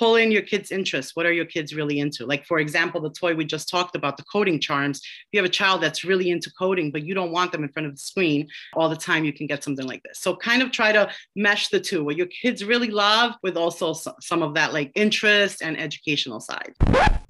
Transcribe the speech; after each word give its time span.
pull 0.00 0.16
in 0.16 0.32
your 0.32 0.40
kids' 0.40 0.72
interests. 0.72 1.14
What 1.14 1.26
are 1.26 1.32
your 1.32 1.44
kids 1.44 1.74
really 1.74 2.00
into? 2.00 2.24
Like, 2.24 2.46
for 2.46 2.58
example, 2.58 3.02
the 3.02 3.10
toy 3.10 3.34
we 3.34 3.44
just 3.44 3.68
talked 3.68 3.94
about, 3.94 4.16
the 4.16 4.22
coding 4.22 4.58
charms. 4.58 5.00
If 5.00 5.28
you 5.32 5.38
have 5.40 5.44
a 5.44 5.52
child 5.52 5.82
that's 5.82 6.04
really 6.04 6.30
into 6.30 6.50
coding, 6.58 6.90
but 6.90 7.04
you 7.04 7.12
don't 7.12 7.32
want 7.32 7.52
them 7.52 7.62
in 7.62 7.68
front 7.68 7.86
of 7.86 7.92
the 7.92 8.00
screen 8.00 8.48
all 8.72 8.88
the 8.88 8.96
time, 8.96 9.26
you 9.26 9.32
can 9.34 9.46
get 9.46 9.62
something 9.62 9.86
like 9.86 10.02
this. 10.02 10.18
So, 10.20 10.34
kind 10.34 10.62
of 10.62 10.72
try 10.72 10.90
to 10.90 11.10
mesh 11.36 11.68
the 11.68 11.78
two, 11.78 12.02
what 12.02 12.16
your 12.16 12.28
kids 12.28 12.64
really 12.64 12.90
love 12.90 13.34
with 13.42 13.58
also 13.58 13.92
some 13.92 14.42
of 14.42 14.54
that 14.54 14.72
like 14.72 14.90
interest 14.94 15.60
and 15.60 15.78
educational 15.78 16.40
side. 16.40 16.72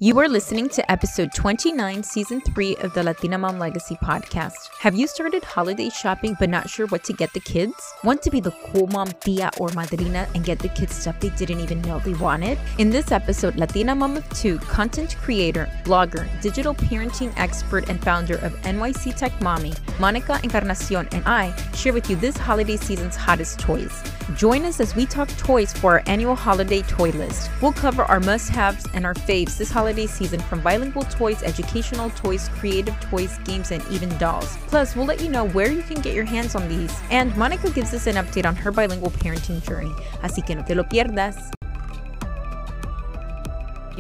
You 0.03 0.19
are 0.21 0.31
listening 0.31 0.71
to 0.71 0.91
episode 0.91 1.31
29, 1.35 2.03
season 2.05 2.41
three 2.41 2.75
of 2.77 2.95
the 2.95 3.03
Latina 3.03 3.37
Mom 3.37 3.59
Legacy 3.59 3.97
podcast. 3.97 4.71
Have 4.79 4.95
you 4.95 5.07
started 5.07 5.45
holiday 5.45 5.91
shopping 5.91 6.35
but 6.41 6.49
not 6.49 6.71
sure 6.71 6.87
what 6.87 7.05
to 7.05 7.13
get 7.13 7.35
the 7.35 7.41
kids? 7.41 7.75
Want 8.03 8.23
to 8.23 8.31
be 8.31 8.41
the 8.41 8.53
cool 8.65 8.87
mom, 8.87 9.09
tia, 9.21 9.51
or 9.59 9.69
madrina 9.73 10.27
and 10.35 10.43
get 10.43 10.59
the 10.59 10.71
kids 10.71 10.95
stuff 10.95 11.21
they 11.21 11.29
didn't 11.29 11.61
even 11.61 11.83
know 11.83 11.99
they 11.99 12.15
wanted? 12.15 12.59
In 12.79 12.89
this 12.89 13.13
episode, 13.13 13.57
Latina 13.57 13.95
Mom 13.95 14.17
of 14.17 14.27
Two, 14.31 14.59
content 14.61 15.17
creator, 15.21 15.69
blogger, 15.85 16.27
digital 16.41 16.75
parenting 16.75 17.35
expert, 17.37 17.91
and 17.91 18.03
founder 18.03 18.37
of 18.37 18.55
NYC 18.63 19.15
Tech 19.15 19.39
Mommy, 19.43 19.75
Monica 19.99 20.41
Encarnacion, 20.43 21.09
and 21.13 21.23
I 21.27 21.55
share 21.75 21.93
with 21.93 22.09
you 22.09 22.17
this 22.17 22.39
holiday 22.39 22.79
season's 22.79 23.17
hottest 23.17 23.59
toys. 23.61 24.03
Join 24.37 24.65
us 24.65 24.79
as 24.79 24.95
we 24.95 25.07
talk 25.07 25.29
toys 25.39 25.73
for 25.73 25.93
our 25.93 26.03
annual 26.07 26.37
holiday 26.37 26.83
toy 26.83 27.11
list. 27.11 27.51
We'll 27.61 27.73
cover 27.73 28.05
our 28.05 28.21
must 28.21 28.49
haves 28.51 28.87
and 28.95 29.05
our 29.05 29.15
faves 29.15 29.59
this 29.59 29.71
holiday 29.71 30.07
season 30.07 30.39
from 30.41 30.61
bilingual 30.61 31.03
toys, 31.03 31.43
educational 31.43 32.11
toys, 32.11 32.49
creative 32.51 32.99
toys, 33.01 33.39
games, 33.45 33.73
and 33.73 33.85
even 33.91 34.09
dolls. 34.19 34.57
Plus, 34.69 34.95
we'll 34.95 35.07
let 35.07 35.21
you 35.21 35.29
know 35.29 35.49
where 35.49 35.73
you 35.73 35.83
can 35.83 36.01
get 36.01 36.15
your 36.15 36.25
hands 36.25 36.55
on 36.55 36.69
these. 36.69 36.97
And 37.11 37.37
Monica 37.37 37.71
gives 37.71 37.93
us 37.93 38.07
an 38.07 38.15
update 38.15 38.47
on 38.47 38.55
her 38.57 38.71
bilingual 38.71 39.11
parenting 39.11 39.63
journey. 39.67 39.93
Así 40.23 40.47
que 40.47 40.55
no 40.55 40.63
te 40.63 40.75
lo 40.75 40.85
pierdas. 40.85 41.60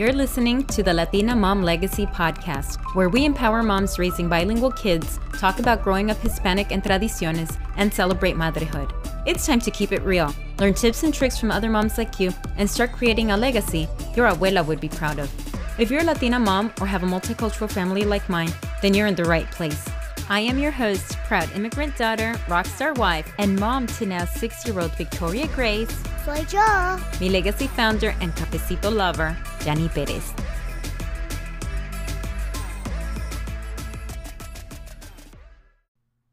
You're 0.01 0.15
listening 0.15 0.65
to 0.69 0.83
the 0.83 0.95
Latina 0.95 1.37
Mom 1.37 1.63
Legacy 1.63 2.07
podcast, 2.07 2.79
where 2.95 3.11
we 3.11 3.27
empower 3.27 3.63
moms 3.63 3.99
raising 3.99 4.31
bilingual 4.31 4.71
kids, 4.71 5.21
talk 5.35 5.59
about 5.59 5.85
growing 5.85 6.11
up 6.11 6.17
Hispanic 6.17 6.73
and 6.73 6.83
tradiciones, 6.83 7.55
and 7.77 7.93
celebrate 7.93 8.35
motherhood. 8.35 8.95
It's 9.27 9.45
time 9.45 9.61
to 9.61 9.71
keep 9.71 9.93
it 9.93 10.01
real. 10.01 10.35
Learn 10.59 10.73
tips 10.73 11.03
and 11.03 11.13
tricks 11.13 11.37
from 11.37 11.51
other 11.51 11.69
moms 11.69 11.99
like 11.99 12.19
you 12.19 12.33
and 12.57 12.71
start 12.71 12.93
creating 12.93 13.33
a 13.33 13.37
legacy 13.37 13.87
your 14.17 14.27
abuela 14.27 14.65
would 14.65 14.81
be 14.81 14.89
proud 14.89 15.19
of. 15.19 15.31
If 15.79 15.91
you're 15.91 16.01
a 16.01 16.05
Latina 16.05 16.39
mom 16.41 16.73
or 16.81 16.87
have 16.87 17.03
a 17.03 17.07
multicultural 17.07 17.71
family 17.71 18.05
like 18.05 18.27
mine, 18.31 18.55
then 18.81 18.95
you're 18.95 19.07
in 19.07 19.17
the 19.17 19.27
right 19.27 19.51
place. 19.51 19.87
I 20.31 20.39
am 20.39 20.61
your 20.61 20.71
host, 20.71 21.19
proud 21.27 21.51
immigrant 21.57 21.97
daughter, 21.97 22.35
rockstar 22.47 22.97
wife, 22.97 23.33
and 23.39 23.59
mom 23.59 23.89
to 23.99 24.07
now 24.07 24.25
six 24.25 24.65
year 24.65 24.79
old 24.79 24.95
Victoria 24.95 25.49
Grace. 25.49 25.91
Soy 26.25 26.47
yo. 26.53 26.99
Mi 27.19 27.29
Legasi 27.29 27.69
founder 27.69 28.15
and 28.21 28.33
cafecito 28.37 28.95
lover, 28.95 29.37
Janny 29.59 29.93
Perez. 29.93 30.33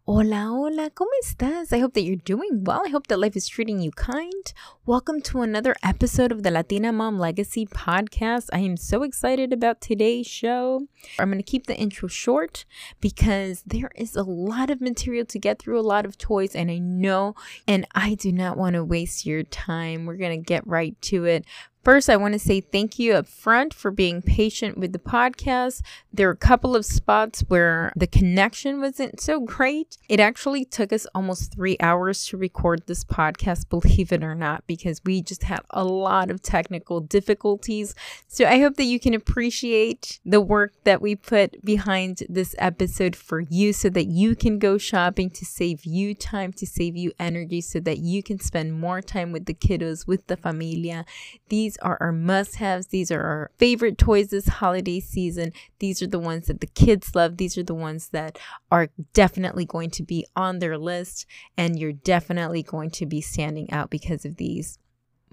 Hola, 0.10 0.54
hola, 0.54 0.90
¿cómo 0.92 1.10
estás? 1.22 1.74
I 1.74 1.80
hope 1.80 1.94
that 1.96 2.04
you're 2.04 2.16
doing 2.16 2.64
well. 2.64 2.82
I 2.86 2.90
hope 2.90 3.08
that 3.08 3.20
life 3.20 3.36
is 3.36 3.46
treating 3.46 3.82
you 3.82 3.92
kind. 3.92 4.54
Welcome 4.86 5.20
to 5.24 5.42
another 5.42 5.76
episode 5.84 6.32
of 6.32 6.44
the 6.44 6.50
Latina 6.50 6.94
Mom 6.94 7.20
Legacy 7.20 7.66
podcast. 7.66 8.48
I 8.54 8.60
am 8.60 8.78
so 8.78 9.04
excited 9.04 9.52
about 9.52 9.82
today's 9.82 10.26
show. 10.26 10.88
I'm 11.20 11.30
going 11.30 11.44
to 11.44 11.52
keep 11.52 11.68
the 11.68 11.76
intro 11.76 12.08
short 12.08 12.64
because 13.02 13.64
there 13.68 13.92
is 13.96 14.16
a 14.16 14.24
lot 14.24 14.70
of 14.70 14.80
material 14.80 15.26
to 15.26 15.40
get 15.40 15.60
through, 15.60 15.78
a 15.78 15.82
lot 15.82 16.06
of 16.06 16.18
toys, 16.18 16.56
and 16.56 16.72
I 16.72 16.78
know, 16.78 17.36
and 17.68 17.86
I 17.94 18.14
do 18.14 18.32
not 18.32 18.56
want 18.56 18.76
to 18.76 18.86
waste 18.86 19.26
your 19.26 19.44
time. 19.44 20.06
We're 20.06 20.16
going 20.16 20.40
to 20.40 20.46
get 20.46 20.66
right 20.66 20.96
to 21.02 21.26
it. 21.26 21.44
First, 21.88 22.10
I 22.10 22.18
want 22.18 22.34
to 22.34 22.40
say 22.40 22.60
thank 22.60 23.00
you 23.00 23.14
up 23.14 23.28
front 23.28 23.74
for 23.74 23.92
being 23.92 24.22
patient 24.22 24.78
with 24.78 24.92
the 24.92 25.00
podcast. 25.00 25.82
There 26.12 26.28
are 26.28 26.34
a 26.34 26.36
couple 26.36 26.76
of 26.76 26.86
spots 26.86 27.46
where 27.48 27.94
the 27.96 28.08
connection 28.08 28.82
wasn't 28.82 29.22
so 29.22 29.40
great. 29.40 29.96
It 30.10 30.20
actually 30.20 30.66
took 30.66 30.92
us 30.92 31.08
almost 31.16 31.54
three 31.54 31.78
hours 31.80 32.26
to 32.26 32.36
record 32.36 32.84
this 32.88 33.06
podcast, 33.06 33.70
believe 33.70 34.12
it 34.12 34.22
or 34.22 34.36
not, 34.36 34.68
because 34.68 35.00
we 35.06 35.22
just 35.22 35.44
had 35.44 35.62
a 35.70 35.86
lot 35.86 36.30
of 36.30 36.42
technical 36.42 37.00
difficulties. 37.00 37.96
So 38.28 38.44
I 38.44 38.60
hope 38.60 38.76
that 38.76 38.84
you 38.84 39.00
can 39.00 39.14
appreciate 39.14 40.20
the 40.26 40.42
work 40.42 40.74
that 40.84 41.02
we 41.02 41.16
put 41.16 41.64
behind 41.64 42.24
this 42.28 42.54
episode 42.58 43.16
for 43.16 43.40
you 43.40 43.72
so 43.72 43.90
that 43.92 44.08
you 44.08 44.36
can 44.36 44.60
go 44.60 44.78
shopping 44.78 45.30
to 45.30 45.46
save 45.46 45.86
you 45.86 46.14
time, 46.14 46.52
to 46.52 46.68
save 46.68 46.98
you 46.98 47.14
energy, 47.18 47.62
so 47.62 47.80
that 47.80 48.00
you 48.00 48.22
can 48.22 48.42
spend 48.42 48.78
more 48.78 49.02
time 49.02 49.32
with 49.32 49.46
the 49.46 49.54
kiddos, 49.54 50.06
with 50.06 50.28
the 50.28 50.36
familia. 50.36 51.06
These 51.48 51.77
are 51.82 51.98
our 52.00 52.12
must 52.12 52.56
haves. 52.56 52.88
These 52.88 53.12
are 53.12 53.22
our 53.22 53.52
favorite 53.58 53.98
toys 53.98 54.30
this 54.30 54.48
holiday 54.48 55.00
season. 55.00 55.54
These 55.80 56.02
are 56.02 56.08
the 56.08 56.20
ones 56.20 56.48
that 56.48 56.62
the 56.62 56.68
kids 56.68 57.16
love. 57.16 57.38
These 57.38 57.58
are 57.58 57.64
the 57.64 57.76
ones 57.76 58.10
that 58.10 58.38
are 58.72 58.90
definitely 59.14 59.66
going 59.66 59.90
to 59.92 60.04
be 60.04 60.26
on 60.36 60.60
their 60.60 60.78
list. 60.78 61.26
And 61.58 61.80
you're 61.80 61.94
definitely 61.94 62.64
going 62.64 62.92
to 62.92 63.06
be 63.06 63.22
standing 63.22 63.72
out 63.72 63.90
because 63.90 64.26
of 64.26 64.38
these. 64.38 64.80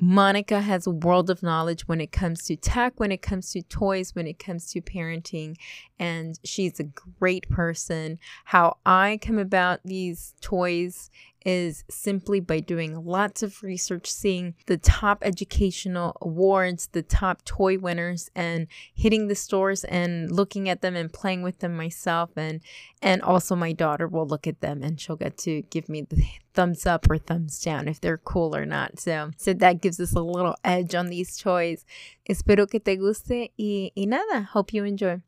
Monica 0.00 0.60
has 0.60 0.87
a 0.87 0.91
world 0.91 1.31
of 1.31 1.43
knowledge 1.43 1.87
when 1.87 2.00
it 2.00 2.10
comes 2.10 2.44
to 2.44 2.56
tech, 2.56 2.99
when 2.99 3.12
it 3.12 3.22
comes 3.22 3.53
to 3.53 3.62
toys, 3.62 4.15
when 4.15 4.27
it 4.27 4.41
comes 4.41 4.71
to 4.72 4.81
parenting, 4.81 5.54
and 6.00 6.38
she's 6.43 6.81
a 6.81 6.84
great 6.84 7.49
person. 7.49 8.19
How 8.47 8.78
I 8.84 9.21
come 9.22 9.38
about 9.38 9.81
these 9.84 10.34
toys 10.41 11.10
is 11.44 11.84
simply 11.91 12.41
by 12.41 12.60
doing 12.60 13.05
lots 13.05 13.43
of 13.43 13.62
research, 13.62 14.10
seeing 14.10 14.55
the 14.66 14.77
top 14.78 15.19
educational 15.22 16.16
awards, 16.21 16.88
the 16.93 17.03
top 17.03 17.44
toy 17.44 17.78
winners, 17.78 18.31
and 18.34 18.66
hitting 18.94 19.28
the 19.28 19.34
stores 19.34 19.84
and 19.84 20.31
looking 20.31 20.69
at 20.69 20.81
them 20.81 20.97
and 20.97 21.12
playing 21.12 21.43
with 21.43 21.59
them 21.59 21.77
myself. 21.77 22.31
And 22.37 22.60
and 23.03 23.21
also 23.22 23.54
my 23.54 23.72
daughter 23.72 24.09
will 24.09 24.27
look 24.27 24.47
at 24.47 24.60
them 24.60 24.83
and 24.83 25.00
she'll 25.00 25.16
get 25.16 25.37
to 25.38 25.62
give 25.62 25.88
me 25.88 26.03
the 26.03 26.25
thumbs 26.54 26.87
up 26.87 27.10
or 27.10 27.19
thumbs 27.19 27.60
down 27.60 27.88
if 27.88 28.00
they're 28.00 28.19
cool 28.19 28.56
or 28.56 28.65
not. 28.65 28.99
So 28.99 29.31
so 29.37 29.53
that 29.54 29.83
gives 29.83 30.00
us 30.00 30.15
a 30.15 30.21
little 30.21 30.56
edge 30.65 30.94
on 30.94 31.09
these 31.09 31.37
toys. 31.37 31.84
Espero 32.28 32.71
que 32.71 32.81
te 32.81 32.97
guste 32.97 33.50
y, 33.59 33.93
y 33.97 34.04
nada. 34.06 34.49
Hope 34.53 34.72
you 34.72 34.84
enjoy. 34.84 35.22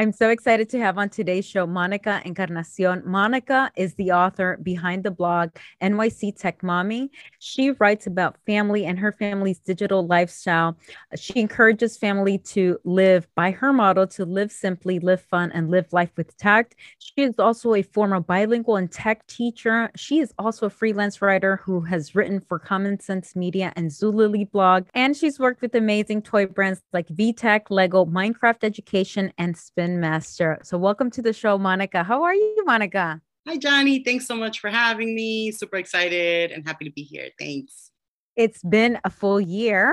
I'm 0.00 0.12
so 0.12 0.30
excited 0.30 0.68
to 0.68 0.78
have 0.78 0.96
on 0.96 1.08
today's 1.08 1.44
show 1.44 1.66
Monica 1.66 2.22
Encarnacion. 2.24 3.02
Monica 3.04 3.72
is 3.74 3.94
the 3.94 4.12
author 4.12 4.56
behind 4.62 5.02
the 5.02 5.10
blog 5.10 5.50
NYC 5.82 6.38
Tech 6.38 6.62
Mommy. 6.62 7.10
She 7.40 7.72
writes 7.72 8.06
about 8.06 8.36
family 8.46 8.84
and 8.84 8.96
her 8.96 9.10
family's 9.10 9.58
digital 9.58 10.06
lifestyle. 10.06 10.78
She 11.16 11.40
encourages 11.40 11.96
family 11.96 12.38
to 12.38 12.78
live 12.84 13.26
by 13.34 13.50
her 13.50 13.72
model 13.72 14.06
to 14.06 14.24
live 14.24 14.52
simply, 14.52 15.00
live 15.00 15.20
fun, 15.20 15.50
and 15.50 15.68
live 15.68 15.92
life 15.92 16.12
with 16.16 16.36
tact. 16.36 16.76
She 17.00 17.22
is 17.22 17.34
also 17.40 17.74
a 17.74 17.82
former 17.82 18.20
bilingual 18.20 18.76
and 18.76 18.92
tech 18.92 19.26
teacher. 19.26 19.90
She 19.96 20.20
is 20.20 20.32
also 20.38 20.66
a 20.66 20.70
freelance 20.70 21.20
writer 21.20 21.56
who 21.64 21.80
has 21.80 22.14
written 22.14 22.38
for 22.38 22.60
Common 22.60 23.00
Sense 23.00 23.34
Media 23.34 23.72
and 23.74 23.90
Zulily 23.90 24.48
blog. 24.48 24.86
And 24.94 25.16
she's 25.16 25.40
worked 25.40 25.60
with 25.60 25.74
amazing 25.74 26.22
toy 26.22 26.46
brands 26.46 26.82
like 26.92 27.08
VTech, 27.08 27.62
Lego, 27.68 28.04
Minecraft 28.04 28.62
Education, 28.62 29.32
and 29.36 29.56
Spin 29.56 29.87
Master. 29.96 30.58
So, 30.62 30.76
welcome 30.76 31.10
to 31.12 31.22
the 31.22 31.32
show, 31.32 31.56
Monica. 31.56 32.04
How 32.04 32.22
are 32.22 32.34
you, 32.34 32.62
Monica? 32.66 33.20
Hi, 33.46 33.56
Janny. 33.56 34.04
Thanks 34.04 34.26
so 34.26 34.36
much 34.36 34.60
for 34.60 34.68
having 34.68 35.14
me. 35.14 35.50
Super 35.52 35.76
excited 35.76 36.50
and 36.50 36.66
happy 36.66 36.84
to 36.84 36.90
be 36.90 37.02
here. 37.02 37.30
Thanks. 37.38 37.90
It's 38.36 38.62
been 38.62 39.00
a 39.04 39.10
full 39.10 39.40
year. 39.40 39.92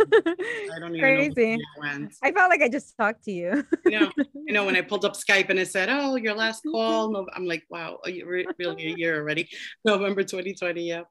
I 0.00 0.78
don't 0.78 0.94
even 0.96 1.00
Crazy. 1.00 1.56
know. 1.56 2.08
I 2.22 2.32
felt 2.32 2.48
like 2.48 2.62
I 2.62 2.68
just 2.68 2.96
talked 2.96 3.24
to 3.24 3.32
you. 3.32 3.66
you 3.84 4.00
know, 4.00 4.10
you 4.46 4.52
know, 4.54 4.64
when 4.64 4.76
I 4.76 4.80
pulled 4.90 5.04
up 5.04 5.14
Skype 5.14 5.50
and 5.50 5.58
it 5.58 5.68
said, 5.68 5.88
"Oh, 5.90 6.16
your 6.16 6.34
last 6.34 6.64
mm-hmm. 6.64 6.72
call," 6.72 7.10
no, 7.10 7.26
I'm 7.34 7.44
like, 7.44 7.64
"Wow, 7.68 7.98
oh, 8.06 8.10
really 8.58 8.86
a 8.86 8.96
year 8.96 9.18
already?" 9.18 9.48
November 9.84 10.22
2020. 10.22 10.88
Yeah. 10.88 11.02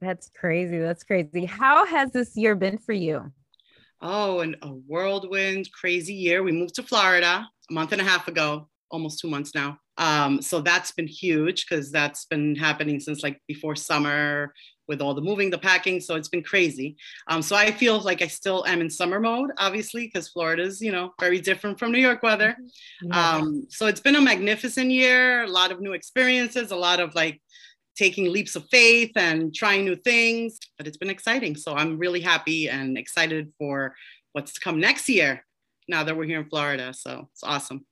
That's 0.00 0.30
crazy. 0.30 0.78
That's 0.78 1.04
crazy. 1.04 1.46
How 1.46 1.86
has 1.86 2.10
this 2.10 2.36
year 2.36 2.54
been 2.54 2.76
for 2.78 2.92
you? 2.92 3.32
Oh, 4.02 4.40
and 4.40 4.56
a 4.62 4.68
whirlwind, 4.68 5.70
crazy 5.72 6.14
year. 6.14 6.42
We 6.42 6.52
moved 6.52 6.74
to 6.74 6.82
Florida 6.82 7.48
a 7.70 7.72
month 7.72 7.92
and 7.92 8.00
a 8.00 8.04
half 8.04 8.28
ago, 8.28 8.68
almost 8.90 9.20
two 9.20 9.28
months 9.28 9.54
now. 9.54 9.78
Um, 9.96 10.42
so 10.42 10.60
that's 10.60 10.92
been 10.92 11.06
huge 11.06 11.66
because 11.68 11.92
that's 11.92 12.24
been 12.24 12.56
happening 12.56 13.00
since 13.00 13.22
like 13.22 13.40
before 13.46 13.76
summer 13.76 14.52
with 14.88 15.00
all 15.00 15.14
the 15.14 15.20
moving, 15.20 15.50
the 15.50 15.58
packing. 15.58 16.00
So 16.00 16.16
it's 16.16 16.28
been 16.28 16.42
crazy. 16.42 16.96
Um, 17.28 17.42
so 17.42 17.54
I 17.54 17.70
feel 17.70 18.00
like 18.00 18.22
I 18.22 18.26
still 18.26 18.66
am 18.66 18.80
in 18.80 18.90
summer 18.90 19.20
mode, 19.20 19.50
obviously, 19.58 20.06
because 20.06 20.28
Florida's, 20.28 20.80
you 20.80 20.90
know, 20.90 21.12
very 21.20 21.38
different 21.40 21.78
from 21.78 21.92
New 21.92 22.00
York 22.00 22.22
weather. 22.22 22.56
Mm-hmm. 23.04 23.12
Um, 23.12 23.66
so 23.68 23.86
it's 23.86 24.00
been 24.00 24.16
a 24.16 24.20
magnificent 24.20 24.90
year, 24.90 25.44
a 25.44 25.48
lot 25.48 25.70
of 25.70 25.80
new 25.80 25.92
experiences, 25.92 26.72
a 26.72 26.76
lot 26.76 26.98
of 26.98 27.14
like 27.14 27.40
taking 27.96 28.32
leaps 28.32 28.56
of 28.56 28.66
faith 28.70 29.12
and 29.14 29.54
trying 29.54 29.84
new 29.84 29.96
things, 29.96 30.58
but 30.76 30.86
it's 30.86 30.96
been 30.96 31.10
exciting. 31.10 31.54
So 31.54 31.74
I'm 31.74 31.98
really 31.98 32.20
happy 32.20 32.68
and 32.68 32.98
excited 32.98 33.52
for 33.58 33.94
what's 34.32 34.54
to 34.54 34.60
come 34.60 34.80
next 34.80 35.08
year 35.08 35.44
now 35.90 36.04
that 36.04 36.16
we're 36.16 36.24
here 36.24 36.40
in 36.40 36.48
Florida. 36.48 36.94
So 36.94 37.28
it's 37.32 37.42
awesome. 37.42 37.84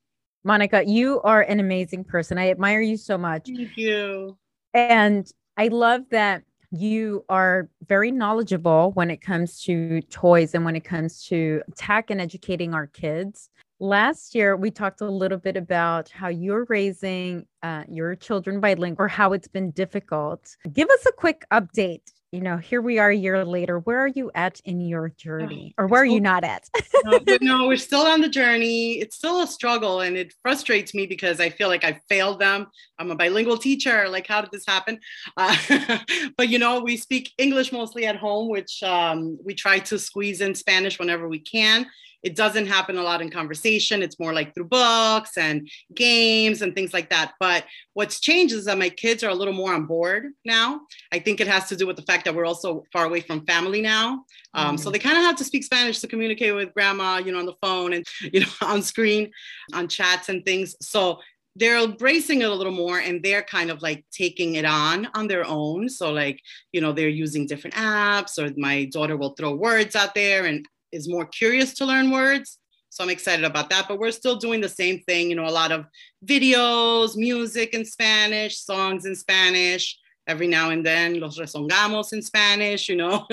Monica, 0.44 0.84
you 0.86 1.20
are 1.22 1.42
an 1.42 1.60
amazing 1.60 2.04
person. 2.04 2.38
I 2.38 2.50
admire 2.50 2.80
you 2.80 2.96
so 2.96 3.18
much. 3.18 3.46
Thank 3.46 3.76
you. 3.76 4.38
And 4.72 5.30
I 5.56 5.68
love 5.68 6.02
that 6.10 6.44
you 6.70 7.24
are 7.28 7.68
very 7.86 8.10
knowledgeable 8.10 8.92
when 8.92 9.10
it 9.10 9.20
comes 9.20 9.62
to 9.64 10.00
toys 10.02 10.54
and 10.54 10.64
when 10.64 10.76
it 10.76 10.84
comes 10.84 11.24
to 11.24 11.62
tech 11.76 12.10
and 12.10 12.20
educating 12.20 12.74
our 12.74 12.86
kids. 12.86 13.50
Last 13.80 14.34
year, 14.34 14.56
we 14.56 14.70
talked 14.70 15.00
a 15.00 15.08
little 15.08 15.38
bit 15.38 15.56
about 15.56 16.08
how 16.08 16.28
you're 16.28 16.66
raising 16.68 17.46
uh, 17.62 17.84
your 17.88 18.16
children 18.16 18.60
bilingual 18.60 19.04
or 19.04 19.08
how 19.08 19.32
it's 19.32 19.48
been 19.48 19.70
difficult. 19.70 20.56
Give 20.72 20.88
us 20.88 21.06
a 21.06 21.12
quick 21.12 21.44
update 21.52 22.10
you 22.30 22.40
know, 22.40 22.58
here 22.58 22.82
we 22.82 22.98
are 22.98 23.08
a 23.08 23.16
year 23.16 23.42
later. 23.44 23.78
Where 23.78 24.00
are 24.00 24.08
you 24.08 24.30
at 24.34 24.60
in 24.60 24.82
your 24.82 25.08
journey, 25.10 25.74
or 25.78 25.86
where 25.86 26.02
are 26.02 26.06
you 26.06 26.20
not 26.20 26.44
at? 26.44 26.68
no, 27.04 27.20
no, 27.40 27.66
we're 27.66 27.76
still 27.78 28.02
on 28.02 28.20
the 28.20 28.28
journey. 28.28 29.00
It's 29.00 29.16
still 29.16 29.40
a 29.40 29.46
struggle, 29.46 30.00
and 30.02 30.14
it 30.16 30.34
frustrates 30.42 30.92
me 30.92 31.06
because 31.06 31.40
I 31.40 31.48
feel 31.48 31.68
like 31.68 31.84
I 31.84 32.00
failed 32.08 32.38
them. 32.38 32.66
I'm 32.98 33.10
a 33.10 33.16
bilingual 33.16 33.56
teacher. 33.56 34.08
Like, 34.10 34.26
how 34.26 34.42
did 34.42 34.50
this 34.50 34.66
happen? 34.66 35.00
Uh, 35.38 35.98
but 36.36 36.50
you 36.50 36.58
know, 36.58 36.80
we 36.80 36.98
speak 36.98 37.32
English 37.38 37.72
mostly 37.72 38.04
at 38.04 38.16
home, 38.16 38.50
which 38.50 38.82
um, 38.82 39.38
we 39.42 39.54
try 39.54 39.78
to 39.78 39.98
squeeze 39.98 40.42
in 40.42 40.54
Spanish 40.54 40.98
whenever 40.98 41.28
we 41.28 41.38
can 41.38 41.86
it 42.22 42.34
doesn't 42.34 42.66
happen 42.66 42.98
a 42.98 43.02
lot 43.02 43.22
in 43.22 43.30
conversation. 43.30 44.02
It's 44.02 44.18
more 44.18 44.32
like 44.32 44.54
through 44.54 44.64
books 44.64 45.36
and 45.36 45.68
games 45.94 46.62
and 46.62 46.74
things 46.74 46.92
like 46.92 47.10
that. 47.10 47.34
But 47.38 47.64
what's 47.94 48.20
changed 48.20 48.54
is 48.54 48.64
that 48.64 48.78
my 48.78 48.88
kids 48.88 49.22
are 49.22 49.30
a 49.30 49.34
little 49.34 49.54
more 49.54 49.72
on 49.72 49.86
board 49.86 50.26
now. 50.44 50.80
I 51.12 51.20
think 51.20 51.40
it 51.40 51.46
has 51.46 51.68
to 51.68 51.76
do 51.76 51.86
with 51.86 51.96
the 51.96 52.02
fact 52.02 52.24
that 52.24 52.34
we're 52.34 52.46
also 52.46 52.84
far 52.92 53.06
away 53.06 53.20
from 53.20 53.46
family 53.46 53.80
now. 53.80 54.24
Um, 54.54 54.76
mm 54.76 54.80
So 54.80 54.90
they 54.90 54.98
kind 54.98 55.16
of 55.16 55.24
have 55.24 55.36
to 55.36 55.44
speak 55.44 55.64
Spanish 55.64 56.00
to 56.00 56.08
communicate 56.08 56.54
with 56.54 56.74
grandma, 56.74 57.18
you 57.18 57.32
know, 57.32 57.38
on 57.38 57.46
the 57.46 57.56
phone 57.62 57.92
and, 57.92 58.04
you 58.32 58.40
know, 58.40 58.52
on 58.62 58.82
screen, 58.82 59.30
on 59.72 59.88
chats 59.88 60.28
and 60.28 60.44
things. 60.44 60.74
So 60.80 61.20
they're 61.56 61.82
embracing 61.82 62.42
it 62.42 62.50
a 62.50 62.54
little 62.54 62.72
more 62.72 62.98
and 63.00 63.22
they're 63.22 63.42
kind 63.42 63.70
of 63.70 63.82
like 63.82 64.04
taking 64.12 64.54
it 64.54 64.64
on 64.64 65.08
on 65.14 65.26
their 65.26 65.44
own 65.44 65.88
so 65.88 66.12
like 66.12 66.40
you 66.70 66.80
know 66.80 66.92
they're 66.92 67.08
using 67.08 67.46
different 67.46 67.74
apps 67.74 68.38
or 68.38 68.52
my 68.56 68.84
daughter 68.92 69.16
will 69.16 69.34
throw 69.34 69.54
words 69.54 69.96
out 69.96 70.14
there 70.14 70.44
and 70.44 70.64
is 70.92 71.08
more 71.08 71.26
curious 71.26 71.74
to 71.74 71.86
learn 71.86 72.10
words. 72.10 72.58
So 72.90 73.04
I'm 73.04 73.10
excited 73.10 73.44
about 73.44 73.70
that. 73.70 73.86
But 73.88 73.98
we're 73.98 74.10
still 74.10 74.36
doing 74.36 74.60
the 74.60 74.68
same 74.68 75.00
thing, 75.00 75.30
you 75.30 75.36
know, 75.36 75.46
a 75.46 75.50
lot 75.50 75.72
of 75.72 75.86
videos, 76.24 77.16
music 77.16 77.74
in 77.74 77.84
Spanish, 77.84 78.58
songs 78.58 79.04
in 79.04 79.14
Spanish. 79.14 79.98
Every 80.26 80.46
now 80.46 80.68
and 80.68 80.84
then, 80.84 81.20
los 81.20 81.38
rezongamos 81.38 82.12
in 82.12 82.20
Spanish, 82.20 82.90
you 82.90 82.96
know. 82.96 83.26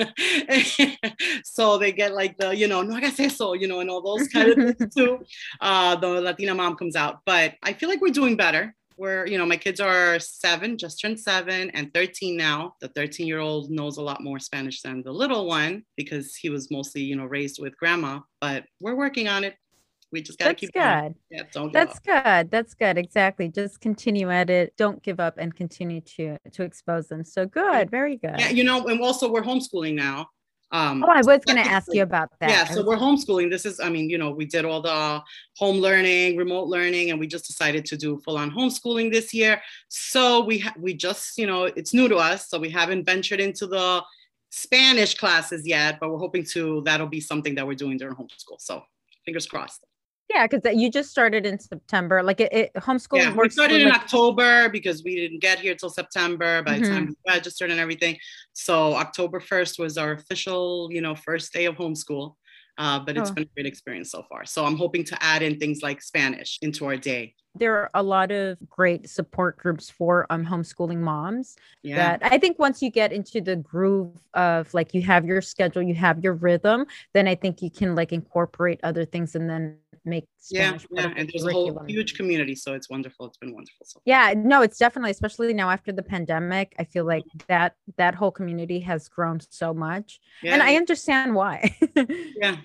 so 1.44 1.76
they 1.76 1.92
get 1.92 2.14
like 2.14 2.38
the, 2.38 2.56
you 2.56 2.68
know, 2.68 2.80
no 2.80 2.94
hagas 2.94 3.20
eso, 3.20 3.52
you 3.52 3.68
know, 3.68 3.80
and 3.80 3.90
all 3.90 4.00
those 4.00 4.26
kind 4.28 4.48
of 4.48 4.76
things 4.76 4.94
too. 4.96 5.18
Uh, 5.60 5.96
the 5.96 6.08
Latina 6.08 6.54
mom 6.54 6.74
comes 6.74 6.96
out. 6.96 7.18
But 7.26 7.54
I 7.62 7.74
feel 7.74 7.90
like 7.90 8.00
we're 8.00 8.14
doing 8.14 8.36
better 8.36 8.74
we're, 8.96 9.26
you 9.26 9.38
know, 9.38 9.46
my 9.46 9.56
kids 9.56 9.80
are 9.80 10.18
seven, 10.18 10.78
just 10.78 11.00
turned 11.00 11.20
seven, 11.20 11.70
and 11.70 11.92
13 11.92 12.36
now. 12.36 12.74
The 12.80 12.88
13 12.88 13.26
year 13.26 13.40
old 13.40 13.70
knows 13.70 13.98
a 13.98 14.02
lot 14.02 14.22
more 14.22 14.38
Spanish 14.38 14.82
than 14.82 15.02
the 15.02 15.12
little 15.12 15.46
one 15.46 15.84
because 15.96 16.34
he 16.34 16.50
was 16.50 16.70
mostly, 16.70 17.02
you 17.02 17.16
know, 17.16 17.24
raised 17.24 17.60
with 17.60 17.76
grandma, 17.76 18.20
but 18.40 18.64
we're 18.80 18.96
working 18.96 19.28
on 19.28 19.44
it. 19.44 19.54
We 20.12 20.22
just 20.22 20.38
got 20.38 20.48
to 20.48 20.54
keep 20.54 20.72
good. 20.72 20.80
Going. 20.80 21.14
Yeah, 21.30 21.42
don't 21.52 21.72
That's 21.72 21.98
good. 21.98 22.50
That's 22.50 22.74
good. 22.74 22.96
Exactly. 22.96 23.48
Just 23.48 23.80
continue 23.80 24.30
at 24.30 24.50
it. 24.50 24.72
Don't 24.76 25.02
give 25.02 25.18
up 25.18 25.34
and 25.36 25.54
continue 25.54 26.00
to 26.00 26.38
to 26.52 26.62
expose 26.62 27.08
them. 27.08 27.24
So 27.24 27.44
good. 27.44 27.90
Very 27.90 28.16
good. 28.16 28.36
Yeah, 28.38 28.50
you 28.50 28.62
know, 28.62 28.86
and 28.86 29.00
also 29.00 29.30
we're 29.30 29.42
homeschooling 29.42 29.94
now. 29.94 30.28
Um, 30.72 31.04
oh, 31.04 31.08
I 31.08 31.18
was 31.18 31.44
going 31.44 31.62
to 31.62 31.70
ask 31.70 31.92
you 31.92 32.02
about 32.02 32.28
that. 32.40 32.50
Yeah, 32.50 32.64
so 32.64 32.84
we're 32.84 32.96
homeschooling. 32.96 33.50
This 33.50 33.64
is, 33.64 33.78
I 33.78 33.88
mean, 33.88 34.10
you 34.10 34.18
know, 34.18 34.30
we 34.30 34.46
did 34.46 34.64
all 34.64 34.82
the 34.82 35.22
home 35.56 35.76
learning, 35.76 36.36
remote 36.36 36.66
learning, 36.68 37.10
and 37.10 37.20
we 37.20 37.26
just 37.26 37.46
decided 37.46 37.84
to 37.86 37.96
do 37.96 38.18
full 38.24 38.36
on 38.36 38.50
homeschooling 38.50 39.12
this 39.12 39.32
year. 39.32 39.62
So 39.88 40.44
we 40.44 40.58
ha- 40.58 40.74
we 40.78 40.94
just, 40.94 41.38
you 41.38 41.46
know, 41.46 41.64
it's 41.64 41.94
new 41.94 42.08
to 42.08 42.16
us, 42.16 42.48
so 42.48 42.58
we 42.58 42.70
haven't 42.70 43.04
ventured 43.04 43.40
into 43.40 43.66
the 43.66 44.02
Spanish 44.50 45.14
classes 45.14 45.66
yet, 45.66 45.98
but 46.00 46.10
we're 46.10 46.18
hoping 46.18 46.44
to. 46.52 46.82
That'll 46.84 47.06
be 47.06 47.20
something 47.20 47.54
that 47.54 47.66
we're 47.66 47.74
doing 47.74 47.96
during 47.96 48.16
homeschool. 48.16 48.58
So 48.58 48.82
fingers 49.24 49.46
crossed. 49.46 49.84
Yeah, 50.28 50.46
because 50.46 50.74
you 50.74 50.90
just 50.90 51.10
started 51.10 51.46
in 51.46 51.58
September. 51.58 52.22
Like 52.22 52.40
it, 52.40 52.52
it 52.52 52.74
homeschooling 52.74 53.22
yeah, 53.22 53.34
We 53.34 53.48
started 53.48 53.80
in 53.82 53.88
like- 53.88 54.02
October 54.02 54.68
because 54.68 55.04
we 55.04 55.14
didn't 55.14 55.40
get 55.40 55.60
here 55.60 55.74
till 55.74 55.90
September 55.90 56.62
by 56.62 56.80
mm-hmm. 56.80 56.92
time 56.92 57.06
we 57.06 57.32
registered 57.32 57.70
and 57.70 57.78
everything. 57.78 58.18
So 58.52 58.94
October 58.94 59.40
1st 59.40 59.78
was 59.78 59.96
our 59.96 60.12
official, 60.12 60.88
you 60.90 61.00
know, 61.00 61.14
first 61.14 61.52
day 61.52 61.66
of 61.66 61.76
homeschool. 61.76 62.34
Uh, 62.78 62.98
but 62.98 63.16
it's 63.16 63.30
oh. 63.30 63.34
been 63.34 63.44
a 63.44 63.54
great 63.54 63.66
experience 63.66 64.10
so 64.10 64.22
far. 64.28 64.44
So 64.44 64.64
I'm 64.64 64.76
hoping 64.76 65.02
to 65.04 65.22
add 65.22 65.42
in 65.42 65.58
things 65.58 65.80
like 65.82 66.02
Spanish 66.02 66.58
into 66.60 66.84
our 66.84 66.96
day 66.98 67.34
there 67.58 67.74
are 67.74 67.90
a 67.94 68.02
lot 68.02 68.30
of 68.30 68.58
great 68.68 69.08
support 69.08 69.56
groups 69.56 69.90
for 69.90 70.26
um 70.30 70.44
homeschooling 70.44 70.98
moms 70.98 71.56
yeah. 71.82 71.96
that 71.96 72.32
I 72.32 72.38
think 72.38 72.58
once 72.58 72.82
you 72.82 72.90
get 72.90 73.12
into 73.12 73.40
the 73.40 73.56
groove 73.56 74.12
of 74.34 74.72
like 74.74 74.94
you 74.94 75.02
have 75.02 75.24
your 75.24 75.40
schedule, 75.40 75.82
you 75.82 75.94
have 75.94 76.22
your 76.22 76.34
rhythm, 76.34 76.86
then 77.14 77.28
I 77.28 77.34
think 77.34 77.62
you 77.62 77.70
can 77.70 77.94
like 77.94 78.12
incorporate 78.12 78.80
other 78.82 79.04
things 79.04 79.34
and 79.34 79.48
then 79.48 79.78
make 80.06 80.26
Spanish 80.38 80.86
yeah, 80.90 81.02
yeah. 81.02 81.14
and 81.16 81.28
there's 81.32 81.44
a 81.44 81.52
whole 81.52 81.84
huge 81.86 82.14
community 82.14 82.54
so 82.54 82.74
it's 82.74 82.88
wonderful 82.88 83.26
it's 83.26 83.38
been 83.38 83.52
wonderful 83.52 83.84
so 83.84 84.00
yeah 84.04 84.32
no 84.36 84.62
it's 84.62 84.78
definitely 84.78 85.10
especially 85.10 85.52
now 85.52 85.68
after 85.68 85.90
the 85.92 86.02
pandemic 86.02 86.74
i 86.78 86.84
feel 86.84 87.04
like 87.04 87.24
that 87.48 87.74
that 87.96 88.14
whole 88.14 88.30
community 88.30 88.78
has 88.78 89.08
grown 89.08 89.40
so 89.50 89.74
much 89.74 90.20
yeah. 90.42 90.54
and 90.54 90.62
i 90.62 90.76
understand 90.76 91.34
why 91.34 91.76
yeah 92.36 92.56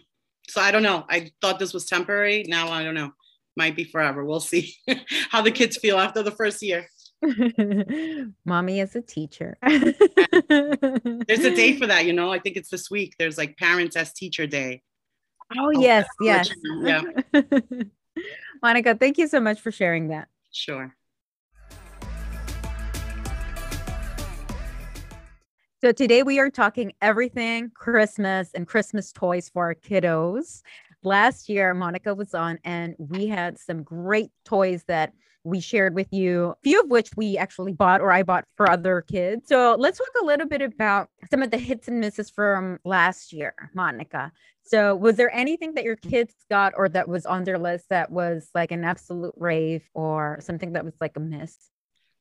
so 0.48 0.62
i 0.62 0.70
don't 0.70 0.84
know 0.84 1.04
i 1.10 1.32
thought 1.42 1.58
this 1.58 1.74
was 1.74 1.86
temporary 1.86 2.46
now 2.48 2.70
i 2.70 2.84
don't 2.84 2.96
know 2.96 3.12
might 3.56 3.76
be 3.76 3.84
forever 3.84 4.24
we'll 4.26 4.40
see 4.40 4.74
how 5.30 5.42
the 5.42 5.52
kids 5.52 5.78
feel 5.78 5.98
after 5.98 6.24
the 6.24 6.32
first 6.32 6.62
year 6.62 6.88
mommy 8.46 8.80
is 8.80 8.96
a 8.96 9.02
teacher 9.02 9.58
there's 9.64 11.46
a 11.46 11.56
day 11.56 11.78
for 11.78 11.88
that 11.88 12.06
you 12.06 12.14
know 12.14 12.32
i 12.32 12.40
think 12.40 12.58
it's 12.58 12.70
this 12.70 12.90
week 12.90 13.16
there's 13.20 13.38
like 13.38 13.58
parents 13.58 13.96
as 13.96 14.14
teacher 14.14 14.48
day 14.48 14.82
Oh, 15.58 15.68
oh 15.76 15.82
yes, 15.82 16.08
yes. 16.22 16.50
Yeah. 16.82 17.02
Monica, 18.64 18.96
thank 18.96 19.18
you 19.18 19.28
so 19.28 19.40
much 19.40 19.60
for 19.60 19.72
sharing 19.72 20.10
that. 20.10 20.28
Sure. 20.52 20.96
So 25.82 25.92
today 25.92 26.22
we 26.22 26.40
are 26.40 26.52
talking 26.52 26.94
everything 27.02 27.72
Christmas 27.74 28.52
and 28.54 28.68
Christmas 28.68 29.12
toys 29.12 29.50
for 29.50 29.66
our 29.66 29.76
kiddos. 29.76 30.62
Last 31.04 31.50
year, 31.50 31.74
Monica 31.74 32.14
was 32.14 32.34
on, 32.34 32.60
and 32.64 32.96
we 32.98 33.28
had 33.28 33.58
some 33.58 33.84
great 33.84 34.32
toys 34.46 34.84
that 34.88 35.14
we 35.44 35.60
shared 35.60 35.96
with 35.96 36.08
you, 36.12 36.50
a 36.50 36.56
few 36.64 36.82
of 36.82 36.90
which 36.90 37.10
we 37.16 37.38
actually 37.38 37.74
bought 37.74 38.02
or 38.02 38.12
I 38.12 38.24
bought 38.24 38.46
for 38.56 38.70
other 38.70 39.02
kids. 39.02 39.48
So 39.48 39.76
let's 39.80 39.98
talk 39.98 40.10
a 40.22 40.26
little 40.26 40.48
bit 40.48 40.62
about 40.62 41.10
some 41.30 41.42
of 41.42 41.52
the 41.52 41.58
hits 41.58 41.88
and 41.88 42.00
misses 42.00 42.30
from 42.30 42.80
last 42.86 43.34
year, 43.34 43.56
Monica. 43.74 44.32
So 44.64 44.96
was 44.96 45.16
there 45.16 45.34
anything 45.36 45.74
that 45.74 45.84
your 45.84 45.96
kids 45.96 46.34
got 46.50 46.74
or 46.78 46.88
that 46.90 47.08
was 47.08 47.26
on 47.26 47.44
their 47.44 47.58
list 47.58 47.86
that 47.90 48.12
was 48.12 48.50
like 48.54 48.72
an 48.72 48.84
absolute 48.84 49.34
rave 49.36 49.84
or 49.94 50.38
something 50.42 50.74
that 50.74 50.86
was 50.86 50.94
like 51.02 51.18
a 51.18 51.20
miss? 51.20 51.58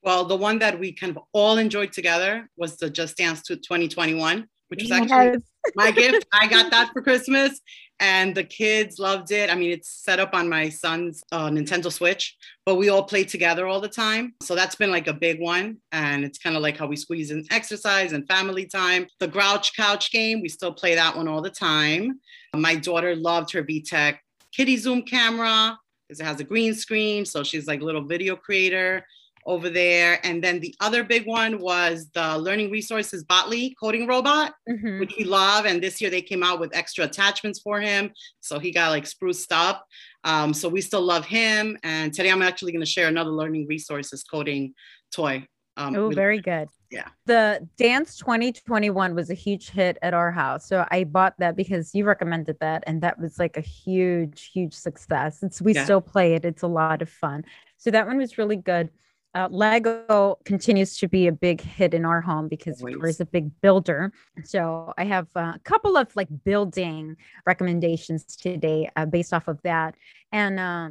Well, 0.03 0.25
the 0.25 0.35
one 0.35 0.57
that 0.59 0.79
we 0.79 0.91
kind 0.91 1.15
of 1.15 1.23
all 1.31 1.59
enjoyed 1.59 1.93
together 1.93 2.49
was 2.57 2.77
the 2.77 2.89
Just 2.89 3.17
Dance 3.17 3.43
to 3.43 3.55
2021 3.55 4.47
which 4.71 4.83
was 4.83 4.91
actually 4.91 5.25
yes. 5.25 5.41
my 5.75 5.91
gift. 5.91 6.25
I 6.31 6.47
got 6.47 6.71
that 6.71 6.91
for 6.93 7.01
Christmas 7.01 7.59
and 8.01 8.33
the 8.33 8.43
kids 8.43 8.97
loved 8.97 9.31
it. 9.31 9.51
I 9.51 9.55
mean, 9.55 9.69
it's 9.69 9.87
set 9.87 10.19
up 10.19 10.33
on 10.33 10.49
my 10.49 10.69
son's 10.69 11.23
uh, 11.31 11.49
Nintendo 11.49 11.91
Switch, 11.91 12.35
but 12.65 12.75
we 12.75 12.89
all 12.89 13.03
play 13.03 13.23
together 13.23 13.67
all 13.67 13.79
the 13.79 13.87
time. 13.87 14.33
So 14.41 14.55
that's 14.55 14.73
been 14.73 14.89
like 14.89 15.07
a 15.07 15.13
big 15.13 15.39
one. 15.39 15.77
And 15.91 16.25
it's 16.25 16.39
kind 16.39 16.55
of 16.55 16.63
like 16.63 16.77
how 16.77 16.87
we 16.87 16.95
squeeze 16.95 17.29
in 17.29 17.45
exercise 17.51 18.13
and 18.13 18.27
family 18.27 18.65
time. 18.65 19.05
The 19.19 19.27
Grouch 19.27 19.75
Couch 19.75 20.11
game, 20.11 20.41
we 20.41 20.49
still 20.49 20.73
play 20.73 20.95
that 20.95 21.15
one 21.15 21.27
all 21.27 21.43
the 21.43 21.51
time. 21.51 22.19
My 22.55 22.75
daughter 22.75 23.15
loved 23.15 23.53
her 23.53 23.63
VTech 23.63 24.17
KidiZoom 24.57 25.07
camera 25.07 25.77
because 26.07 26.19
it 26.19 26.25
has 26.25 26.39
a 26.39 26.43
green 26.43 26.73
screen. 26.73 27.23
So 27.23 27.43
she's 27.43 27.67
like 27.67 27.81
a 27.81 27.85
little 27.85 28.03
video 28.03 28.35
creator 28.35 29.05
over 29.45 29.69
there. 29.69 30.19
And 30.25 30.43
then 30.43 30.59
the 30.59 30.75
other 30.79 31.03
big 31.03 31.25
one 31.25 31.59
was 31.59 32.09
the 32.13 32.37
Learning 32.37 32.71
Resources 32.71 33.23
Botley 33.23 33.75
coding 33.79 34.07
robot, 34.07 34.53
mm-hmm. 34.69 34.99
which 34.99 35.13
we 35.17 35.25
love. 35.25 35.65
And 35.65 35.81
this 35.81 36.01
year 36.01 36.09
they 36.09 36.21
came 36.21 36.43
out 36.43 36.59
with 36.59 36.75
extra 36.75 37.05
attachments 37.05 37.59
for 37.59 37.79
him. 37.79 38.11
So 38.39 38.59
he 38.59 38.71
got 38.71 38.89
like 38.89 39.05
spruced 39.05 39.51
up. 39.51 39.85
Um, 40.23 40.53
so 40.53 40.69
we 40.69 40.81
still 40.81 41.01
love 41.01 41.25
him. 41.25 41.77
And 41.83 42.13
today 42.13 42.29
I'm 42.29 42.41
actually 42.41 42.71
going 42.71 42.85
to 42.85 42.89
share 42.89 43.07
another 43.07 43.31
Learning 43.31 43.65
Resources 43.67 44.23
coding 44.23 44.73
toy. 45.11 45.47
Um, 45.77 45.95
oh, 45.95 46.09
very 46.09 46.41
good. 46.41 46.67
Yeah. 46.91 47.07
The 47.25 47.67
Dance 47.77 48.17
2021 48.17 49.15
was 49.15 49.29
a 49.29 49.33
huge 49.33 49.69
hit 49.69 49.97
at 50.01 50.13
our 50.13 50.29
house. 50.31 50.67
So 50.67 50.85
I 50.91 51.05
bought 51.05 51.35
that 51.39 51.55
because 51.55 51.95
you 51.95 52.03
recommended 52.03 52.57
that. 52.59 52.83
And 52.85 53.01
that 53.01 53.17
was 53.19 53.39
like 53.39 53.55
a 53.55 53.61
huge, 53.61 54.51
huge 54.53 54.73
success. 54.73 55.41
It's, 55.41 55.61
we 55.61 55.73
yeah. 55.73 55.85
still 55.85 56.01
play 56.01 56.33
it. 56.33 56.43
It's 56.43 56.63
a 56.63 56.67
lot 56.67 57.01
of 57.01 57.09
fun. 57.09 57.45
So 57.77 57.89
that 57.91 58.05
one 58.05 58.17
was 58.17 58.37
really 58.37 58.57
good 58.57 58.89
uh, 59.33 59.47
Lego 59.51 60.37
continues 60.45 60.97
to 60.97 61.07
be 61.07 61.27
a 61.27 61.31
big 61.31 61.61
hit 61.61 61.93
in 61.93 62.05
our 62.05 62.21
home 62.21 62.47
because 62.47 62.81
Victoria's 62.81 63.15
is 63.15 63.21
a 63.21 63.25
big 63.25 63.49
builder. 63.61 64.11
So 64.43 64.93
I 64.97 65.05
have 65.05 65.27
a 65.35 65.59
couple 65.63 65.97
of 65.97 66.13
like 66.15 66.27
building 66.43 67.15
recommendations 67.45 68.23
today 68.35 68.89
uh, 68.95 69.05
based 69.05 69.33
off 69.33 69.47
of 69.47 69.61
that. 69.63 69.95
And 70.31 70.59
uh, 70.59 70.89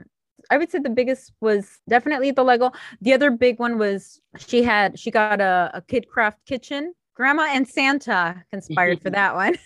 I 0.50 0.56
would 0.56 0.70
say 0.70 0.78
the 0.78 0.90
biggest 0.90 1.32
was 1.40 1.80
definitely 1.88 2.30
the 2.30 2.42
Lego. 2.42 2.72
The 3.00 3.12
other 3.12 3.30
big 3.30 3.58
one 3.58 3.78
was 3.78 4.20
she 4.38 4.62
had 4.62 4.98
she 4.98 5.10
got 5.10 5.40
a, 5.40 5.70
a 5.74 5.82
KidKraft 5.82 6.36
kitchen 6.46 6.94
Grandma 7.14 7.48
and 7.50 7.68
Santa 7.68 8.44
conspired 8.50 9.02
for 9.02 9.10
that 9.10 9.34
one. 9.34 9.56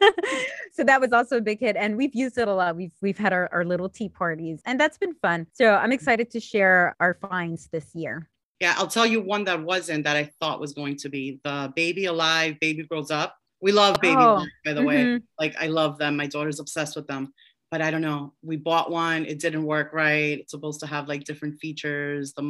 so 0.72 0.84
that 0.84 1.00
was 1.00 1.12
also 1.12 1.38
a 1.38 1.40
big 1.40 1.60
hit. 1.60 1.76
And 1.76 1.96
we've 1.96 2.14
used 2.14 2.38
it 2.38 2.48
a 2.48 2.54
lot. 2.54 2.76
We've 2.76 2.92
we've 3.00 3.18
had 3.18 3.32
our, 3.32 3.48
our 3.52 3.64
little 3.64 3.88
tea 3.88 4.08
parties 4.08 4.60
and 4.64 4.78
that's 4.78 4.98
been 4.98 5.14
fun. 5.14 5.46
So 5.52 5.74
I'm 5.74 5.92
excited 5.92 6.30
to 6.30 6.40
share 6.40 6.94
our 7.00 7.14
finds 7.14 7.68
this 7.68 7.94
year. 7.94 8.28
Yeah, 8.60 8.74
I'll 8.76 8.86
tell 8.86 9.06
you 9.06 9.22
one 9.22 9.44
that 9.44 9.62
wasn't 9.62 10.04
that 10.04 10.16
I 10.16 10.30
thought 10.40 10.60
was 10.60 10.74
going 10.74 10.96
to 10.96 11.08
be 11.08 11.40
the 11.44 11.72
baby 11.74 12.04
alive, 12.04 12.60
baby 12.60 12.82
grows 12.82 13.10
up. 13.10 13.36
We 13.62 13.72
love 13.72 14.00
baby 14.00 14.16
oh, 14.18 14.34
alive, 14.34 14.48
by 14.64 14.72
the 14.74 14.80
mm-hmm. 14.80 15.14
way. 15.14 15.20
Like 15.38 15.56
I 15.60 15.68
love 15.68 15.98
them. 15.98 16.16
My 16.16 16.26
daughter's 16.26 16.60
obsessed 16.60 16.96
with 16.96 17.06
them. 17.06 17.32
But 17.70 17.82
I 17.82 17.90
don't 17.90 18.02
know. 18.02 18.34
We 18.42 18.56
bought 18.56 18.90
one. 18.90 19.24
It 19.26 19.38
didn't 19.38 19.64
work 19.64 19.92
right. 19.92 20.40
It's 20.40 20.50
supposed 20.50 20.80
to 20.80 20.86
have 20.86 21.08
like 21.08 21.24
different 21.24 21.60
features. 21.60 22.32
The 22.32 22.42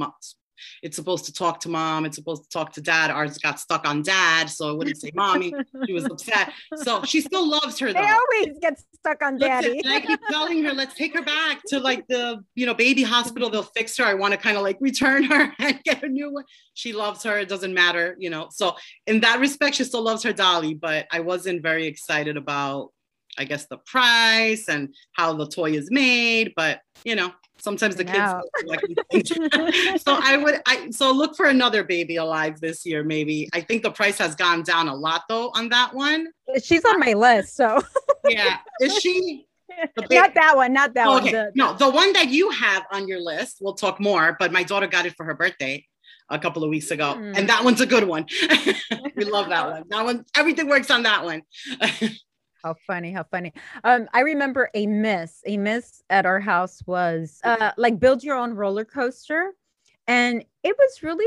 it's 0.82 0.96
supposed 0.96 1.24
to 1.26 1.32
talk 1.32 1.60
to 1.60 1.68
mom. 1.68 2.04
It's 2.04 2.16
supposed 2.16 2.44
to 2.44 2.48
talk 2.48 2.72
to 2.74 2.80
dad. 2.80 3.10
Ours 3.10 3.38
got 3.38 3.60
stuck 3.60 3.86
on 3.86 4.02
dad, 4.02 4.50
so 4.50 4.70
it 4.70 4.78
wouldn't 4.78 5.00
say 5.00 5.10
mommy. 5.14 5.52
She 5.86 5.92
was 5.92 6.04
upset. 6.04 6.52
So 6.76 7.02
she 7.04 7.20
still 7.20 7.48
loves 7.48 7.78
her 7.78 7.92
though. 7.92 8.00
They 8.00 8.08
always 8.08 8.58
get 8.60 8.80
stuck 8.94 9.22
on 9.22 9.38
daddy. 9.38 9.80
I 9.86 10.00
keep 10.00 10.20
telling 10.28 10.62
her, 10.64 10.72
let's 10.72 10.94
take 10.94 11.14
her 11.14 11.22
back 11.22 11.60
to 11.68 11.80
like 11.80 12.06
the 12.08 12.44
you 12.54 12.66
know 12.66 12.74
baby 12.74 13.02
hospital. 13.02 13.50
They'll 13.50 13.62
fix 13.62 13.96
her. 13.98 14.04
I 14.04 14.14
want 14.14 14.32
to 14.32 14.38
kind 14.38 14.56
of 14.56 14.62
like 14.62 14.78
return 14.80 15.24
her 15.24 15.52
and 15.58 15.80
get 15.84 16.02
a 16.02 16.08
new 16.08 16.32
one. 16.32 16.44
She 16.74 16.92
loves 16.92 17.22
her. 17.24 17.38
It 17.38 17.48
doesn't 17.48 17.74
matter, 17.74 18.16
you 18.18 18.30
know. 18.30 18.48
So 18.50 18.76
in 19.06 19.20
that 19.20 19.40
respect, 19.40 19.76
she 19.76 19.84
still 19.84 20.02
loves 20.02 20.22
her 20.22 20.32
dolly. 20.32 20.74
But 20.74 21.06
I 21.10 21.20
wasn't 21.20 21.62
very 21.62 21.86
excited 21.86 22.36
about 22.36 22.90
I 23.40 23.44
guess 23.44 23.66
the 23.66 23.78
price 23.78 24.68
and 24.68 24.94
how 25.12 25.32
the 25.32 25.48
toy 25.48 25.72
is 25.72 25.90
made, 25.90 26.52
but 26.54 26.80
you 27.04 27.16
know, 27.16 27.32
sometimes 27.58 27.96
the 27.96 28.04
kids 28.04 28.18
so 30.02 30.18
I 30.22 30.36
would 30.36 30.60
I 30.66 30.90
so 30.90 31.10
look 31.10 31.36
for 31.36 31.46
another 31.46 31.82
baby 31.82 32.16
alive 32.16 32.60
this 32.60 32.84
year, 32.84 33.02
maybe. 33.02 33.48
I 33.54 33.62
think 33.62 33.82
the 33.82 33.90
price 33.90 34.18
has 34.18 34.34
gone 34.34 34.62
down 34.62 34.88
a 34.88 34.94
lot 34.94 35.22
though 35.28 35.50
on 35.54 35.70
that 35.70 35.94
one. 35.94 36.28
She's 36.62 36.84
on 36.84 37.00
my 37.00 37.14
list, 37.14 37.56
so 37.56 37.80
yeah. 38.28 38.58
Is 38.82 38.98
she 38.98 39.46
not 40.10 40.34
that 40.34 40.56
one, 40.56 40.74
not 40.74 40.92
that 40.94 41.08
okay. 41.08 41.22
one. 41.22 41.32
The, 41.32 41.52
no, 41.54 41.74
the 41.74 41.88
one 41.88 42.12
that 42.12 42.28
you 42.28 42.50
have 42.50 42.84
on 42.92 43.08
your 43.08 43.20
list, 43.20 43.58
we'll 43.62 43.74
talk 43.74 44.00
more, 44.00 44.36
but 44.38 44.52
my 44.52 44.62
daughter 44.62 44.86
got 44.86 45.06
it 45.06 45.14
for 45.16 45.24
her 45.24 45.34
birthday 45.34 45.86
a 46.28 46.38
couple 46.38 46.62
of 46.62 46.70
weeks 46.70 46.90
ago. 46.90 47.14
Mm. 47.16 47.38
And 47.38 47.48
that 47.48 47.64
one's 47.64 47.80
a 47.80 47.86
good 47.86 48.04
one. 48.04 48.26
we 49.16 49.24
love 49.24 49.48
that 49.48 49.70
one. 49.70 49.84
That 49.88 50.04
one, 50.04 50.24
everything 50.36 50.68
works 50.68 50.90
on 50.90 51.02
that 51.04 51.24
one. 51.24 51.42
How 52.62 52.74
funny, 52.86 53.12
how 53.12 53.24
funny. 53.24 53.52
Um, 53.84 54.08
I 54.12 54.20
remember 54.20 54.70
a 54.74 54.86
miss, 54.86 55.42
a 55.46 55.56
miss 55.56 56.02
at 56.10 56.26
our 56.26 56.40
house 56.40 56.82
was 56.86 57.40
uh 57.44 57.72
like 57.76 57.98
build 57.98 58.22
your 58.22 58.36
own 58.36 58.54
roller 58.54 58.84
coaster. 58.84 59.52
And 60.06 60.44
it 60.62 60.76
was 60.78 61.02
really 61.02 61.26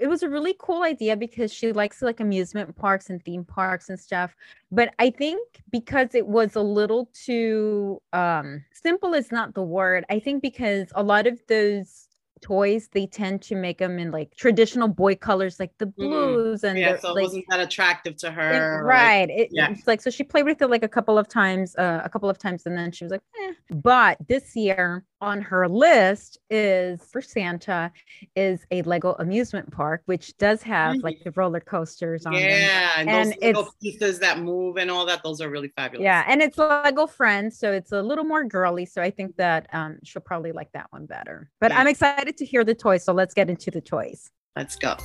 it 0.00 0.06
was 0.06 0.22
a 0.22 0.28
really 0.28 0.54
cool 0.60 0.82
idea 0.84 1.16
because 1.16 1.52
she 1.52 1.72
likes 1.72 2.02
like 2.02 2.20
amusement 2.20 2.76
parks 2.76 3.10
and 3.10 3.24
theme 3.24 3.44
parks 3.44 3.88
and 3.88 3.98
stuff. 3.98 4.36
But 4.70 4.94
I 4.98 5.10
think 5.10 5.40
because 5.72 6.14
it 6.14 6.26
was 6.26 6.54
a 6.54 6.62
little 6.62 7.10
too 7.12 8.00
um 8.12 8.64
simple 8.72 9.14
is 9.14 9.32
not 9.32 9.54
the 9.54 9.62
word. 9.62 10.04
I 10.10 10.20
think 10.20 10.42
because 10.42 10.88
a 10.94 11.02
lot 11.02 11.26
of 11.26 11.40
those 11.48 12.07
toys 12.38 12.88
they 12.92 13.06
tend 13.06 13.42
to 13.42 13.54
make 13.54 13.78
them 13.78 13.98
in 13.98 14.10
like 14.10 14.34
traditional 14.36 14.88
boy 14.88 15.14
colors 15.14 15.58
like 15.58 15.72
the 15.78 15.86
mm-hmm. 15.86 16.08
blues 16.08 16.60
mm-hmm. 16.60 16.70
and 16.70 16.78
yeah 16.78 16.92
the, 16.94 17.00
so 17.00 17.10
it 17.10 17.14
like, 17.14 17.24
wasn't 17.24 17.44
that 17.48 17.60
attractive 17.60 18.16
to 18.16 18.30
her 18.30 18.80
it, 18.80 18.84
right 18.84 19.28
like, 19.28 19.38
it, 19.38 19.48
yeah. 19.52 19.70
it's 19.70 19.86
like 19.86 20.00
so 20.00 20.10
she 20.10 20.24
played 20.24 20.44
with 20.44 20.60
it 20.62 20.70
like 20.70 20.82
a 20.82 20.88
couple 20.88 21.18
of 21.18 21.28
times 21.28 21.76
uh, 21.76 22.00
a 22.04 22.08
couple 22.08 22.28
of 22.30 22.38
times 22.38 22.66
and 22.66 22.76
then 22.76 22.90
she 22.92 23.04
was 23.04 23.10
like 23.10 23.22
eh. 23.42 23.52
but 23.70 24.18
this 24.28 24.54
year 24.56 25.04
on 25.20 25.40
her 25.40 25.68
list 25.68 26.38
is 26.50 27.02
for 27.02 27.20
Santa 27.20 27.92
is 28.36 28.66
a 28.70 28.82
Lego 28.82 29.14
amusement 29.18 29.70
park, 29.70 30.02
which 30.06 30.36
does 30.38 30.62
have 30.62 30.96
like 30.96 31.18
the 31.24 31.32
roller 31.32 31.60
coasters 31.60 32.26
on 32.26 32.34
yeah, 32.34 33.04
them. 33.04 33.08
and, 33.08 33.34
and 33.42 33.56
those 33.56 33.70
pieces 33.82 34.18
that 34.20 34.40
move 34.40 34.76
and 34.76 34.90
all 34.90 35.06
that. 35.06 35.22
Those 35.22 35.40
are 35.40 35.50
really 35.50 35.72
fabulous. 35.76 36.04
Yeah, 36.04 36.24
and 36.28 36.40
it's 36.42 36.56
Lego 36.58 37.06
Friends, 37.06 37.58
so 37.58 37.72
it's 37.72 37.92
a 37.92 38.02
little 38.02 38.24
more 38.24 38.44
girly. 38.44 38.86
So 38.86 39.02
I 39.02 39.10
think 39.10 39.36
that 39.36 39.66
um, 39.72 39.98
she'll 40.04 40.22
probably 40.22 40.52
like 40.52 40.72
that 40.72 40.86
one 40.90 41.06
better. 41.06 41.50
But 41.60 41.72
yeah. 41.72 41.80
I'm 41.80 41.88
excited 41.88 42.36
to 42.36 42.44
hear 42.44 42.64
the 42.64 42.74
toys. 42.74 43.04
So 43.04 43.12
let's 43.12 43.34
get 43.34 43.50
into 43.50 43.70
the 43.70 43.80
toys. 43.80 44.30
Let's 44.56 44.76
go. 44.76 44.96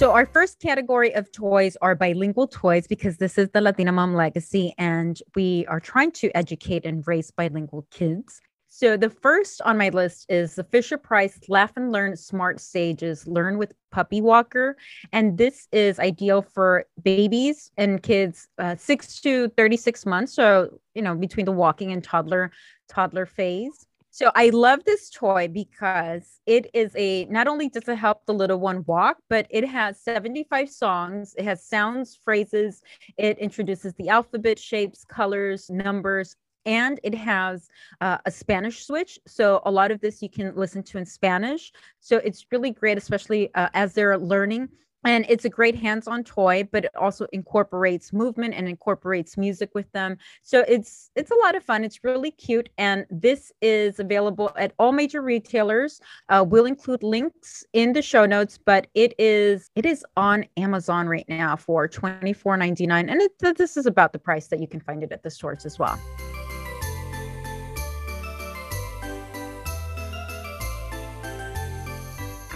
So, 0.00 0.12
our 0.12 0.24
first 0.24 0.60
category 0.60 1.14
of 1.14 1.30
toys 1.30 1.76
are 1.82 1.94
bilingual 1.94 2.46
toys 2.46 2.86
because 2.86 3.18
this 3.18 3.36
is 3.36 3.50
the 3.50 3.60
Latina 3.60 3.92
Mom 3.92 4.14
legacy, 4.14 4.72
and 4.78 5.20
we 5.36 5.66
are 5.66 5.78
trying 5.78 6.10
to 6.12 6.34
educate 6.34 6.86
and 6.86 7.06
raise 7.06 7.30
bilingual 7.30 7.86
kids. 7.90 8.40
So, 8.68 8.96
the 8.96 9.10
first 9.10 9.60
on 9.60 9.76
my 9.76 9.90
list 9.90 10.24
is 10.30 10.54
the 10.54 10.64
Fisher 10.64 10.96
Price 10.96 11.38
Laugh 11.50 11.72
and 11.76 11.92
Learn 11.92 12.16
Smart 12.16 12.60
Stages 12.60 13.26
Learn 13.26 13.58
with 13.58 13.74
Puppy 13.92 14.22
Walker. 14.22 14.78
And 15.12 15.36
this 15.36 15.68
is 15.70 15.98
ideal 15.98 16.40
for 16.40 16.86
babies 17.02 17.70
and 17.76 18.02
kids 18.02 18.48
uh, 18.56 18.76
six 18.76 19.20
to 19.20 19.50
36 19.50 20.06
months. 20.06 20.32
So, 20.32 20.80
you 20.94 21.02
know, 21.02 21.14
between 21.14 21.44
the 21.44 21.52
walking 21.52 21.92
and 21.92 22.02
toddler 22.02 22.52
toddler 22.88 23.26
phase. 23.26 23.86
So 24.20 24.30
I 24.34 24.50
love 24.50 24.84
this 24.84 25.08
toy 25.08 25.48
because 25.48 26.40
it 26.44 26.66
is 26.74 26.94
a 26.94 27.24
not 27.30 27.48
only 27.48 27.70
does 27.70 27.88
it 27.88 27.96
help 27.96 28.26
the 28.26 28.34
little 28.34 28.60
one 28.60 28.84
walk, 28.86 29.16
but 29.30 29.46
it 29.48 29.66
has 29.66 29.98
75 29.98 30.68
songs, 30.68 31.34
it 31.38 31.44
has 31.46 31.64
sounds, 31.64 32.18
phrases, 32.22 32.82
it 33.16 33.38
introduces 33.38 33.94
the 33.94 34.10
alphabet, 34.10 34.58
shapes, 34.58 35.06
colors, 35.06 35.70
numbers, 35.70 36.36
and 36.66 37.00
it 37.02 37.14
has 37.14 37.70
uh, 38.02 38.18
a 38.26 38.30
Spanish 38.30 38.84
switch. 38.84 39.18
So 39.26 39.62
a 39.64 39.70
lot 39.70 39.90
of 39.90 40.02
this 40.02 40.20
you 40.20 40.28
can 40.28 40.54
listen 40.54 40.82
to 40.82 40.98
in 40.98 41.06
Spanish. 41.06 41.72
So 42.00 42.18
it's 42.18 42.44
really 42.52 42.72
great, 42.72 42.98
especially 42.98 43.48
uh, 43.54 43.70
as 43.72 43.94
they're 43.94 44.18
learning 44.18 44.68
and 45.04 45.26
it's 45.28 45.44
a 45.44 45.48
great 45.48 45.76
hands-on 45.76 46.24
toy 46.24 46.68
but 46.72 46.84
it 46.84 46.96
also 46.96 47.26
incorporates 47.32 48.12
movement 48.12 48.54
and 48.54 48.68
incorporates 48.68 49.36
music 49.36 49.70
with 49.74 49.90
them. 49.92 50.16
So 50.42 50.64
it's 50.68 51.10
it's 51.16 51.30
a 51.30 51.36
lot 51.44 51.54
of 51.54 51.64
fun. 51.64 51.84
It's 51.84 52.04
really 52.04 52.30
cute 52.30 52.68
and 52.78 53.06
this 53.10 53.52
is 53.60 53.98
available 53.98 54.50
at 54.56 54.72
all 54.78 54.92
major 54.92 55.22
retailers. 55.22 56.00
Uh, 56.28 56.44
we'll 56.46 56.66
include 56.66 57.02
links 57.02 57.64
in 57.72 57.92
the 57.92 58.02
show 58.02 58.26
notes 58.26 58.58
but 58.58 58.86
it 58.94 59.14
is 59.18 59.70
it 59.74 59.86
is 59.86 60.04
on 60.16 60.44
amazon 60.56 61.08
right 61.08 61.24
now 61.28 61.56
for 61.56 61.88
24.99 61.88 62.90
and 62.90 63.22
it, 63.22 63.32
this 63.56 63.76
is 63.76 63.86
about 63.86 64.12
the 64.12 64.18
price 64.18 64.48
that 64.48 64.60
you 64.60 64.66
can 64.66 64.80
find 64.80 65.02
it 65.02 65.12
at 65.12 65.22
the 65.22 65.30
stores 65.30 65.64
as 65.66 65.78
well 65.78 65.98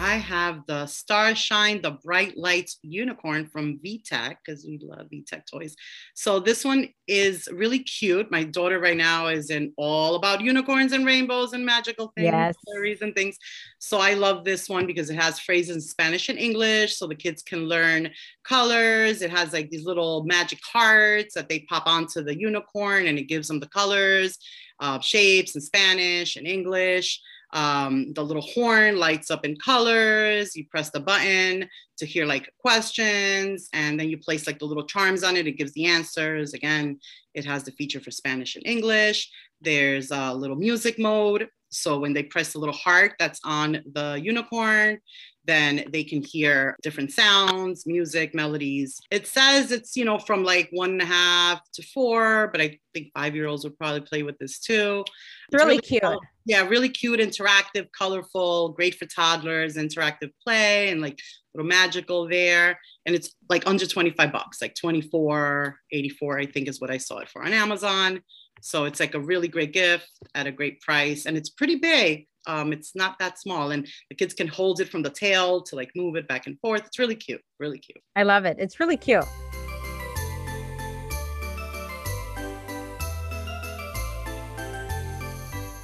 I 0.05 0.17
have 0.17 0.67
the 0.67 0.85
Starshine, 0.85 1.81
the 1.81 1.93
Bright 1.93 2.37
Lights 2.37 2.79
Unicorn 2.83 3.47
from 3.47 3.79
VTech, 3.79 4.37
because 4.45 4.63
we 4.67 4.79
love 4.83 5.07
VTech 5.11 5.45
toys. 5.51 5.75
So 6.13 6.39
this 6.39 6.63
one 6.63 6.91
is 7.09 7.49
really 7.51 7.79
cute. 7.79 8.31
My 8.31 8.45
daughter 8.45 8.79
right 8.79 8.99
now 8.99 9.29
is 9.29 9.49
in 9.49 9.73
all 9.79 10.17
about 10.17 10.43
unicorns 10.43 10.93
and 10.93 11.07
rainbows 11.07 11.55
and 11.55 11.65
magical 11.65 12.13
things, 12.15 12.27
yes. 12.27 12.55
and 13.01 13.15
things. 13.15 13.39
So 13.79 13.99
I 13.99 14.13
love 14.13 14.45
this 14.45 14.69
one 14.69 14.87
because 14.87 15.09
it 15.09 15.17
has 15.17 15.41
phrases 15.41 15.77
in 15.77 15.81
Spanish 15.81 16.29
and 16.29 16.39
English, 16.39 16.99
so 16.99 17.07
the 17.07 17.15
kids 17.15 17.43
can 17.43 17.61
learn 17.61 18.11
colors. 18.47 19.23
It 19.23 19.31
has 19.31 19.55
like 19.55 19.71
these 19.71 19.87
little 19.87 20.25
magic 20.25 20.59
hearts 20.71 21.35
that 21.35 21.49
they 21.49 21.61
pop 21.61 21.87
onto 21.87 22.23
the 22.23 22.39
unicorn, 22.39 23.07
and 23.07 23.19
it 23.19 23.25
gives 23.25 23.49
them 23.49 23.59
the 23.59 23.69
colors, 23.69 24.37
uh, 24.81 25.01
shapes 25.01 25.55
in 25.55 25.63
Spanish 25.63 26.37
and 26.37 26.47
English. 26.47 27.23
Um, 27.55 28.13
the 28.13 28.25
little 28.25 28.43
horn 28.43 28.99
lights 28.99 29.31
up 29.31 29.45
in 29.45 29.57
colors. 29.57 30.57
You 30.57 30.67
press 30.67 30.91
the 30.91 31.01
button 31.01 31.69
to 31.99 32.05
hear 32.05 32.27
like 32.27 32.53
questions, 32.59 33.69
and 33.73 33.99
then 33.99 34.11
you 34.11 34.19
place 34.19 34.47
like 34.47 34.59
the 34.59 34.65
little 34.65 34.87
charms 34.87 35.23
on 35.23 35.37
it. 35.37 35.47
It 35.47 35.57
gives 35.57 35.73
the 35.73 35.87
answers. 35.87 36.53
Again, 36.53 36.99
it 37.33 37.45
has 37.45 37.63
the 37.63 37.71
feature 37.73 38.01
for 38.01 38.11
Spanish 38.11 38.57
and 38.57 38.67
English. 38.67 39.31
There's 39.61 40.11
a 40.11 40.35
little 40.35 40.57
music 40.57 40.99
mode. 40.99 41.49
So 41.71 41.99
when 41.99 42.13
they 42.13 42.25
press 42.25 42.53
the 42.53 42.59
little 42.59 42.75
heart 42.75 43.15
that's 43.19 43.41
on 43.45 43.83
the 43.93 44.21
unicorn, 44.23 45.01
then 45.47 45.85
they 45.93 46.05
can 46.05 46.23
hear 46.23 46.77
different 46.83 47.13
sounds, 47.13 47.87
music, 47.87 48.35
melodies. 48.35 49.01
It 49.11 49.27
says 49.27 49.73
it's, 49.73 49.97
you 49.97 50.05
know, 50.05 50.19
from 50.19 50.45
like 50.45 50.69
one 50.73 50.93
and 50.93 51.03
a 51.03 51.07
half 51.07 51.61
to 51.73 51.83
four, 51.83 52.49
but 52.49 52.61
I 52.61 52.79
think 52.93 53.11
five 53.15 53.35
year 53.35 53.47
olds 53.47 53.65
would 53.65 53.79
probably 53.79 54.01
play 54.01 54.23
with 54.23 54.39
this 54.39 54.59
too. 54.59 55.05
It's 55.07 55.55
really, 55.55 55.77
really 55.77 55.79
cute. 55.81 56.03
Cool. 56.03 56.21
Yeah, 56.47 56.67
really 56.67 56.89
cute, 56.89 57.21
interactive, 57.21 57.89
colorful, 57.97 58.71
great 58.71 58.95
for 58.95 59.07
toddlers, 59.07 59.77
interactive 59.77 60.31
play 60.43 60.91
and 60.91 61.01
like 61.01 61.19
little 61.55 61.69
magical 61.69 62.29
there. 62.29 62.79
And 63.07 63.15
it's 63.15 63.35
like 63.49 63.67
under 63.67 63.87
25 63.87 64.33
bucks, 64.33 64.61
like 64.61 64.75
24, 64.75 65.79
84, 65.93 66.39
I 66.39 66.47
think 66.47 66.69
is 66.69 66.81
what 66.81 66.91
I 66.91 66.99
saw 66.99 67.19
it 67.19 67.29
for 67.29 67.45
on 67.45 67.53
Amazon. 67.53 68.21
So 68.61 68.85
it's 68.85 69.01
like 69.01 69.15
a 69.15 69.21
really 69.21 69.49
great 69.49 69.73
gift 69.73 70.11
at 70.35 70.47
a 70.47 70.53
great 70.53 70.81
price. 70.81 71.27
And 71.27 71.37
it's 71.37 71.51
pretty 71.51 71.77
big. 71.77 72.27
Um, 72.47 72.73
it's 72.73 72.95
not 72.95 73.19
that 73.21 73.39
small, 73.39 73.71
and 73.71 73.89
the 74.11 74.17
kids 74.17 74.35
can 74.35 74.47
hold 74.47 74.81
it 74.81 74.91
from 74.91 75.03
the 75.03 75.09
tail 75.09 75.63
to 75.63 75.77
like 75.77 75.91
move 75.97 76.15
it 76.17 76.29
back 76.29 76.47
and 76.47 76.61
forth. 76.61 76.83
It's 76.85 76.99
really 76.99 77.17
cute, 77.17 77.41
really 77.59 77.79
cute. 77.79 78.03
I 78.17 78.23
love 78.23 78.45
it. 78.45 78.59
It's 78.59 78.79
really 78.81 78.99
cute. 78.99 79.25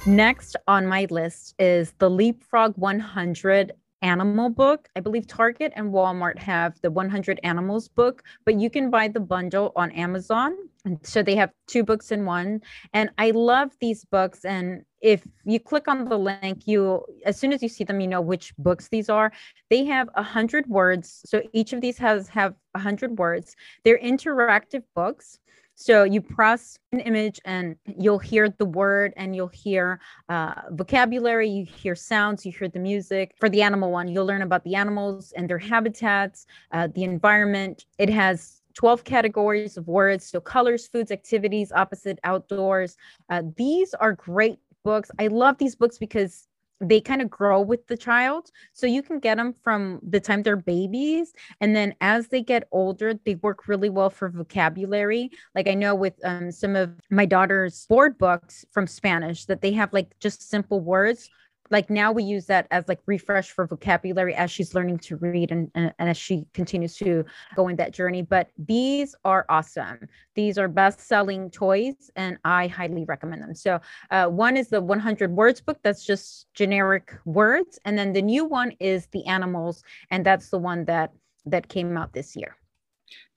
Next 0.05 0.55
on 0.67 0.87
my 0.87 1.05
list 1.11 1.53
is 1.59 1.93
the 1.99 2.09
Leapfrog 2.09 2.75
100 2.75 3.71
animal 4.01 4.49
book. 4.49 4.89
I 4.95 4.99
believe 4.99 5.27
Target 5.27 5.73
and 5.75 5.93
Walmart 5.93 6.37
have 6.39 6.79
the 6.81 6.91
100 6.91 7.39
animals 7.43 7.87
book, 7.87 8.23
but 8.45 8.59
you 8.59 8.69
can 8.69 8.89
buy 8.89 9.07
the 9.07 9.19
bundle 9.19 9.71
on 9.75 9.91
Amazon. 9.91 10.55
So 11.03 11.21
they 11.21 11.35
have 11.35 11.51
two 11.67 11.83
books 11.83 12.11
in 12.11 12.25
one. 12.25 12.61
And 12.93 13.11
I 13.17 13.31
love 13.31 13.71
these 13.79 14.03
books. 14.05 14.45
And 14.45 14.83
if 15.01 15.23
you 15.45 15.59
click 15.59 15.87
on 15.87 16.05
the 16.05 16.17
link, 16.17 16.67
you 16.67 17.05
as 17.25 17.37
soon 17.37 17.53
as 17.53 17.61
you 17.61 17.69
see 17.69 17.83
them, 17.83 18.01
you 18.01 18.07
know 18.07 18.21
which 18.21 18.55
books 18.57 18.87
these 18.89 19.09
are. 19.09 19.31
They 19.69 19.85
have 19.85 20.09
a 20.15 20.23
hundred 20.23 20.67
words. 20.67 21.21
So 21.25 21.41
each 21.53 21.73
of 21.73 21.81
these 21.81 21.97
has 21.99 22.27
have 22.29 22.55
a 22.73 22.79
hundred 22.79 23.17
words. 23.19 23.55
They're 23.83 23.99
interactive 23.99 24.83
books. 24.95 25.39
So 25.81 26.03
you 26.03 26.21
press 26.21 26.77
an 26.91 26.99
image 26.99 27.39
and 27.43 27.75
you'll 27.97 28.19
hear 28.19 28.47
the 28.49 28.65
word 28.65 29.13
and 29.17 29.35
you'll 29.35 29.47
hear 29.47 29.99
uh, 30.29 30.53
vocabulary, 30.73 31.49
you 31.49 31.65
hear 31.65 31.95
sounds, 31.95 32.45
you 32.45 32.51
hear 32.51 32.67
the 32.67 32.77
music. 32.77 33.33
For 33.39 33.49
the 33.49 33.63
animal 33.63 33.89
one, 33.89 34.07
you'll 34.07 34.27
learn 34.27 34.43
about 34.43 34.63
the 34.63 34.75
animals 34.75 35.31
and 35.35 35.49
their 35.49 35.57
habitats, 35.57 36.45
uh, 36.71 36.89
the 36.93 37.03
environment. 37.03 37.87
It 37.97 38.11
has 38.11 38.61
12 38.75 39.03
categories 39.05 39.75
of 39.75 39.87
words. 39.87 40.23
So 40.23 40.39
colors, 40.39 40.85
foods, 40.85 41.09
activities, 41.09 41.71
opposite, 41.71 42.19
outdoors. 42.23 42.95
Uh, 43.31 43.41
these 43.57 43.95
are 43.95 44.13
great 44.13 44.59
books. 44.83 45.09
I 45.17 45.27
love 45.27 45.57
these 45.57 45.75
books 45.75 45.97
because 45.97 46.47
they 46.81 46.99
kind 46.99 47.21
of 47.21 47.29
grow 47.29 47.61
with 47.61 47.87
the 47.87 47.95
child. 47.95 48.49
So 48.73 48.87
you 48.87 49.03
can 49.03 49.19
get 49.19 49.37
them 49.37 49.53
from 49.63 49.99
the 50.01 50.19
time 50.19 50.43
they're 50.43 50.55
babies. 50.55 51.33
And 51.61 51.75
then 51.75 51.93
as 52.01 52.27
they 52.27 52.41
get 52.41 52.67
older, 52.71 53.13
they 53.13 53.35
work 53.35 53.67
really 53.67 53.89
well 53.89 54.09
for 54.09 54.29
vocabulary. 54.29 55.29
Like 55.53 55.67
I 55.67 55.75
know 55.75 55.95
with 55.95 56.15
um, 56.23 56.51
some 56.51 56.75
of 56.75 56.91
my 57.09 57.25
daughter's 57.25 57.85
board 57.85 58.17
books 58.17 58.65
from 58.71 58.87
Spanish 58.87 59.45
that 59.45 59.61
they 59.61 59.71
have 59.73 59.93
like 59.93 60.17
just 60.19 60.49
simple 60.49 60.79
words 60.79 61.29
like 61.71 61.89
now 61.89 62.11
we 62.11 62.23
use 62.23 62.45
that 62.45 62.67
as 62.71 62.87
like 62.87 62.99
refresh 63.05 63.51
for 63.51 63.65
vocabulary 63.65 64.35
as 64.35 64.51
she's 64.51 64.75
learning 64.75 64.99
to 64.99 65.15
read 65.17 65.51
and, 65.51 65.71
and, 65.73 65.93
and, 65.97 66.09
as 66.09 66.17
she 66.17 66.45
continues 66.53 66.95
to 66.97 67.25
go 67.55 67.67
in 67.67 67.75
that 67.75 67.93
journey 67.93 68.21
but 68.21 68.49
these 68.57 69.15
are 69.25 69.45
awesome 69.49 69.97
these 70.35 70.57
are 70.57 70.67
best 70.67 70.99
selling 70.99 71.49
toys 71.49 72.11
and 72.15 72.37
i 72.45 72.67
highly 72.67 73.05
recommend 73.05 73.41
them 73.41 73.55
so 73.55 73.79
uh, 74.11 74.27
one 74.27 74.57
is 74.57 74.69
the 74.69 74.81
100 74.81 75.31
words 75.31 75.61
book 75.61 75.79
that's 75.83 76.05
just 76.05 76.47
generic 76.53 77.13
words 77.25 77.79
and 77.85 77.97
then 77.97 78.13
the 78.13 78.21
new 78.21 78.45
one 78.45 78.71
is 78.79 79.07
the 79.07 79.25
animals 79.25 79.83
and 80.11 80.25
that's 80.25 80.49
the 80.49 80.59
one 80.59 80.85
that 80.85 81.11
that 81.45 81.67
came 81.69 81.97
out 81.97 82.13
this 82.13 82.35
year 82.35 82.55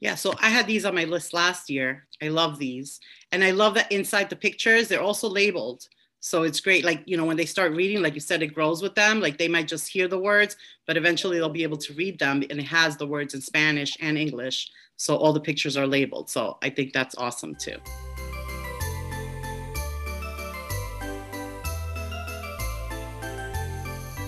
yeah, 0.01 0.15
so 0.15 0.35
I 0.41 0.51
had 0.51 0.67
these 0.67 0.85
on 0.85 0.95
my 0.95 1.05
list 1.05 1.33
last 1.33 1.71
year. 1.71 2.07
I 2.23 2.29
love 2.29 2.59
these. 2.59 3.01
And 3.33 3.43
I 3.43 3.53
love 3.53 3.75
that 3.75 3.91
inside 3.91 4.29
the 4.29 4.37
pictures, 4.37 4.89
they're 4.89 5.01
also 5.01 5.29
labeled. 5.29 5.89
So 6.25 6.43
it's 6.43 6.61
great. 6.61 6.87
Like, 6.87 7.03
you 7.05 7.19
know, 7.19 7.27
when 7.27 7.37
they 7.37 7.45
start 7.45 7.73
reading, 7.73 8.03
like 8.03 8.15
you 8.15 8.21
said, 8.21 8.43
it 8.43 8.55
grows 8.55 8.81
with 8.81 8.95
them. 8.95 9.21
Like 9.21 9.37
they 9.37 9.47
might 9.47 9.69
just 9.69 9.87
hear 9.87 10.09
the 10.09 10.19
words, 10.19 10.57
but 10.87 10.97
eventually 10.97 11.37
they'll 11.37 11.51
be 11.51 11.65
able 11.65 11.77
to 11.77 11.93
read 11.93 12.19
them. 12.19 12.43
And 12.49 12.59
it 12.59 12.65
has 12.65 12.97
the 12.97 13.07
words 13.07 13.35
in 13.35 13.43
Spanish 13.43 13.95
and 14.01 14.17
English. 14.17 14.71
So 14.97 15.17
all 15.17 15.35
the 15.35 15.41
pictures 15.41 15.77
are 15.77 15.87
labeled. 15.87 16.31
So 16.31 16.57
I 16.63 16.71
think 16.71 16.95
that's 16.95 17.15
awesome 17.17 17.55
too. 17.57 17.77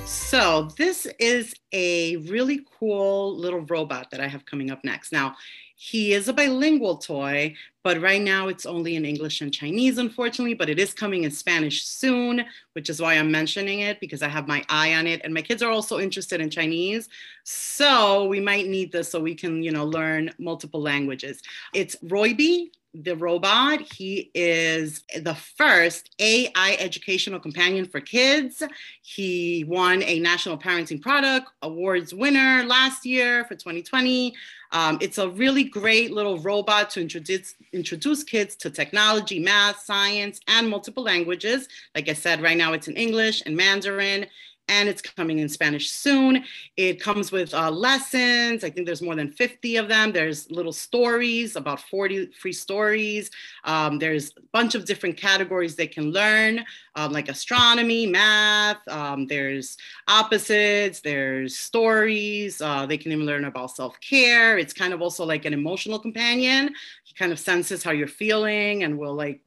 So 0.05 0.69
this 0.76 1.07
is 1.19 1.55
a 1.73 2.17
really 2.17 2.61
cool 2.79 3.38
little 3.38 3.61
robot 3.61 4.11
that 4.11 4.21
I 4.21 4.26
have 4.26 4.45
coming 4.45 4.71
up 4.71 4.85
next. 4.85 5.12
Now, 5.12 5.35
he 5.76 6.12
is 6.12 6.26
a 6.26 6.33
bilingual 6.33 6.97
toy, 6.99 7.55
but 7.87 8.02
right 8.02 8.21
now 8.21 8.49
it's 8.49 8.66
only 8.66 8.97
in 8.97 9.05
English 9.05 9.43
and 9.43 9.55
Chinese, 9.55 9.99
unfortunately, 9.99 10.55
but 10.55 10.69
it 10.69 10.81
is 10.81 10.93
coming 10.93 11.23
in 11.23 11.31
Spanish 11.31 11.85
soon, 11.85 12.45
which 12.73 12.90
is 12.90 13.00
why 13.00 13.14
I'm 13.14 13.31
mentioning 13.31 13.78
it 13.78 14.00
because 14.00 14.23
I 14.23 14.28
have 14.28 14.49
my 14.49 14.64
eye 14.69 14.95
on 14.95 15.07
it. 15.07 15.21
And 15.23 15.33
my 15.33 15.40
kids 15.40 15.62
are 15.62 15.71
also 15.71 16.00
interested 16.00 16.40
in 16.40 16.50
Chinese. 16.50 17.09
So 17.45 18.26
we 18.26 18.40
might 18.40 18.66
need 18.66 18.90
this 18.90 19.09
so 19.09 19.21
we 19.21 19.37
can, 19.37 19.62
you 19.62 19.70
know, 19.70 19.85
learn 19.85 20.33
multiple 20.40 20.83
languages. 20.83 21.40
It's 21.75 21.94
Roybi, 22.03 22.70
the 23.02 23.16
robot. 23.16 23.80
He 23.80 24.30
is 24.35 25.02
the 25.20 25.35
first 25.35 26.14
AI 26.18 26.76
educational 26.78 27.40
companion 27.40 27.87
for 27.87 28.00
kids. 28.00 28.62
He 29.02 29.64
won 29.64 30.02
a 30.02 30.18
National 30.20 30.59
Parenting 30.59 31.00
Product 31.00 31.46
Awards 31.62 32.14
winner 32.14 32.64
last 32.64 33.04
year 33.04 33.44
for 33.44 33.54
2020. 33.54 34.35
Um, 34.72 34.98
it's 35.00 35.18
a 35.18 35.28
really 35.28 35.64
great 35.64 36.12
little 36.12 36.38
robot 36.38 36.90
to 36.90 37.00
introduce, 37.00 37.54
introduce 37.72 38.24
kids 38.24 38.56
to 38.56 38.70
technology, 38.70 39.38
math, 39.38 39.80
science, 39.80 40.40
and 40.48 40.68
multiple 40.68 41.02
languages. 41.02 41.68
Like 41.94 42.09
I 42.09 42.14
said, 42.14 42.42
right 42.42 42.56
now 42.56 42.72
it's 42.72 42.88
in 42.88 42.96
English 42.96 43.42
and 43.46 43.56
Mandarin 43.56 44.26
and 44.68 44.88
it's 44.88 45.00
coming 45.00 45.38
in 45.38 45.48
Spanish 45.48 45.90
soon. 45.90 46.44
It 46.76 47.00
comes 47.00 47.31
with 47.31 47.55
uh, 47.55 47.70
lessons. 47.70 48.64
I 48.64 48.70
think 48.70 48.87
there's 48.87 49.02
more 49.02 49.14
than 49.14 49.31
50 49.31 49.76
of 49.76 49.88
them. 49.88 50.12
There's 50.12 50.50
little 50.50 50.72
stories, 50.72 51.57
about 51.57 51.81
40 51.81 52.33
free 52.33 52.52
stories. 52.52 53.31
Um, 53.64 53.98
there's 53.98 54.31
a 54.37 54.42
bunch 54.52 54.74
of 54.74 54.85
different 54.85 55.16
categories 55.16 55.76
they 55.76 55.87
can 55.87 56.11
learn, 56.11 56.64
um, 56.96 57.12
like 57.12 57.29
astronomy, 57.29 58.07
math. 58.07 58.87
Um, 58.88 59.26
there's 59.26 59.76
opposites, 60.09 61.00
there's 61.00 61.57
stories. 61.57 62.61
Uh, 62.61 62.87
they 62.87 62.98
can 62.98 63.12
even 63.12 63.26
learn 63.26 63.44
about 63.44 63.70
self-care. 63.70 64.59
It's 64.59 64.72
kind 64.72 64.92
of 64.92 65.00
also 65.00 65.24
like 65.24 65.44
an 65.44 65.52
emotional 65.52 65.98
companion. 65.98 66.74
He 67.05 67.14
kind 67.14 67.33
of 67.33 67.38
senses 67.38 67.85
how 67.85 67.92
you're 67.92 68.09
feeling 68.09 68.83
and 68.83 68.98
will 68.98 69.14
like, 69.14 69.40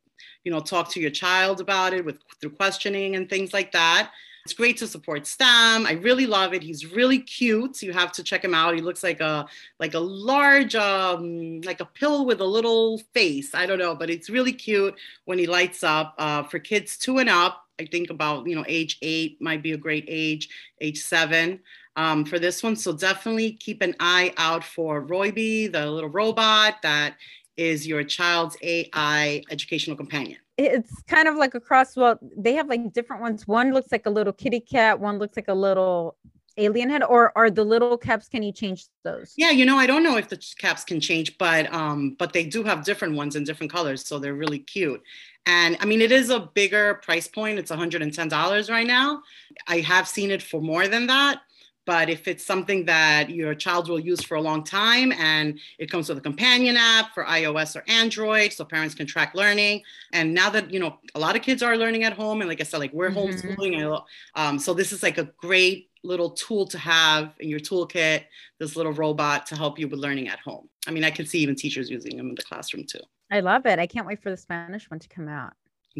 you 0.45 0.51
know, 0.51 0.62
talk 0.62 0.89
to 0.91 1.01
your 1.01 1.12
child 1.12 1.60
about 1.60 1.93
it 1.93 2.05
with 2.05 2.19
through 2.39 2.51
questioning 2.51 3.15
and 3.15 3.29
things 3.29 3.53
like 3.53 3.73
that. 3.73 4.12
It's 4.49 4.57
great 4.57 4.77
to 4.77 4.88
support 4.88 5.27
STEM. 5.27 5.85
I 5.85 5.99
really 6.01 6.25
love 6.25 6.55
it. 6.55 6.63
He's 6.63 6.91
really 6.91 7.19
cute. 7.19 7.83
You 7.83 7.93
have 7.93 8.12
to 8.13 8.23
check 8.23 8.43
him 8.43 8.55
out. 8.55 8.73
He 8.73 8.81
looks 8.81 9.03
like 9.03 9.19
a 9.19 9.45
like 9.79 9.93
a 9.93 9.99
large 9.99 10.73
um, 10.73 11.62
like 11.62 11.81
a 11.81 11.85
pill 11.85 12.25
with 12.25 12.41
a 12.41 12.45
little 12.45 12.97
face. 13.13 13.53
I 13.53 13.67
don't 13.67 13.77
know, 13.77 13.93
but 13.93 14.09
it's 14.09 14.27
really 14.27 14.51
cute 14.51 14.95
when 15.25 15.38
he 15.38 15.45
lights 15.45 15.83
up. 15.83 16.15
Uh, 16.17 16.41
for 16.41 16.57
kids 16.57 16.97
two 16.97 17.19
and 17.19 17.29
up, 17.29 17.63
I 17.79 17.85
think 17.85 18.09
about 18.09 18.47
you 18.47 18.55
know 18.55 18.65
age 18.67 18.97
eight 19.03 19.39
might 19.39 19.62
be 19.62 19.73
a 19.73 19.77
great 19.77 20.05
age. 20.07 20.49
Age 20.81 20.99
seven. 20.99 21.59
Um, 21.95 22.25
for 22.25 22.39
this 22.39 22.63
one. 22.63 22.75
So 22.75 22.91
definitely 22.91 23.51
keep 23.51 23.83
an 23.83 23.93
eye 23.99 24.33
out 24.38 24.63
for 24.63 25.05
Roybi, 25.05 25.71
the 25.71 25.85
little 25.85 26.09
robot 26.09 26.81
that 26.81 27.17
is 27.55 27.85
your 27.85 28.03
child's 28.03 28.57
AI 28.63 29.43
educational 29.51 29.95
companion 29.95 30.39
it's 30.60 31.02
kind 31.04 31.28
of 31.28 31.36
like 31.36 31.56
a 31.56 31.60
cross. 31.60 31.95
Well, 31.95 32.19
they 32.38 32.54
have 32.54 32.67
like 32.67 32.93
different 32.93 33.22
ones. 33.22 33.48
One 33.48 33.74
looks 33.74 33.91
like 33.91 34.06
a 34.06 34.10
little 34.10 34.34
kitty 34.34 34.60
cat. 34.60 35.00
One 35.00 35.17
looks 35.17 35.38
like 35.38 35.48
a 35.48 35.54
little 35.54 36.17
alien 36.58 36.89
head. 36.89 37.04
Or 37.04 37.36
are 37.38 37.50
the 37.50 37.63
little 37.63 37.98
caps? 37.98 38.28
Can 38.28 38.43
you 38.43 38.52
change 38.52 38.88
those? 39.04 39.34
Yeah, 39.38 39.52
you 39.52 39.65
know, 39.65 39.78
I 39.78 39.88
don't 39.88 40.04
know 40.04 40.17
if 40.17 40.30
the 40.30 40.41
caps 40.58 40.84
can 40.84 41.00
change, 41.00 41.38
but 41.38 41.74
um, 41.74 42.15
but 42.19 42.34
they 42.34 42.43
do 42.43 42.63
have 42.63 42.84
different 42.84 43.15
ones 43.15 43.36
in 43.36 43.43
different 43.43 43.72
colors, 43.72 44.06
so 44.06 44.19
they're 44.19 44.36
really 44.36 44.60
cute. 44.60 45.02
And 45.45 45.78
I 45.80 45.86
mean, 45.86 46.02
it 46.02 46.12
is 46.12 46.30
a 46.30 46.41
bigger 46.54 46.95
price 46.95 47.28
point. 47.28 47.58
It's 47.58 47.72
$110 47.72 48.69
right 48.69 48.86
now. 48.88 49.24
I 49.67 49.80
have 49.80 50.08
seen 50.08 50.32
it 50.32 50.43
for 50.43 50.62
more 50.62 50.88
than 50.88 51.08
that. 51.08 51.41
But 51.89 52.08
if 52.08 52.28
it's 52.28 52.45
something 52.45 52.86
that 52.86 53.32
your 53.32 53.56
child 53.56 53.89
will 53.89 53.99
use 53.99 54.21
for 54.21 54.36
a 54.36 54.41
long 54.41 54.63
time 54.63 55.12
and 55.12 55.60
it 55.80 55.89
comes 55.89 56.08
with 56.08 56.19
a 56.19 56.21
companion 56.21 56.78
app 56.78 57.15
for 57.15 57.23
iOS 57.25 57.75
or 57.75 57.84
Android, 57.88 58.54
so 58.54 58.63
parents 58.63 58.93
can 58.93 59.08
track 59.08 59.34
learning. 59.34 59.82
And 60.13 60.32
now 60.32 60.52
that, 60.52 60.71
you 60.71 60.80
know, 60.80 60.99
a 61.15 61.19
lot 61.19 61.36
of 61.36 61.41
kids 61.41 61.63
are 61.63 61.75
learning 61.75 62.04
at 62.04 62.13
home, 62.13 62.41
and 62.41 62.47
like 62.47 62.62
I 62.62 62.63
said, 62.63 62.78
like 62.78 62.93
we're 62.93 63.10
mm-hmm. 63.10 63.49
homeschooling. 63.49 64.04
Um, 64.36 64.60
so 64.60 64.75
this 64.75 64.91
is 64.91 65.02
like 65.02 65.17
a 65.17 65.32
great 65.38 65.89
little 66.04 66.30
tool 66.30 66.67
to 66.67 66.78
have 66.78 67.34
in 67.39 67.49
your 67.49 67.60
toolkit, 67.60 68.25
this 68.60 68.75
little 68.75 68.93
robot 68.93 69.47
to 69.47 69.56
help 69.56 69.80
you 69.80 69.88
with 69.88 69.99
learning 69.99 70.28
at 70.28 70.38
home. 70.41 70.69
I 70.86 70.91
mean, 70.91 71.04
I 71.04 71.10
can 71.10 71.25
see 71.25 71.39
even 71.39 71.56
teachers 71.56 71.89
using 71.89 72.17
them 72.17 72.30
in 72.30 72.36
the 72.36 72.43
classroom 72.43 72.86
too. 72.86 73.02
I 73.32 73.39
love 73.39 73.65
it. 73.65 73.80
I 73.80 73.88
can't 73.88 74.06
wait 74.06 74.21
for 74.21 74.30
the 74.30 74.38
Spanish 74.38 74.91
one 74.91 74.99
to 74.99 75.08
come 75.08 75.28
out. 75.28 75.54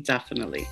Definitely. 0.04 0.68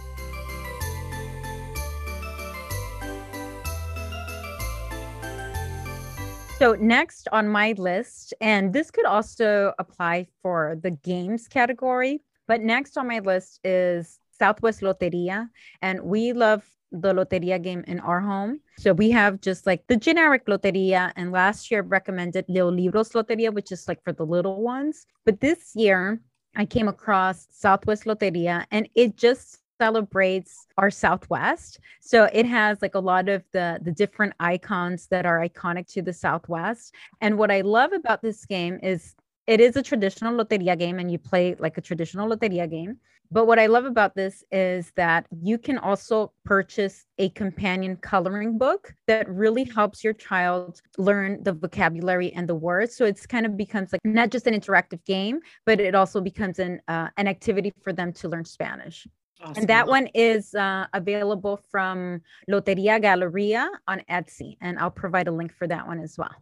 So, 6.58 6.74
next 6.74 7.28
on 7.32 7.48
my 7.48 7.74
list, 7.78 8.34
and 8.41 8.74
this 8.74 8.89
could 8.89 9.06
also 9.06 9.74
apply 9.78 10.26
for 10.41 10.76
the 10.82 10.89
games 10.89 11.48
category, 11.48 12.24
but 12.48 12.62
next 12.62 12.98
on 12.98 13.08
my 13.08 13.20
list 13.20 13.60
is 13.63 14.20
Southwest 14.39 14.82
Loteria. 14.82 15.50
And 15.84 16.02
we 16.02 16.34
love 16.34 16.63
the 16.91 17.13
Loteria 17.13 17.62
game 17.62 17.84
in 17.86 18.00
our 18.00 18.20
home. 18.20 18.62
So 18.80 18.93
we 18.93 19.12
have 19.12 19.39
just 19.39 19.67
like 19.67 19.86
the 19.88 19.98
generic 19.98 20.48
Loteria. 20.48 21.12
And 21.15 21.32
last 21.32 21.70
year 21.70 21.84
recommended 21.84 22.46
Lil' 22.48 22.72
Libros 22.72 23.12
Loteria, 23.12 23.54
which 23.54 23.72
is 23.72 23.88
like 23.88 24.04
for 24.04 24.13
the 24.13 24.26
little 24.26 24.63
ones. 24.63 25.06
But 25.26 25.41
this 25.41 25.76
year 25.76 26.22
I 26.56 26.65
came 26.65 26.88
across 26.88 27.48
Southwest 27.52 28.06
Loteria 28.06 28.65
and 28.72 28.89
it 28.96 29.15
just 29.15 29.60
celebrates 29.79 30.65
our 30.77 30.91
southwest 30.91 31.79
so 32.01 32.29
it 32.33 32.45
has 32.45 32.81
like 32.81 32.95
a 32.95 32.99
lot 32.99 33.29
of 33.29 33.43
the 33.53 33.79
the 33.83 33.91
different 33.91 34.33
icons 34.39 35.07
that 35.07 35.25
are 35.25 35.39
iconic 35.39 35.87
to 35.87 36.01
the 36.01 36.13
southwest 36.13 36.93
and 37.21 37.37
what 37.37 37.51
i 37.51 37.61
love 37.61 37.93
about 37.93 38.21
this 38.21 38.45
game 38.45 38.79
is 38.81 39.15
it 39.47 39.61
is 39.61 39.77
a 39.77 39.81
traditional 39.81 40.33
loteria 40.33 40.77
game 40.77 40.99
and 40.99 41.09
you 41.09 41.17
play 41.17 41.55
like 41.57 41.77
a 41.77 41.81
traditional 41.81 42.29
loteria 42.29 42.69
game. 42.69 42.97
But 43.29 43.45
what 43.45 43.59
I 43.59 43.65
love 43.65 43.83
about 43.83 44.15
this 44.15 44.43
is 44.51 44.91
that 44.95 45.25
you 45.41 45.57
can 45.57 45.77
also 45.77 46.31
purchase 46.45 47.05
a 47.17 47.29
companion 47.29 47.97
coloring 47.97 48.57
book 48.57 48.93
that 49.07 49.27
really 49.27 49.65
helps 49.65 50.01
your 50.01 50.13
child 50.13 50.81
learn 50.97 51.43
the 51.43 51.51
vocabulary 51.51 52.31
and 52.33 52.47
the 52.47 52.55
words. 52.55 52.95
So 52.95 53.03
it's 53.05 53.25
kind 53.25 53.45
of 53.45 53.57
becomes 53.57 53.91
like 53.91 54.01
not 54.05 54.29
just 54.31 54.47
an 54.47 54.53
interactive 54.53 55.03
game, 55.03 55.39
but 55.65 55.81
it 55.81 55.93
also 55.93 56.21
becomes 56.21 56.59
an 56.59 56.79
uh, 56.87 57.09
an 57.17 57.27
activity 57.27 57.73
for 57.81 57.91
them 57.91 58.13
to 58.13 58.29
learn 58.29 58.45
Spanish. 58.45 59.05
Awesome. 59.41 59.54
And 59.58 59.67
that 59.69 59.88
one 59.88 60.08
is 60.15 60.56
uh, 60.56 60.88
available 60.93 61.60
from 61.69 62.21
Loteria 62.50 63.00
Galleria 63.00 63.69
on 63.88 64.02
Etsy, 64.10 64.58
and 64.62 64.80
I'll 64.80 64.89
provide 64.89 65.28
a 65.28 65.32
link 65.32 65.54
for 65.54 65.67
that 65.67 65.86
one 65.86 66.00
as 66.00 66.17
well. 66.17 66.34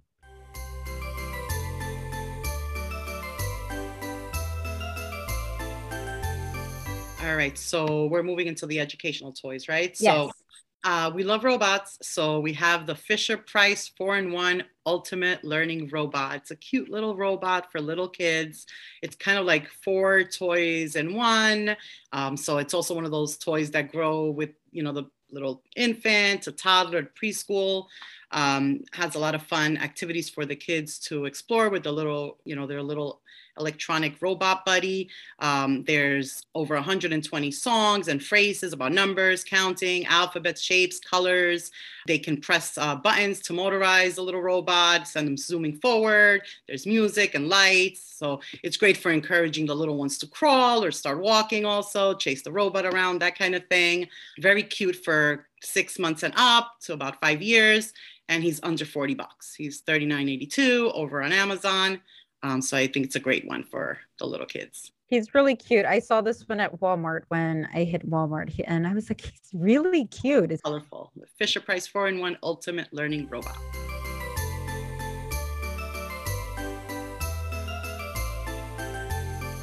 All 7.26 7.36
right, 7.36 7.58
so 7.58 8.06
we're 8.06 8.24
moving 8.24 8.48
into 8.48 8.66
the 8.68 8.80
educational 8.80 9.34
toys, 9.34 9.68
right? 9.68 9.96
Yes. 10.00 10.16
So 10.16 10.32
uh, 10.86 11.10
we 11.14 11.24
love 11.24 11.44
robots. 11.44 11.98
So 12.04 12.40
we 12.40 12.54
have 12.54 12.86
the 12.86 12.94
Fisher 12.94 13.38
Price 13.38 13.92
4 13.98 14.18
in 14.20 14.32
1 14.32 14.64
Ultimate 14.86 15.44
Learning 15.44 15.90
Robot. 15.92 16.36
It's 16.36 16.52
a 16.52 16.56
cute 16.56 16.90
little 16.90 17.16
robot 17.18 17.72
for 17.72 17.82
little 17.82 18.08
kids. 18.08 18.68
It's 19.02 19.16
kind 19.16 19.40
of 19.40 19.46
like 19.46 19.68
four 19.68 20.24
toys 20.24 20.96
in 20.96 21.16
one. 21.16 21.76
Um, 22.14 22.38
so 22.38 22.60
it's 22.60 22.76
also 22.76 22.94
one 22.94 23.04
of 23.04 23.10
those 23.10 23.36
toys 23.38 23.72
that 23.72 23.92
grow 23.92 24.30
with, 24.30 24.52
you 24.72 24.84
know, 24.84 24.92
the 24.92 25.06
little 25.32 25.64
infant, 25.76 26.46
a 26.46 26.52
toddler, 26.52 27.12
preschool. 27.20 27.88
Um, 28.32 28.84
has 28.94 29.16
a 29.16 29.20
lot 29.20 29.36
of 29.36 29.44
fun 29.44 29.78
activities 29.78 30.30
for 30.30 30.46
the 30.46 30.56
kids 30.56 31.00
to 31.00 31.26
explore 31.26 31.70
with 31.70 31.84
the 31.84 31.92
little, 31.92 32.38
you 32.46 32.56
know, 32.56 32.68
their 32.68 32.84
little 32.84 33.22
electronic 33.60 34.22
robot 34.22 34.66
buddy. 34.66 35.10
Um, 35.40 35.84
there's 35.86 36.44
over 36.54 36.76
120 36.76 37.52
songs 37.52 38.08
and 38.08 38.24
phrases 38.24 38.74
about 38.74 38.92
numbers, 38.92 39.44
counting, 39.44 40.06
alphabets, 40.08 40.62
shapes, 40.62 41.00
colors. 41.00 41.72
They 42.08 42.20
can 42.20 42.40
press 42.40 42.78
uh, 42.78 42.96
buttons 42.96 43.40
to 43.42 43.54
motorize 43.54 44.16
the 44.16 44.24
little 44.24 44.42
robot, 44.42 45.08
send 45.08 45.28
them 45.28 45.38
zooming 45.38 45.78
forward. 45.78 46.42
There's 46.68 46.86
music 46.86 47.36
and 47.36 47.50
lights. 47.50 48.02
So 48.18 48.42
it's 48.64 48.78
great 48.78 48.98
for 48.98 49.12
encouraging 49.12 49.66
the 49.66 49.76
little 49.76 49.98
ones 49.98 50.18
to 50.20 50.28
crawl 50.28 50.84
or 50.84 50.92
start 50.92 51.20
walking 51.20 51.66
also, 51.66 52.14
chase 52.14 52.44
the 52.44 52.52
robot 52.52 52.86
around, 52.86 53.20
that 53.20 53.38
kind 53.38 53.56
of 53.56 53.66
thing. 53.68 54.08
Very 54.40 54.64
cute 54.64 54.96
for 54.96 55.48
six 55.62 55.98
months 55.98 56.24
and 56.24 56.34
up 56.38 56.76
to 56.82 56.94
about 56.94 57.20
five 57.20 57.42
years. 57.42 57.94
And 58.28 58.44
he's 58.44 58.60
under 58.64 58.86
40 58.86 59.14
bucks. 59.14 59.54
He's 59.54 59.82
39.82 59.84 60.92
over 60.94 61.22
on 61.22 61.32
Amazon. 61.32 62.02
Um, 62.44 62.62
so 62.62 62.78
I 62.78 62.88
think 62.88 63.06
it's 63.06 63.16
a 63.16 63.20
great 63.20 63.48
one 63.48 63.64
for 63.64 64.00
the 64.20 64.26
little 64.26 64.46
kids. 64.46 64.92
He's 65.08 65.36
really 65.36 65.56
cute. 65.56 65.86
I 65.86 66.00
saw 66.00 66.22
this 66.22 66.48
one 66.48 66.60
at 66.60 66.80
Walmart 66.80 67.24
when 67.28 67.68
I 67.74 67.84
hit 67.84 68.10
Walmart, 68.10 68.60
and 68.66 68.88
I 68.88 68.94
was 68.94 69.08
like, 69.10 69.22
he's 69.22 69.52
really 69.54 70.06
cute. 70.08 70.52
It's 70.52 70.64
colorful. 70.64 71.12
The 71.16 71.28
Fisher 71.38 71.60
Price 71.60 71.86
4 71.86 72.08
in 72.08 72.20
1 72.20 72.38
Ultimate 72.42 72.92
Learning 72.92 73.30
Robot. 73.30 73.56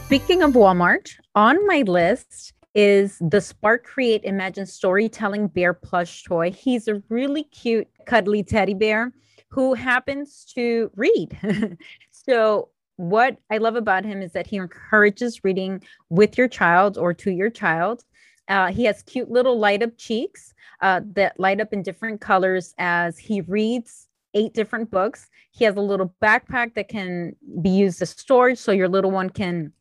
Speaking 0.07 0.43
of 0.43 0.53
Walmart, 0.53 1.11
on 1.35 1.67
my 1.67 1.83
list 1.83 2.53
is 2.75 3.19
the 3.21 3.41
Spark 3.41 3.85
Create 3.85 4.23
Imagine 4.25 4.67
Storytelling 4.67 5.49
Bear 5.49 5.75
plush 5.75 6.23
toy. 6.25 6.51
He's 6.51 6.89
a 6.89 7.03
really 7.09 7.45
cute, 7.45 7.89
cuddly 8.07 8.43
teddy 8.43 8.75
bear 8.75 9.13
who 9.49 9.75
happens 9.75 10.45
to 10.55 10.91
read. 10.97 11.39
so 12.11 12.71
what 12.97 13.37
I 13.51 13.59
love 13.59 13.77
about 13.77 14.05
him 14.05 14.23
is 14.23 14.33
that 14.33 14.47
he 14.47 14.57
encourages 14.57 15.45
reading 15.45 15.83
with 16.09 16.39
your 16.39 16.49
child 16.49 16.97
or 16.97 17.13
to 17.15 17.31
your 17.31 17.51
child. 17.51 18.05
Uh, 18.49 18.73
he 18.73 18.85
has 18.85 19.03
cute 19.03 19.31
little 19.31 19.59
light 19.59 19.83
up 19.83 19.97
cheeks 19.97 20.55
uh, 20.81 21.01
that 21.13 21.39
light 21.39 21.61
up 21.61 21.73
in 21.73 21.83
different 21.83 22.21
colors 22.21 22.75
as 22.79 23.19
he 23.19 23.41
reads 23.43 24.09
eight 24.35 24.55
different 24.55 24.91
books. 24.91 25.29
He 25.51 25.65
has 25.65 25.77
a 25.77 25.81
little 25.81 26.15
backpack 26.23 26.75
that 26.75 26.89
can 26.89 27.37
be 27.61 27.71
used 27.71 28.01
as 28.03 28.11
storage, 28.11 28.59
so 28.59 28.73
your 28.73 28.89
little 28.89 29.11
one 29.11 29.31
can 29.31 29.73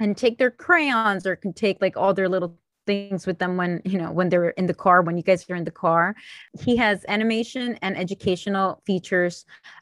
and 0.00 0.16
take 0.16 0.38
their 0.38 0.50
crayons 0.50 1.26
or 1.26 1.36
can 1.36 1.52
take 1.52 1.80
like 1.80 1.96
all 1.96 2.14
their 2.14 2.28
little 2.28 2.58
things 2.90 3.26
with 3.28 3.38
them 3.38 3.52
when 3.60 3.72
you 3.92 3.98
know 4.00 4.10
when 4.18 4.28
they're 4.30 4.54
in 4.60 4.66
the 4.66 4.78
car 4.84 4.98
when 5.06 5.16
you 5.16 5.22
guys 5.30 5.48
are 5.50 5.60
in 5.62 5.68
the 5.70 5.78
car 5.84 6.04
he 6.64 6.72
has 6.84 6.96
animation 7.16 7.78
and 7.82 7.92
educational 8.04 8.68
features 8.88 9.34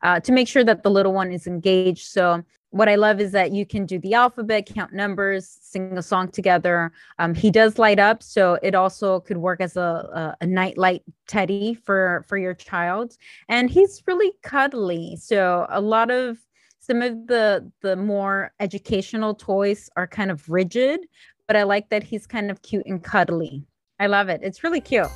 uh, 0.06 0.18
to 0.26 0.30
make 0.32 0.48
sure 0.48 0.64
that 0.64 0.82
the 0.82 0.92
little 0.96 1.14
one 1.22 1.30
is 1.38 1.46
engaged 1.46 2.06
so 2.16 2.42
what 2.70 2.88
I 2.88 2.96
love 2.96 3.20
is 3.20 3.32
that 3.32 3.52
you 3.52 3.64
can 3.64 3.86
do 3.86 3.98
the 3.98 4.14
alphabet, 4.14 4.68
count 4.74 4.92
numbers, 4.92 5.58
sing 5.62 5.96
a 5.96 6.02
song 6.02 6.28
together. 6.28 6.92
Um, 7.18 7.34
he 7.34 7.50
does 7.50 7.78
light 7.78 7.98
up, 7.98 8.22
so 8.22 8.58
it 8.62 8.74
also 8.74 9.20
could 9.20 9.38
work 9.38 9.60
as 9.60 9.76
a, 9.76 9.80
a, 9.80 10.36
a 10.42 10.46
night 10.46 10.76
light 10.76 11.02
teddy 11.26 11.74
for 11.74 12.24
for 12.28 12.36
your 12.36 12.54
child. 12.54 13.16
And 13.48 13.70
he's 13.70 14.02
really 14.06 14.32
cuddly, 14.42 15.16
so 15.16 15.66
a 15.70 15.80
lot 15.80 16.10
of 16.10 16.38
some 16.78 17.02
of 17.02 17.26
the 17.26 17.70
the 17.80 17.96
more 17.96 18.52
educational 18.60 19.34
toys 19.34 19.88
are 19.96 20.06
kind 20.06 20.30
of 20.30 20.48
rigid, 20.48 21.00
but 21.48 21.56
I 21.56 21.62
like 21.64 21.88
that 21.88 22.04
he's 22.04 22.26
kind 22.26 22.50
of 22.50 22.62
cute 22.62 22.86
and 22.86 23.02
cuddly. 23.02 23.64
I 23.98 24.06
love 24.06 24.28
it. 24.28 24.40
It's 24.44 24.62
really 24.62 24.82
cute. 24.82 25.08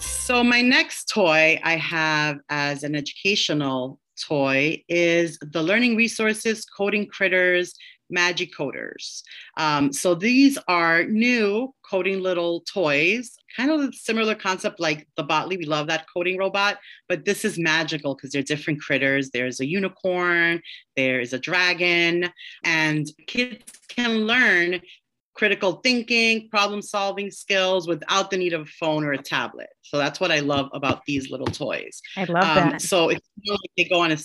So, 0.00 0.42
my 0.42 0.60
next 0.60 1.08
toy 1.08 1.60
I 1.62 1.76
have 1.76 2.40
as 2.50 2.82
an 2.82 2.96
educational 2.96 4.00
toy 4.20 4.82
is 4.88 5.38
the 5.40 5.62
Learning 5.62 5.94
Resources 5.94 6.64
Coding 6.64 7.06
Critters 7.06 7.72
Magic 8.10 8.54
Coders. 8.54 9.22
Um, 9.56 9.92
so, 9.92 10.14
these 10.14 10.58
are 10.68 11.04
new 11.04 11.74
coding 11.88 12.20
little 12.20 12.60
toys, 12.62 13.36
kind 13.56 13.70
of 13.70 13.80
a 13.80 13.92
similar 13.92 14.34
concept 14.34 14.80
like 14.80 15.06
the 15.16 15.22
Botley. 15.22 15.56
We 15.56 15.66
love 15.66 15.86
that 15.88 16.06
coding 16.12 16.38
robot, 16.38 16.78
but 17.08 17.24
this 17.24 17.44
is 17.44 17.58
magical 17.58 18.14
because 18.14 18.30
they're 18.30 18.42
different 18.42 18.80
critters. 18.80 19.30
There's 19.30 19.60
a 19.60 19.66
unicorn, 19.66 20.60
there's 20.96 21.32
a 21.32 21.38
dragon, 21.38 22.30
and 22.64 23.06
kids 23.26 23.64
can 23.88 24.26
learn 24.26 24.80
critical 25.36 25.74
thinking, 25.84 26.48
problem 26.48 26.82
solving 26.82 27.30
skills 27.30 27.86
without 27.86 28.30
the 28.30 28.36
need 28.36 28.54
of 28.54 28.62
a 28.62 28.70
phone 28.80 29.04
or 29.04 29.12
a 29.12 29.22
tablet. 29.22 29.68
So 29.82 29.98
that's 29.98 30.18
what 30.18 30.32
I 30.32 30.40
love 30.40 30.68
about 30.72 31.04
these 31.06 31.30
little 31.30 31.46
toys. 31.46 32.00
I 32.16 32.24
love 32.24 32.44
um, 32.44 32.70
that. 32.70 32.82
So 32.82 33.10
it's 33.10 33.28
like 33.46 33.58
they 33.76 33.84
go 33.84 34.00
on 34.00 34.12
a 34.12 34.16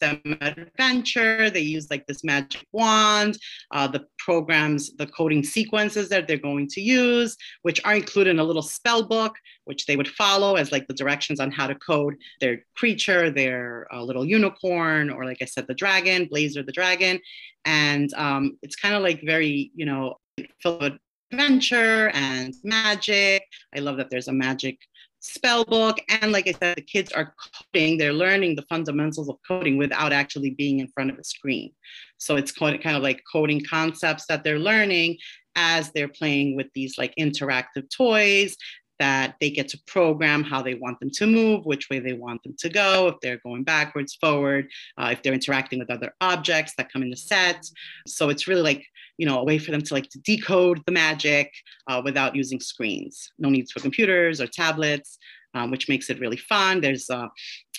STEM 0.00 0.38
adventure. 0.40 1.50
They 1.50 1.60
use 1.60 1.90
like 1.90 2.06
this 2.06 2.22
magic 2.24 2.64
wand, 2.72 3.38
uh, 3.72 3.88
the 3.88 4.06
programs, 4.18 4.94
the 4.96 5.06
coding 5.06 5.42
sequences 5.42 6.08
that 6.08 6.26
they're 6.26 6.36
going 6.36 6.68
to 6.68 6.80
use, 6.80 7.36
which 7.62 7.80
are 7.84 7.94
included 7.94 8.30
in 8.30 8.38
a 8.38 8.44
little 8.44 8.62
spell 8.62 9.02
book, 9.02 9.34
which 9.64 9.86
they 9.86 9.96
would 9.96 10.08
follow 10.08 10.56
as 10.56 10.72
like 10.72 10.86
the 10.86 10.94
directions 10.94 11.40
on 11.40 11.50
how 11.50 11.66
to 11.66 11.74
code 11.74 12.14
their 12.40 12.64
creature, 12.76 13.30
their 13.30 13.86
uh, 13.92 14.02
little 14.02 14.24
unicorn, 14.24 15.10
or 15.10 15.24
like 15.24 15.38
I 15.42 15.46
said, 15.46 15.66
the 15.66 15.74
dragon, 15.74 16.26
Blazer 16.26 16.62
the 16.62 16.72
dragon. 16.72 17.18
And 17.64 18.12
um, 18.14 18.56
it's 18.62 18.76
kind 18.76 18.94
of 18.94 19.02
like 19.02 19.22
very, 19.22 19.72
you 19.74 19.84
know, 19.84 20.18
full 20.62 20.78
of 20.80 20.98
adventure 21.32 22.10
and 22.14 22.54
magic. 22.64 23.42
I 23.74 23.80
love 23.80 23.96
that 23.98 24.10
there's 24.10 24.28
a 24.28 24.32
magic 24.32 24.78
spell 25.20 25.64
book. 25.64 25.98
And 26.08 26.32
like 26.32 26.48
I 26.48 26.52
said, 26.52 26.76
the 26.76 26.82
kids 26.82 27.12
are 27.12 27.34
coding, 27.74 27.98
they're 27.98 28.12
learning 28.12 28.56
the 28.56 28.66
fundamentals 28.68 29.28
of 29.28 29.36
coding 29.46 29.76
without 29.76 30.12
actually 30.12 30.50
being 30.50 30.80
in 30.80 30.88
front 30.88 31.10
of 31.10 31.18
a 31.18 31.24
screen. 31.24 31.72
So 32.18 32.36
it's 32.36 32.52
kind 32.52 32.84
of 32.84 33.02
like 33.02 33.22
coding 33.30 33.64
concepts 33.68 34.26
that 34.28 34.44
they're 34.44 34.58
learning 34.58 35.18
as 35.56 35.90
they're 35.90 36.08
playing 36.08 36.56
with 36.56 36.68
these 36.74 36.98
like 36.98 37.14
interactive 37.18 37.88
toys 37.94 38.56
that 38.98 39.36
they 39.40 39.50
get 39.50 39.68
to 39.68 39.78
program 39.86 40.42
how 40.42 40.60
they 40.62 40.74
want 40.74 40.98
them 41.00 41.10
to 41.10 41.26
move, 41.26 41.64
which 41.64 41.88
way 41.88 42.00
they 42.00 42.12
want 42.12 42.42
them 42.42 42.54
to 42.58 42.68
go, 42.68 43.08
if 43.08 43.14
they're 43.22 43.40
going 43.44 43.62
backwards, 43.62 44.16
forward, 44.20 44.68
uh, 44.96 45.10
if 45.12 45.22
they're 45.22 45.34
interacting 45.34 45.78
with 45.78 45.90
other 45.90 46.12
objects 46.20 46.74
that 46.76 46.92
come 46.92 47.02
in 47.02 47.10
the 47.10 47.16
set. 47.16 47.64
So 48.06 48.28
it's 48.28 48.48
really 48.48 48.62
like 48.62 48.84
you 49.18 49.26
know, 49.26 49.40
a 49.40 49.44
way 49.44 49.58
for 49.58 49.72
them 49.72 49.82
to 49.82 49.94
like 49.94 50.08
to 50.10 50.20
decode 50.20 50.80
the 50.86 50.92
magic 50.92 51.52
uh, 51.88 52.00
without 52.02 52.34
using 52.34 52.60
screens. 52.60 53.30
No 53.38 53.50
needs 53.50 53.70
for 53.72 53.80
computers 53.80 54.40
or 54.40 54.46
tablets, 54.46 55.18
um, 55.54 55.70
which 55.70 55.88
makes 55.88 56.08
it 56.08 56.20
really 56.20 56.36
fun. 56.36 56.80
There's 56.80 57.10
uh, 57.10 57.26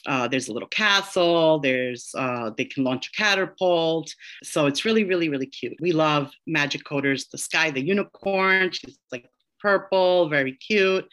uh, 0.06 0.28
there's 0.28 0.50
a 0.50 0.54
little 0.54 0.68
castle. 0.68 1.60
There's 1.60 2.12
uh, 2.16 2.52
they 2.58 2.66
can 2.66 2.84
launch 2.84 3.08
a 3.08 3.18
catapult. 3.18 4.14
So 4.44 4.66
it's 4.68 4.86
really, 4.86 5.06
really, 5.06 5.30
really 5.30 5.48
cute. 5.48 5.78
We 5.80 5.94
love 5.94 6.32
magic 6.46 6.84
coders. 6.84 7.30
The 7.30 7.38
sky, 7.38 7.72
the 7.72 7.82
unicorn, 7.82 8.72
she's 8.72 9.00
like 9.12 9.26
purple, 9.60 10.30
very 10.30 10.54
cute. 10.54 11.08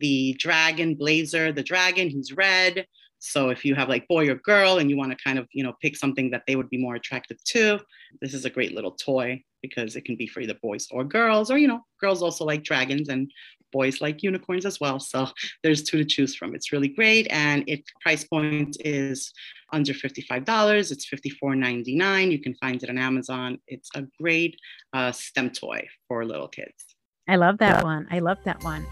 The 0.00 0.34
dragon 0.38 0.94
blazer, 0.94 1.52
the 1.52 1.62
dragon, 1.62 2.08
he's 2.08 2.32
red. 2.32 2.86
So 3.20 3.50
if 3.50 3.64
you 3.64 3.74
have 3.74 3.88
like 3.88 4.06
boy 4.06 4.28
or 4.28 4.36
girl 4.36 4.78
and 4.78 4.88
you 4.88 4.96
want 4.96 5.10
to 5.10 5.24
kind 5.24 5.40
of, 5.40 5.48
you 5.52 5.64
know, 5.64 5.74
pick 5.82 5.96
something 5.96 6.30
that 6.30 6.44
they 6.46 6.54
would 6.54 6.70
be 6.70 6.78
more 6.78 6.94
attractive 6.94 7.42
to, 7.46 7.80
this 8.22 8.32
is 8.32 8.44
a 8.44 8.50
great 8.50 8.76
little 8.76 8.92
toy 8.92 9.42
because 9.62 9.96
it 9.96 10.04
can 10.04 10.16
be 10.16 10.26
for 10.26 10.40
either 10.40 10.54
boys 10.62 10.86
or 10.90 11.04
girls, 11.04 11.50
or, 11.50 11.58
you 11.58 11.68
know, 11.68 11.80
girls 12.00 12.22
also 12.22 12.44
like 12.44 12.62
dragons 12.62 13.08
and 13.08 13.30
boys 13.72 14.00
like 14.00 14.22
unicorns 14.22 14.64
as 14.66 14.80
well. 14.80 14.98
So 15.00 15.28
there's 15.62 15.82
two 15.82 15.98
to 15.98 16.04
choose 16.04 16.34
from. 16.34 16.54
It's 16.54 16.72
really 16.72 16.88
great. 16.88 17.26
And 17.30 17.64
its 17.66 17.90
price 18.00 18.24
point 18.24 18.76
is 18.84 19.32
under 19.72 19.92
$55. 19.92 20.90
It's 20.90 21.08
$54.99. 21.10 22.32
You 22.32 22.38
can 22.38 22.54
find 22.54 22.82
it 22.82 22.90
on 22.90 22.98
Amazon. 22.98 23.58
It's 23.66 23.90
a 23.94 24.04
great 24.20 24.56
uh, 24.92 25.12
STEM 25.12 25.50
toy 25.50 25.86
for 26.06 26.24
little 26.24 26.48
kids. 26.48 26.84
I 27.28 27.36
love 27.36 27.58
that 27.58 27.84
one. 27.84 28.06
I 28.10 28.20
love 28.20 28.38
that 28.44 28.64
one. 28.64 28.86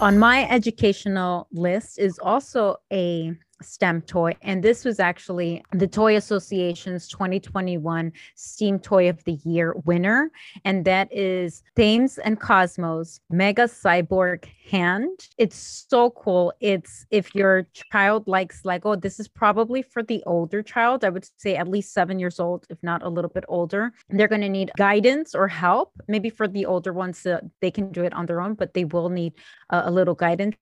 On 0.00 0.18
my 0.18 0.48
educational 0.50 1.48
list 1.50 1.98
is 1.98 2.18
also 2.18 2.76
a 2.92 3.32
STEM 3.64 4.02
toy. 4.02 4.36
And 4.42 4.62
this 4.62 4.84
was 4.84 5.00
actually 5.00 5.64
the 5.72 5.86
Toy 5.86 6.16
Association's 6.16 7.08
2021 7.08 8.12
STEAM 8.34 8.78
Toy 8.78 9.08
of 9.08 9.22
the 9.24 9.38
Year 9.44 9.74
winner. 9.84 10.30
And 10.64 10.84
that 10.84 11.08
is 11.12 11.62
Thames 11.76 12.18
and 12.18 12.40
Kosmos 12.40 13.20
Mega 13.30 13.64
Cyborg 13.64 14.44
Hand. 14.70 15.28
It's 15.38 15.84
so 15.88 16.10
cool. 16.10 16.52
It's 16.60 17.06
if 17.10 17.34
your 17.34 17.66
child 17.72 18.28
likes 18.28 18.64
Lego, 18.64 18.96
this 18.96 19.18
is 19.18 19.28
probably 19.28 19.82
for 19.82 20.02
the 20.02 20.22
older 20.26 20.62
child. 20.62 21.04
I 21.04 21.10
would 21.10 21.26
say 21.38 21.56
at 21.56 21.68
least 21.68 21.92
seven 21.92 22.18
years 22.18 22.38
old, 22.38 22.66
if 22.70 22.78
not 22.82 23.02
a 23.02 23.08
little 23.08 23.30
bit 23.30 23.44
older. 23.48 23.92
They're 24.10 24.28
going 24.28 24.40
to 24.42 24.48
need 24.48 24.70
guidance 24.76 25.34
or 25.34 25.48
help. 25.48 25.92
Maybe 26.08 26.30
for 26.30 26.48
the 26.48 26.66
older 26.66 26.92
ones, 26.92 27.24
uh, 27.26 27.40
they 27.60 27.70
can 27.70 27.92
do 27.92 28.04
it 28.04 28.12
on 28.12 28.26
their 28.26 28.40
own, 28.40 28.54
but 28.54 28.74
they 28.74 28.84
will 28.84 29.08
need 29.08 29.34
uh, 29.70 29.82
a 29.84 29.90
little 29.90 30.14
guidance 30.14 30.56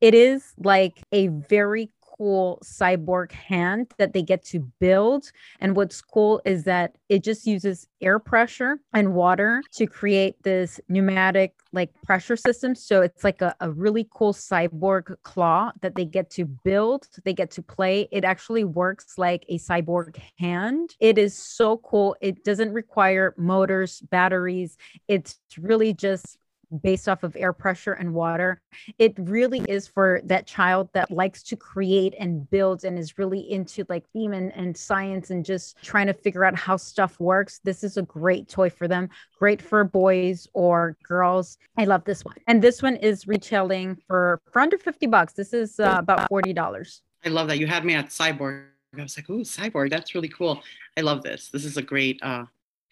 it 0.00 0.14
is 0.14 0.52
like 0.58 1.02
a 1.12 1.28
very 1.28 1.90
cool 2.18 2.58
cyborg 2.64 3.32
hand 3.32 3.92
that 3.96 4.12
they 4.12 4.22
get 4.22 4.44
to 4.46 4.60
build. 4.80 5.30
And 5.60 5.76
what's 5.76 6.02
cool 6.02 6.42
is 6.44 6.64
that 6.64 6.96
it 7.08 7.22
just 7.22 7.46
uses 7.46 7.86
air 8.02 8.18
pressure 8.18 8.80
and 8.92 9.14
water 9.14 9.62
to 9.74 9.86
create 9.86 10.42
this 10.42 10.80
pneumatic 10.88 11.54
like 11.72 11.90
pressure 12.02 12.36
system. 12.36 12.74
So 12.74 13.02
it's 13.02 13.24
like 13.24 13.40
a, 13.40 13.54
a 13.60 13.70
really 13.70 14.08
cool 14.12 14.32
cyborg 14.32 15.16
claw 15.22 15.70
that 15.80 15.94
they 15.94 16.04
get 16.04 16.30
to 16.30 16.44
build, 16.44 17.06
they 17.24 17.32
get 17.32 17.50
to 17.52 17.62
play. 17.62 18.08
It 18.10 18.24
actually 18.24 18.64
works 18.64 19.16
like 19.16 19.44
a 19.48 19.58
cyborg 19.58 20.20
hand. 20.38 20.96
It 21.00 21.18
is 21.18 21.34
so 21.34 21.78
cool. 21.78 22.16
It 22.20 22.44
doesn't 22.44 22.72
require 22.72 23.34
motors, 23.36 24.00
batteries. 24.10 24.76
It's 25.06 25.38
really 25.58 25.94
just 25.94 26.38
based 26.82 27.08
off 27.08 27.22
of 27.22 27.36
air 27.36 27.52
pressure 27.52 27.92
and 27.92 28.14
water. 28.14 28.60
It 28.98 29.14
really 29.18 29.60
is 29.68 29.86
for 29.86 30.20
that 30.24 30.46
child 30.46 30.88
that 30.92 31.10
likes 31.10 31.42
to 31.44 31.56
create 31.56 32.14
and 32.18 32.48
build 32.50 32.84
and 32.84 32.98
is 32.98 33.18
really 33.18 33.50
into 33.50 33.84
like 33.88 34.08
theme 34.12 34.32
and, 34.32 34.54
and 34.54 34.76
science 34.76 35.30
and 35.30 35.44
just 35.44 35.82
trying 35.82 36.06
to 36.06 36.14
figure 36.14 36.44
out 36.44 36.54
how 36.54 36.76
stuff 36.76 37.18
works. 37.20 37.60
This 37.64 37.82
is 37.82 37.96
a 37.96 38.02
great 38.02 38.48
toy 38.48 38.70
for 38.70 38.88
them, 38.88 39.08
great 39.38 39.62
for 39.62 39.84
boys 39.84 40.46
or 40.52 40.96
girls. 41.02 41.58
I 41.76 41.84
love 41.84 42.04
this 42.04 42.24
one. 42.24 42.36
And 42.46 42.62
this 42.62 42.82
one 42.82 42.96
is 42.96 43.26
retailing 43.26 43.96
for, 44.06 44.40
for 44.52 44.60
under 44.60 44.78
50 44.78 45.06
bucks. 45.06 45.32
This 45.32 45.52
is 45.52 45.80
uh, 45.80 45.96
about 45.98 46.30
$40. 46.30 47.00
I 47.24 47.28
love 47.28 47.48
that. 47.48 47.58
You 47.58 47.66
had 47.66 47.84
me 47.84 47.94
at 47.94 48.08
Cyborg. 48.08 48.66
I 48.96 49.02
was 49.02 49.16
like, 49.16 49.28
ooh, 49.28 49.40
Cyborg, 49.40 49.90
that's 49.90 50.14
really 50.14 50.28
cool. 50.28 50.62
I 50.96 51.02
love 51.02 51.22
this. 51.22 51.48
This 51.48 51.64
is 51.64 51.76
a 51.76 51.82
great 51.82 52.18
uh, 52.22 52.44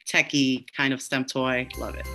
techie 0.06 0.66
kind 0.76 0.92
of 0.92 1.00
STEM 1.00 1.24
toy. 1.24 1.68
Love 1.78 1.96
it. 1.96 2.06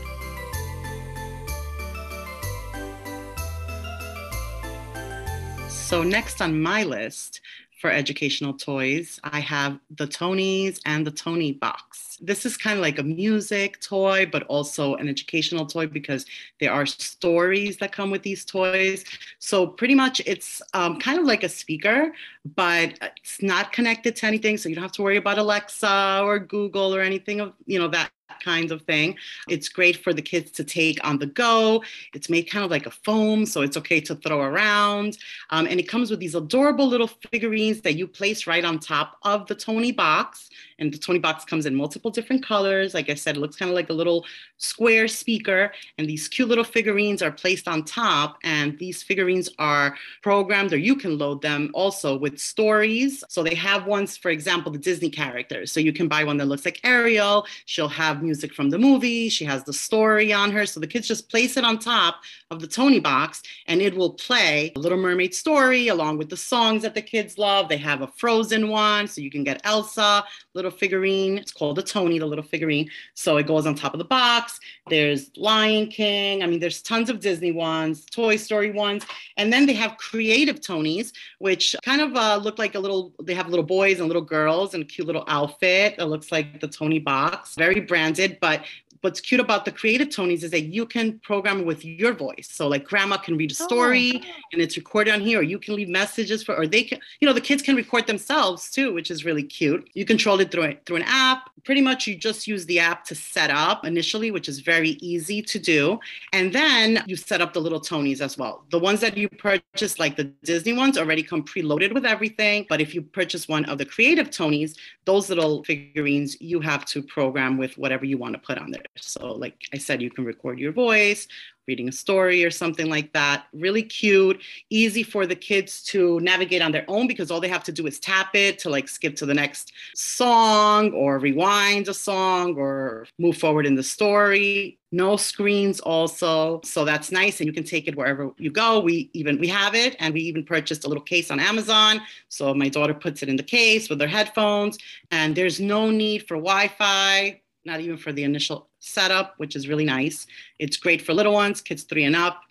So 5.91 6.03
next 6.03 6.41
on 6.41 6.61
my 6.61 6.85
list 6.85 7.41
for 7.81 7.91
educational 7.91 8.53
toys, 8.53 9.19
I 9.25 9.41
have 9.41 9.77
the 9.97 10.07
Tonies 10.07 10.79
and 10.85 11.05
the 11.05 11.11
Toniebox. 11.11 12.17
This 12.21 12.45
is 12.45 12.55
kind 12.55 12.77
of 12.77 12.81
like 12.81 12.97
a 12.97 13.03
music 13.03 13.81
toy, 13.81 14.25
but 14.31 14.43
also 14.43 14.95
an 14.95 15.09
educational 15.09 15.65
toy 15.65 15.87
because 15.87 16.25
there 16.61 16.71
are 16.71 16.85
stories 16.85 17.75
that 17.79 17.91
come 17.91 18.09
with 18.09 18.23
these 18.23 18.45
toys. 18.45 19.03
So 19.39 19.67
pretty 19.67 19.93
much 19.93 20.21
it's 20.25 20.61
um, 20.73 20.97
kind 20.97 21.19
of 21.19 21.25
like 21.25 21.43
a 21.43 21.49
speaker, 21.49 22.13
but 22.55 22.97
it's 23.17 23.41
not 23.41 23.73
connected 23.73 24.15
to 24.15 24.27
anything. 24.27 24.57
So 24.57 24.69
you 24.69 24.75
don't 24.75 24.83
have 24.83 24.93
to 24.93 25.01
worry 25.01 25.17
about 25.17 25.39
Alexa 25.39 26.21
or 26.23 26.39
Google 26.39 26.95
or 26.95 27.01
anything 27.01 27.41
of, 27.41 27.51
you 27.65 27.79
know, 27.79 27.89
that 27.89 28.11
kind 28.43 28.71
of 28.71 28.81
thing. 28.83 29.15
It's 29.47 29.69
great 29.69 29.97
for 30.03 30.13
the 30.13 30.21
kids 30.21 30.51
to 30.51 30.63
take 30.63 31.05
on 31.05 31.19
the 31.19 31.27
go. 31.27 31.83
It's 32.13 32.29
made 32.29 32.49
kind 32.49 32.65
of 32.65 32.71
like 32.71 32.85
a 32.85 32.91
foam, 32.91 33.45
so 33.45 33.61
it's 33.61 33.77
okay 33.77 34.01
to 34.01 34.15
throw 34.15 34.41
around. 34.41 35.17
Um, 35.49 35.67
and 35.67 35.79
it 35.79 35.87
comes 35.87 36.09
with 36.11 36.19
these 36.19 36.35
adorable 36.35 36.87
little 36.87 37.07
figurines 37.07 37.81
that 37.81 37.93
you 37.93 38.07
place 38.07 38.47
right 38.47 38.65
on 38.65 38.79
top 38.79 39.17
of 39.23 39.47
the 39.47 39.55
Toniebox. 39.55 40.49
And 40.79 40.91
the 40.91 40.97
Toniebox 40.97 41.45
comes 41.45 41.65
in 41.67 41.75
multiple 41.75 42.09
different 42.09 42.43
colors. 42.43 42.93
Like 42.93 43.09
I 43.09 43.13
said, 43.13 43.37
it 43.37 43.39
looks 43.39 43.55
kind 43.55 43.69
of 43.69 43.75
like 43.75 43.91
a 43.91 43.93
little 43.93 44.25
square 44.57 45.07
speaker. 45.07 45.71
And 45.97 46.09
these 46.09 46.27
cute 46.27 46.49
little 46.49 46.63
figurines 46.63 47.21
are 47.21 47.31
placed 47.31 47.67
on 47.67 47.83
top. 47.83 48.39
And 48.43 48.77
these 48.79 49.03
figurines 49.03 49.49
are 49.59 49.95
programmed, 50.23 50.73
or 50.73 50.77
you 50.77 50.95
can 50.95 51.17
load 51.19 51.41
them 51.41 51.69
also 51.73 52.17
with 52.17 52.39
stories. 52.39 53.23
So 53.29 53.43
they 53.43 53.55
have 53.55 53.85
ones, 53.85 54.17
for 54.17 54.31
example, 54.31 54.71
the 54.71 54.79
Disney 54.79 55.09
characters. 55.09 55.71
So 55.71 55.79
you 55.79 55.93
can 55.93 56.07
buy 56.07 56.23
one 56.23 56.37
that 56.37 56.47
looks 56.47 56.65
like 56.65 56.79
Ariel. 56.83 57.45
She'll 57.65 57.87
have 57.87 58.23
music 58.31 58.53
from 58.53 58.69
the 58.69 58.77
movie. 58.77 59.27
She 59.27 59.43
has 59.43 59.65
the 59.65 59.73
story 59.73 60.31
on 60.31 60.51
her. 60.51 60.65
So 60.65 60.79
the 60.79 60.87
kids 60.87 61.05
just 61.05 61.29
place 61.29 61.57
it 61.57 61.65
on 61.65 61.77
top 61.77 62.15
of 62.49 62.61
the 62.61 62.67
Toniebox 62.67 63.41
and 63.67 63.81
it 63.81 63.93
will 63.93 64.13
play 64.13 64.71
a 64.73 64.79
Little 64.79 64.97
Mermaid 64.97 65.35
story 65.35 65.89
along 65.89 66.17
with 66.17 66.29
the 66.29 66.37
songs 66.37 66.81
that 66.83 66.95
the 66.95 67.01
kids 67.01 67.37
love. 67.37 67.67
They 67.67 67.81
have 67.91 68.01
a 68.01 68.07
Frozen 68.07 68.69
one. 68.69 69.09
So 69.09 69.19
you 69.19 69.29
can 69.29 69.43
get 69.43 69.59
Elsa, 69.65 70.23
little 70.53 70.71
figurine. 70.71 71.37
It's 71.37 71.51
called 71.51 71.75
the 71.75 71.83
Tonie, 71.83 72.19
the 72.19 72.25
little 72.25 72.49
figurine. 72.53 72.89
So 73.15 73.35
it 73.35 73.47
goes 73.47 73.65
on 73.67 73.75
top 73.75 73.93
of 73.93 73.97
the 73.97 74.05
box. 74.05 74.61
There's 74.87 75.29
Lion 75.35 75.87
King. 75.87 76.41
I 76.41 76.47
mean, 76.47 76.61
there's 76.61 76.81
tons 76.81 77.09
of 77.09 77.19
Disney 77.19 77.51
ones, 77.51 78.05
Toy 78.05 78.37
Story 78.37 78.71
ones. 78.71 79.05
And 79.35 79.51
then 79.51 79.65
they 79.65 79.73
have 79.73 79.97
creative 79.97 80.61
Tonies, 80.61 81.11
which 81.39 81.75
kind 81.83 81.99
of 81.99 82.15
uh, 82.15 82.37
look 82.37 82.57
like 82.57 82.75
a 82.75 82.79
little, 82.79 83.13
they 83.21 83.33
have 83.33 83.49
little 83.49 83.65
boys 83.65 83.99
and 83.99 84.07
little 84.07 84.21
girls 84.21 84.73
and 84.73 84.83
a 84.83 84.85
cute 84.85 85.07
little 85.07 85.25
outfit. 85.27 85.95
It 85.99 86.05
looks 86.05 86.31
like 86.31 86.61
the 86.61 86.69
Toniebox, 86.69 87.57
very 87.57 87.81
branded, 87.81 88.20
but 88.27 88.63
what's 89.01 89.19
cute 89.19 89.41
about 89.41 89.65
the 89.65 89.71
creative 89.71 90.09
Tonies 90.09 90.43
is 90.43 90.51
that 90.51 90.61
you 90.61 90.85
can 90.85 91.19
program 91.19 91.65
with 91.65 91.83
your 91.83 92.13
voice. 92.13 92.49
So 92.51 92.67
like 92.67 92.85
grandma 92.85 93.17
can 93.17 93.35
read 93.35 93.51
a 93.51 93.55
oh, 93.59 93.65
story 93.65 94.21
oh. 94.23 94.27
and 94.53 94.61
it's 94.61 94.77
recorded 94.77 95.13
on 95.13 95.21
here, 95.21 95.39
or 95.39 95.43
you 95.43 95.59
can 95.59 95.75
leave 95.75 95.89
messages 95.89 96.43
for, 96.43 96.55
or 96.55 96.67
they 96.67 96.83
can, 96.83 96.99
you 97.19 97.27
know, 97.27 97.33
the 97.33 97.41
kids 97.41 97.61
can 97.61 97.75
record 97.75 98.07
themselves 98.07 98.69
too, 98.69 98.93
which 98.93 99.11
is 99.11 99.25
really 99.25 99.43
cute. 99.43 99.89
You 99.93 100.05
control 100.05 100.39
it 100.39 100.51
through, 100.51 100.75
through 100.85 100.97
an 100.97 101.05
app. 101.07 101.49
Pretty 101.63 101.81
much 101.81 102.07
you 102.07 102.15
just 102.15 102.47
use 102.47 102.65
the 102.65 102.79
app 102.79 103.05
to 103.05 103.15
set 103.15 103.51
up 103.51 103.85
initially, 103.85 104.31
which 104.31 104.49
is 104.49 104.61
very 104.61 104.91
easy 105.01 105.43
to 105.43 105.59
do. 105.59 105.99
And 106.33 106.51
then 106.53 107.03
you 107.05 107.15
set 107.15 107.41
up 107.41 107.53
the 107.53 107.61
little 107.61 107.79
Tonies 107.79 108.21
as 108.21 108.37
well. 108.37 108.63
The 108.71 108.79
ones 108.79 108.99
that 109.01 109.15
you 109.15 109.29
purchase, 109.29 109.99
like 109.99 110.15
the 110.15 110.25
Disney 110.43 110.73
ones, 110.73 110.97
already 110.97 111.21
come 111.21 111.43
preloaded 111.43 111.93
with 111.93 112.05
everything. 112.05 112.65
But 112.67 112.81
if 112.81 112.95
you 112.95 113.01
purchase 113.01 113.47
one 113.47 113.65
of 113.65 113.77
the 113.77 113.85
creative 113.85 114.31
Tonies, 114.31 114.75
those 115.05 115.29
little 115.29 115.63
figurines 115.63 116.39
you 116.41 116.61
have 116.61 116.85
to 116.85 117.03
program 117.03 117.57
with 117.57 117.77
whatever 117.77 118.05
you 118.05 118.17
want 118.17 118.33
to 118.33 118.39
put 118.39 118.57
on 118.57 118.71
there. 118.71 118.81
So, 118.97 119.33
like 119.33 119.55
I 119.73 119.77
said, 119.77 120.01
you 120.01 120.09
can 120.09 120.25
record 120.25 120.59
your 120.59 120.73
voice, 120.73 121.27
reading 121.67 121.87
a 121.87 121.91
story 121.91 122.43
or 122.43 122.51
something 122.51 122.89
like 122.89 123.13
that. 123.13 123.45
Really 123.53 123.83
cute, 123.83 124.41
easy 124.69 125.03
for 125.03 125.25
the 125.25 125.35
kids 125.35 125.83
to 125.83 126.19
navigate 126.19 126.61
on 126.61 126.71
their 126.71 126.85
own 126.87 127.07
because 127.07 127.31
all 127.31 127.39
they 127.39 127.47
have 127.47 127.63
to 127.65 127.71
do 127.71 127.87
is 127.87 127.99
tap 127.99 128.35
it 128.35 128.59
to 128.59 128.69
like 128.69 128.89
skip 128.89 129.15
to 129.17 129.25
the 129.25 129.33
next 129.33 129.71
song 129.95 130.91
or 130.93 131.19
rewind 131.19 131.87
a 131.87 131.93
song 131.93 132.55
or 132.55 133.07
move 133.17 133.37
forward 133.37 133.65
in 133.65 133.75
the 133.75 133.83
story. 133.83 134.77
No 134.91 135.15
screens 135.15 135.79
also. 135.79 136.59
So 136.65 136.83
that's 136.83 137.11
nice 137.11 137.39
and 137.39 137.47
you 137.47 137.53
can 137.53 137.63
take 137.63 137.87
it 137.87 137.95
wherever 137.95 138.31
you 138.37 138.51
go. 138.51 138.81
We 138.81 139.09
even 139.13 139.39
we 139.39 139.47
have 139.47 139.73
it 139.73 139.95
and 139.99 140.13
we 140.13 140.21
even 140.21 140.43
purchased 140.43 140.83
a 140.83 140.89
little 140.89 141.03
case 141.03 141.31
on 141.31 141.39
Amazon. 141.39 142.01
So 142.27 142.53
my 142.53 142.67
daughter 142.67 142.93
puts 142.93 143.23
it 143.23 143.29
in 143.29 143.37
the 143.37 143.43
case 143.43 143.89
with 143.89 144.01
her 144.01 144.07
headphones 144.07 144.77
and 145.11 145.35
there's 145.35 145.61
no 145.61 145.89
need 145.89 146.27
for 146.27 146.35
Wi-Fi 146.35 147.40
not 147.65 147.79
even 147.79 147.97
for 147.97 148.11
the 148.11 148.23
initial 148.23 148.69
setup, 148.79 149.35
which 149.37 149.55
is 149.55 149.67
really 149.67 149.85
nice. 149.85 150.27
It's 150.59 150.77
great 150.77 151.01
for 151.01 151.13
little 151.13 151.33
ones, 151.33 151.61
kids 151.61 151.83
three 151.83 152.05
and 152.05 152.15
up. 152.15 152.41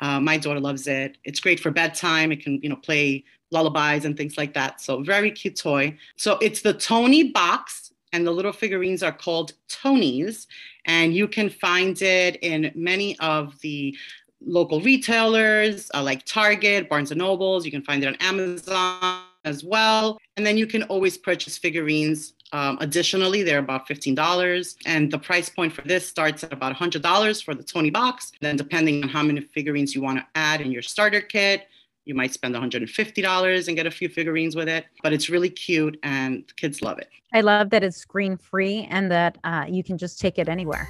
Uh, 0.00 0.20
my 0.20 0.38
daughter 0.38 0.60
loves 0.60 0.86
it. 0.86 1.18
It's 1.24 1.40
great 1.40 1.60
for 1.60 1.70
bedtime. 1.70 2.32
It 2.32 2.42
can, 2.42 2.60
you 2.62 2.68
know, 2.68 2.76
play 2.76 3.24
lullabies 3.50 4.04
and 4.04 4.16
things 4.16 4.38
like 4.38 4.54
that. 4.54 4.80
So 4.80 5.02
very 5.02 5.30
cute 5.30 5.56
toy. 5.56 5.98
So 6.16 6.38
it's 6.38 6.62
the 6.62 6.74
Toniebox, 6.74 7.90
and 8.12 8.26
the 8.26 8.30
little 8.30 8.52
figurines 8.52 9.02
are 9.02 9.12
called 9.12 9.52
Tonies, 9.68 10.46
and 10.86 11.14
you 11.14 11.28
can 11.28 11.48
find 11.48 12.00
it 12.02 12.36
in 12.42 12.72
many 12.74 13.18
of 13.20 13.60
the 13.60 13.96
local 14.44 14.80
retailers 14.80 15.90
uh, 15.94 16.02
like 16.02 16.24
Target, 16.24 16.88
Barnes 16.88 17.10
and 17.10 17.18
Nobles. 17.18 17.64
You 17.64 17.70
can 17.70 17.82
find 17.82 18.02
it 18.02 18.06
on 18.06 18.16
Amazon 18.16 19.20
as 19.44 19.62
well. 19.64 20.18
And 20.36 20.46
then 20.46 20.56
you 20.56 20.66
can 20.66 20.82
always 20.84 21.18
purchase 21.18 21.58
figurines 21.58 22.34
um, 22.52 22.78
additionally, 22.80 23.42
they're 23.42 23.58
about 23.58 23.88
$15. 23.88 24.76
And 24.86 25.10
the 25.10 25.18
price 25.18 25.48
point 25.48 25.72
for 25.72 25.82
this 25.82 26.08
starts 26.08 26.44
at 26.44 26.52
about 26.52 26.74
$100 26.74 27.44
for 27.44 27.54
the 27.54 27.62
Toniebox. 27.62 28.32
Then, 28.40 28.56
depending 28.56 29.02
on 29.02 29.08
how 29.08 29.22
many 29.22 29.40
figurines 29.40 29.94
you 29.94 30.02
want 30.02 30.18
to 30.18 30.26
add 30.34 30.60
in 30.60 30.72
your 30.72 30.82
starter 30.82 31.20
kit, 31.20 31.68
you 32.04 32.14
might 32.14 32.32
spend 32.32 32.54
$150 32.54 33.68
and 33.68 33.76
get 33.76 33.86
a 33.86 33.90
few 33.90 34.08
figurines 34.08 34.56
with 34.56 34.68
it, 34.68 34.86
but 35.02 35.12
it's 35.12 35.28
really 35.28 35.50
cute 35.50 35.98
and 36.02 36.44
kids 36.56 36.82
love 36.82 36.98
it. 36.98 37.08
I 37.32 37.42
love 37.42 37.70
that 37.70 37.84
it's 37.84 37.96
screen 37.96 38.36
free 38.36 38.88
and 38.90 39.10
that 39.10 39.38
uh, 39.44 39.66
you 39.68 39.84
can 39.84 39.98
just 39.98 40.18
take 40.18 40.38
it 40.38 40.48
anywhere. 40.48 40.88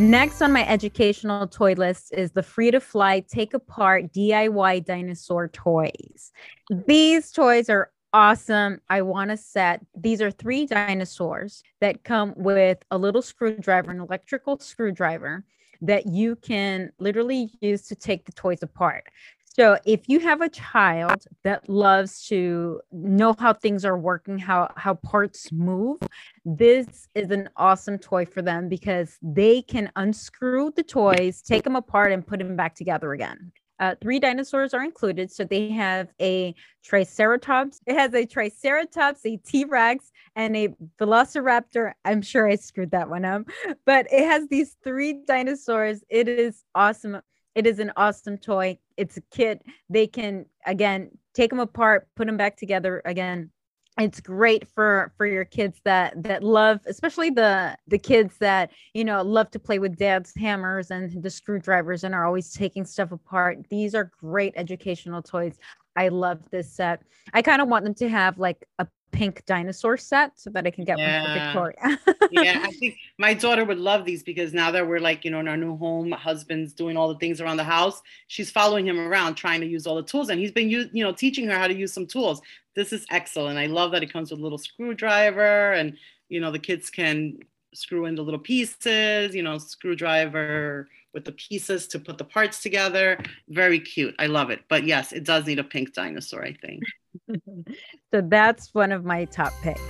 Next 0.00 0.40
on 0.40 0.54
my 0.54 0.66
educational 0.66 1.46
toy 1.46 1.74
list 1.74 2.14
is 2.14 2.30
the 2.30 2.42
free 2.42 2.70
to 2.70 2.80
fly 2.80 3.20
take 3.20 3.52
apart 3.52 4.14
DIY 4.14 4.86
dinosaur 4.86 5.48
toys. 5.48 6.32
These 6.70 7.32
toys 7.32 7.68
are 7.68 7.90
awesome. 8.14 8.80
I 8.88 9.02
want 9.02 9.30
a 9.30 9.36
set. 9.36 9.84
These 9.94 10.22
are 10.22 10.30
three 10.30 10.64
dinosaurs 10.64 11.62
that 11.82 12.02
come 12.02 12.32
with 12.34 12.78
a 12.90 12.96
little 12.96 13.20
screwdriver, 13.20 13.90
an 13.90 14.00
electrical 14.00 14.58
screwdriver 14.58 15.44
that 15.82 16.06
you 16.06 16.34
can 16.36 16.92
literally 16.98 17.50
use 17.60 17.86
to 17.88 17.94
take 17.94 18.24
the 18.24 18.32
toys 18.32 18.62
apart. 18.62 19.04
So 19.52 19.76
if 19.84 20.08
you 20.08 20.20
have 20.20 20.42
a 20.42 20.48
child 20.48 21.24
that 21.42 21.68
loves 21.68 22.26
to 22.28 22.80
know 22.92 23.34
how 23.36 23.52
things 23.52 23.84
are 23.84 23.98
working, 23.98 24.38
how 24.38 24.72
how 24.76 24.94
parts 24.94 25.50
move, 25.50 25.98
this 26.44 27.08
is 27.14 27.30
an 27.30 27.50
awesome 27.56 27.98
toy 27.98 28.26
for 28.26 28.42
them 28.42 28.68
because 28.68 29.18
they 29.20 29.62
can 29.62 29.90
unscrew 29.96 30.72
the 30.76 30.84
toys, 30.84 31.42
take 31.42 31.64
them 31.64 31.74
apart 31.74 32.12
and 32.12 32.24
put 32.24 32.38
them 32.38 32.54
back 32.54 32.76
together 32.76 33.12
again. 33.12 33.50
Uh, 33.80 33.94
three 34.00 34.20
dinosaurs 34.20 34.74
are 34.74 34.84
included. 34.84 35.32
So 35.32 35.42
they 35.42 35.70
have 35.70 36.08
a 36.20 36.54
Triceratops. 36.84 37.80
It 37.86 37.96
has 37.96 38.14
a 38.14 38.26
Triceratops, 38.26 39.24
a 39.24 39.38
T 39.38 39.64
Rex, 39.64 40.12
and 40.36 40.54
a 40.54 40.68
Velociraptor. 41.00 41.94
I'm 42.04 42.22
sure 42.22 42.46
I 42.46 42.56
screwed 42.56 42.90
that 42.90 43.08
one 43.08 43.24
up, 43.24 43.42
but 43.86 44.06
it 44.12 44.26
has 44.26 44.46
these 44.48 44.76
three 44.84 45.24
dinosaurs. 45.26 46.04
It 46.08 46.28
is 46.28 46.62
awesome. 46.74 47.20
It 47.54 47.66
is 47.66 47.78
an 47.78 47.92
awesome 47.96 48.38
toy. 48.38 48.78
It's 48.96 49.16
a 49.16 49.22
kit. 49.30 49.62
They 49.88 50.06
can, 50.06 50.46
again, 50.66 51.10
take 51.34 51.50
them 51.50 51.60
apart, 51.60 52.08
put 52.16 52.26
them 52.26 52.36
back 52.36 52.56
together 52.56 53.02
again 53.04 53.50
it's 53.98 54.20
great 54.20 54.66
for 54.68 55.12
for 55.16 55.26
your 55.26 55.44
kids 55.44 55.80
that 55.84 56.22
that 56.22 56.42
love 56.42 56.80
especially 56.86 57.30
the 57.30 57.76
the 57.88 57.98
kids 57.98 58.36
that 58.38 58.70
you 58.94 59.04
know 59.04 59.22
love 59.22 59.50
to 59.50 59.58
play 59.58 59.78
with 59.78 59.96
dad's 59.96 60.32
hammers 60.36 60.90
and 60.90 61.22
the 61.22 61.30
screwdrivers 61.30 62.04
and 62.04 62.14
are 62.14 62.24
always 62.24 62.52
taking 62.52 62.84
stuff 62.84 63.12
apart 63.12 63.58
these 63.68 63.94
are 63.94 64.10
great 64.20 64.52
educational 64.56 65.22
toys 65.22 65.58
i 65.96 66.08
love 66.08 66.38
this 66.50 66.72
set 66.72 67.02
i 67.34 67.42
kind 67.42 67.60
of 67.60 67.68
want 67.68 67.84
them 67.84 67.94
to 67.94 68.08
have 68.08 68.38
like 68.38 68.64
a 68.78 68.86
pink 69.12 69.44
dinosaur 69.46 69.96
set 69.96 70.38
so 70.38 70.50
that 70.50 70.66
I 70.66 70.70
can 70.70 70.84
get 70.84 70.98
yeah. 70.98 71.22
one 71.22 71.54
for 71.54 71.70
Victoria. 71.74 72.20
yeah, 72.30 72.62
I 72.64 72.70
think 72.80 72.96
my 73.18 73.34
daughter 73.34 73.64
would 73.64 73.78
love 73.78 74.04
these 74.04 74.22
because 74.22 74.52
now 74.52 74.70
that 74.70 74.86
we're 74.86 75.00
like, 75.00 75.24
you 75.24 75.30
know, 75.30 75.40
in 75.40 75.48
our 75.48 75.56
new 75.56 75.76
home, 75.76 76.12
husband's 76.12 76.72
doing 76.72 76.96
all 76.96 77.08
the 77.08 77.18
things 77.18 77.40
around 77.40 77.56
the 77.56 77.64
house, 77.64 78.02
she's 78.28 78.50
following 78.50 78.86
him 78.86 78.98
around 78.98 79.34
trying 79.34 79.60
to 79.60 79.66
use 79.66 79.86
all 79.86 79.96
the 79.96 80.02
tools 80.02 80.28
and 80.28 80.40
he's 80.40 80.52
been 80.52 80.68
you 80.68 80.88
know, 80.94 81.12
teaching 81.12 81.46
her 81.46 81.58
how 81.58 81.66
to 81.66 81.74
use 81.74 81.92
some 81.92 82.06
tools. 82.06 82.40
This 82.74 82.92
is 82.92 83.04
excellent. 83.10 83.58
I 83.58 83.66
love 83.66 83.92
that 83.92 84.02
it 84.02 84.12
comes 84.12 84.30
with 84.30 84.40
a 84.40 84.42
little 84.42 84.58
screwdriver 84.58 85.72
and 85.72 85.96
you 86.28 86.40
know, 86.40 86.50
the 86.50 86.58
kids 86.58 86.90
can 86.90 87.38
screw 87.74 88.06
in 88.06 88.14
the 88.14 88.22
little 88.22 88.40
pieces, 88.40 89.34
you 89.34 89.42
know, 89.42 89.58
screwdriver 89.58 90.88
with 91.12 91.24
the 91.24 91.32
pieces 91.32 91.86
to 91.88 91.98
put 91.98 92.18
the 92.18 92.24
parts 92.24 92.62
together. 92.62 93.18
Very 93.48 93.80
cute. 93.80 94.14
I 94.18 94.26
love 94.26 94.50
it. 94.50 94.60
But 94.68 94.84
yes, 94.84 95.12
it 95.12 95.24
does 95.24 95.46
need 95.46 95.58
a 95.58 95.64
pink 95.64 95.94
dinosaur, 95.94 96.44
I 96.44 96.54
think. 96.54 96.82
so 98.12 98.22
that's 98.22 98.72
one 98.74 98.92
of 98.92 99.04
my 99.04 99.24
top 99.26 99.52
picks. 99.62 99.80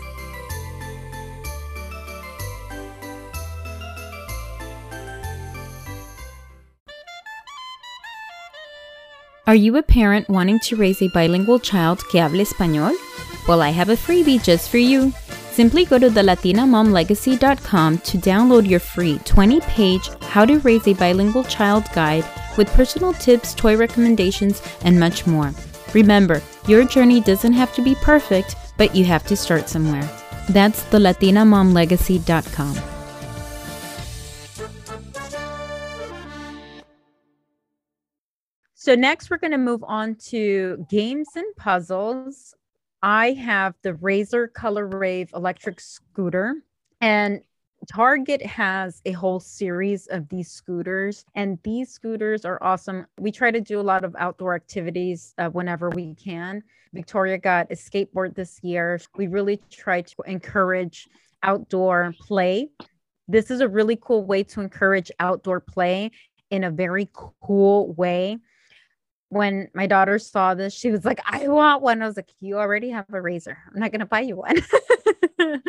Are 9.46 9.56
you 9.56 9.76
a 9.78 9.82
parent 9.82 10.28
wanting 10.28 10.60
to 10.60 10.76
raise 10.76 11.02
a 11.02 11.08
bilingual 11.08 11.58
child 11.58 12.04
que 12.08 12.20
hable 12.20 12.38
español? 12.38 12.94
Well, 13.48 13.62
I 13.62 13.70
have 13.70 13.88
a 13.88 13.96
freebie 13.96 14.40
just 14.40 14.70
for 14.70 14.78
you. 14.78 15.12
Simply 15.52 15.84
go 15.84 15.98
to 15.98 16.08
thelatinamomlegacy.com 16.08 17.98
to 17.98 18.18
download 18.18 18.68
your 18.68 18.80
free 18.80 19.18
20 19.24 19.60
page 19.62 20.08
How 20.22 20.44
to 20.44 20.58
Raise 20.60 20.86
a 20.86 20.94
Bilingual 20.94 21.44
Child 21.44 21.84
guide 21.92 22.24
with 22.56 22.72
personal 22.72 23.12
tips, 23.14 23.54
toy 23.54 23.76
recommendations, 23.76 24.62
and 24.84 24.98
much 24.98 25.26
more. 25.26 25.52
Remember, 25.92 26.40
your 26.68 26.84
journey 26.84 27.20
doesn't 27.20 27.52
have 27.52 27.74
to 27.74 27.82
be 27.82 27.96
perfect, 27.96 28.54
but 28.76 28.94
you 28.94 29.04
have 29.04 29.26
to 29.26 29.36
start 29.36 29.68
somewhere. 29.68 30.08
That's 30.48 30.82
thelatinamomlegacy.com. 30.84 32.76
So, 38.74 38.94
next, 38.94 39.30
we're 39.30 39.36
going 39.38 39.50
to 39.50 39.58
move 39.58 39.84
on 39.84 40.14
to 40.30 40.86
games 40.88 41.28
and 41.36 41.44
puzzles. 41.56 42.54
I 43.02 43.32
have 43.32 43.74
the 43.82 43.94
Razor 43.94 44.48
Color 44.48 44.86
Rave 44.86 45.30
electric 45.34 45.80
scooter, 45.80 46.56
and 47.00 47.40
Target 47.90 48.44
has 48.44 49.00
a 49.06 49.12
whole 49.12 49.40
series 49.40 50.06
of 50.08 50.28
these 50.28 50.50
scooters, 50.50 51.24
and 51.34 51.58
these 51.62 51.90
scooters 51.90 52.44
are 52.44 52.62
awesome. 52.62 53.06
We 53.18 53.32
try 53.32 53.50
to 53.50 53.60
do 53.60 53.80
a 53.80 53.82
lot 53.82 54.04
of 54.04 54.14
outdoor 54.18 54.54
activities 54.54 55.34
uh, 55.38 55.48
whenever 55.48 55.88
we 55.88 56.14
can. 56.14 56.62
Victoria 56.92 57.38
got 57.38 57.70
a 57.70 57.74
skateboard 57.74 58.34
this 58.34 58.60
year. 58.62 59.00
We 59.16 59.28
really 59.28 59.60
try 59.70 60.02
to 60.02 60.14
encourage 60.26 61.08
outdoor 61.42 62.14
play. 62.20 62.68
This 63.28 63.50
is 63.50 63.60
a 63.60 63.68
really 63.68 63.96
cool 63.96 64.24
way 64.24 64.42
to 64.42 64.60
encourage 64.60 65.10
outdoor 65.18 65.60
play 65.60 66.10
in 66.50 66.64
a 66.64 66.70
very 66.70 67.08
cool 67.14 67.94
way. 67.94 68.38
When 69.30 69.68
my 69.74 69.86
daughter 69.86 70.18
saw 70.18 70.54
this, 70.54 70.74
she 70.74 70.90
was 70.90 71.04
like, 71.04 71.20
I 71.24 71.48
want 71.48 71.82
one. 71.82 72.02
I 72.02 72.06
was 72.06 72.16
like, 72.16 72.30
You 72.40 72.58
already 72.58 72.90
have 72.90 73.06
a 73.12 73.20
razor. 73.20 73.56
I'm 73.72 73.80
not 73.80 73.90
going 73.90 74.00
to 74.00 74.06
buy 74.06 74.20
you 74.20 74.36
one. 74.36 74.56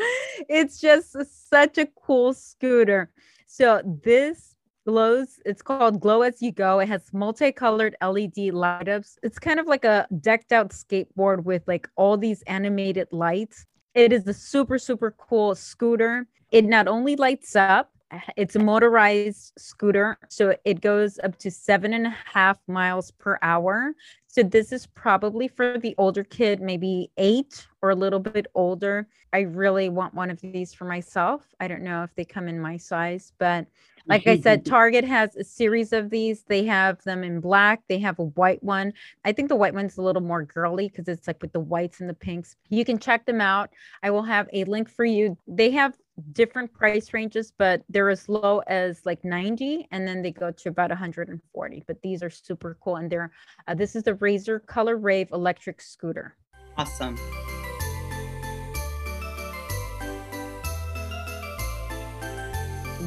it's 0.50 0.80
just 0.80 1.16
such 1.50 1.78
a 1.78 1.88
cool 1.96 2.34
scooter. 2.34 3.12
So 3.48 3.82
this 4.04 4.56
glows, 4.86 5.40
it's 5.46 5.62
called 5.62 6.00
Glow 6.00 6.22
As 6.22 6.42
You 6.42 6.52
Go. 6.52 6.80
It 6.80 6.90
has 6.90 7.14
multicolored 7.14 7.96
LED 8.02 8.54
light 8.54 8.90
ups. 8.90 9.18
It's 9.24 9.40
kind 9.40 9.60
of 9.60 9.68
like 9.68 9.86
a 9.86 10.08
decked 10.20 10.52
out 10.52 10.72
skateboard 10.72 11.44
with 11.44 11.64
like 11.68 11.88
all 11.96 12.18
these 12.18 12.42
animated 12.44 13.08
lights. 13.12 13.66
It 13.94 14.12
is 14.14 14.28
a 14.28 14.34
super, 14.34 14.78
super 14.78 15.12
cool 15.12 15.56
scooter. 15.56 16.28
It 16.52 16.66
not 16.66 16.88
only 16.88 17.16
lights 17.16 17.56
up, 17.56 17.92
it's 18.36 18.56
a 18.56 18.60
motorized 18.60 19.54
scooter. 19.58 20.18
So 20.30 20.56
it 20.66 20.82
goes 20.82 21.20
up 21.24 21.38
to 21.40 21.52
seven 21.52 21.94
and 21.94 22.08
a 22.08 22.16
half 22.26 22.58
miles 22.68 23.12
per 23.12 23.38
hour. 23.42 23.94
So 24.28 24.44
this 24.44 24.72
is 24.72 24.88
probably 24.88 25.48
for 25.48 25.78
the 25.78 25.96
older 25.98 26.24
kid, 26.24 26.62
maybe 26.62 27.12
eight 27.18 27.68
or 27.82 27.90
a 27.90 27.96
little 27.96 28.20
bit 28.20 28.48
older. 28.56 29.08
I 29.34 29.42
really 29.42 29.90
want 29.90 30.14
one 30.14 30.30
of 30.30 30.40
these 30.42 30.74
for 30.74 30.86
myself. 30.86 31.54
I 31.60 31.68
don't 31.68 31.84
know 31.84 32.04
if 32.04 32.14
they 32.16 32.26
come 32.26 32.48
in 32.48 32.60
my 32.60 32.78
size, 32.78 33.34
but 33.38 33.66
like 34.08 34.28
I 34.28 34.40
said, 34.40 34.66
Target 34.66 35.06
has 35.06 35.36
a 35.36 35.44
series 35.44 35.94
of 35.94 36.10
these. 36.10 36.44
They 36.44 36.66
have 36.66 37.02
them 37.04 37.24
in 37.24 37.40
black. 37.40 37.84
They 37.88 38.00
have 38.00 38.20
a 38.20 38.26
white 38.26 38.62
one. 38.64 38.94
I 39.24 39.32
think 39.32 39.50
the 39.50 39.56
white 39.56 39.74
one's 39.74 39.98
a 39.98 40.02
little 40.02 40.22
more 40.22 40.44
girly 40.44 40.90
because 40.90 41.08
it's 41.08 41.28
like 41.28 41.42
with 41.42 41.54
the 41.54 41.60
whites 41.60 42.02
and 42.02 42.10
the 42.10 42.14
pinks. 42.14 42.56
You 42.70 42.84
can 42.84 43.00
check 43.00 43.26
them 43.26 43.42
out. 43.42 43.70
I 44.04 44.12
will 44.12 44.24
have 44.24 44.50
a 44.54 44.64
link 44.66 44.90
for 44.90 45.06
you. 45.06 45.38
They 45.48 45.72
have 45.72 45.98
different 46.34 46.74
price 46.74 47.14
ranges, 47.14 47.52
but 47.58 47.84
they're 47.90 48.10
as 48.10 48.30
low 48.30 48.60
as 48.68 49.06
like 49.06 49.24
90 49.24 49.88
and 49.92 50.08
then 50.08 50.22
they 50.22 50.32
go 50.32 50.52
to 50.52 50.70
about 50.70 50.90
140. 50.90 51.84
But 51.88 52.02
these 52.02 52.24
are 52.24 52.30
super 52.30 52.78
cool. 52.82 52.98
And 52.98 53.12
they're, 53.12 53.32
uh, 53.68 53.74
this 53.74 53.96
is 53.96 54.04
the 54.04 54.16
Razor 54.16 54.60
Color 54.60 54.98
Rave 54.98 55.30
electric 55.32 55.82
scooter. 55.82 56.36
Awesome. 56.78 57.18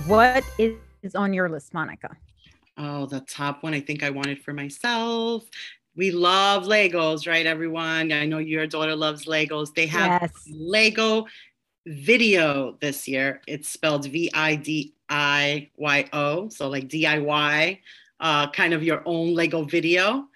What 0.07 0.44
is 0.59 1.14
on 1.14 1.33
your 1.33 1.48
list, 1.48 1.72
Monica? 1.72 2.16
Oh, 2.77 3.07
the 3.07 3.20
top 3.20 3.62
one 3.62 3.72
I 3.72 3.81
think 3.81 4.03
I 4.03 4.11
wanted 4.11 4.42
for 4.42 4.53
myself. 4.53 5.44
We 5.96 6.11
love 6.11 6.64
Legos, 6.64 7.27
right, 7.29 7.46
everyone? 7.46 8.11
I 8.11 8.27
know 8.27 8.38
your 8.38 8.66
daughter 8.66 8.96
loves 8.96 9.27
Legos. 9.27 9.72
They 9.74 9.87
have 9.87 10.22
yes. 10.22 10.33
Lego 10.50 11.27
VIDIYO 11.87 12.81
this 12.81 13.07
year. 13.07 13.40
It's 13.47 13.68
spelled 13.68 14.07
V 14.07 14.31
I 14.33 14.57
D 14.57 14.94
I 15.09 15.71
Y 15.77 16.09
O, 16.13 16.48
so 16.48 16.69
like 16.69 16.88
DIY, 16.88 17.81
uh, 18.21 18.50
kind 18.50 18.75
of 18.75 18.83
your 18.83 19.02
own 19.04 19.35
Lego 19.35 19.65
video. 19.65 20.29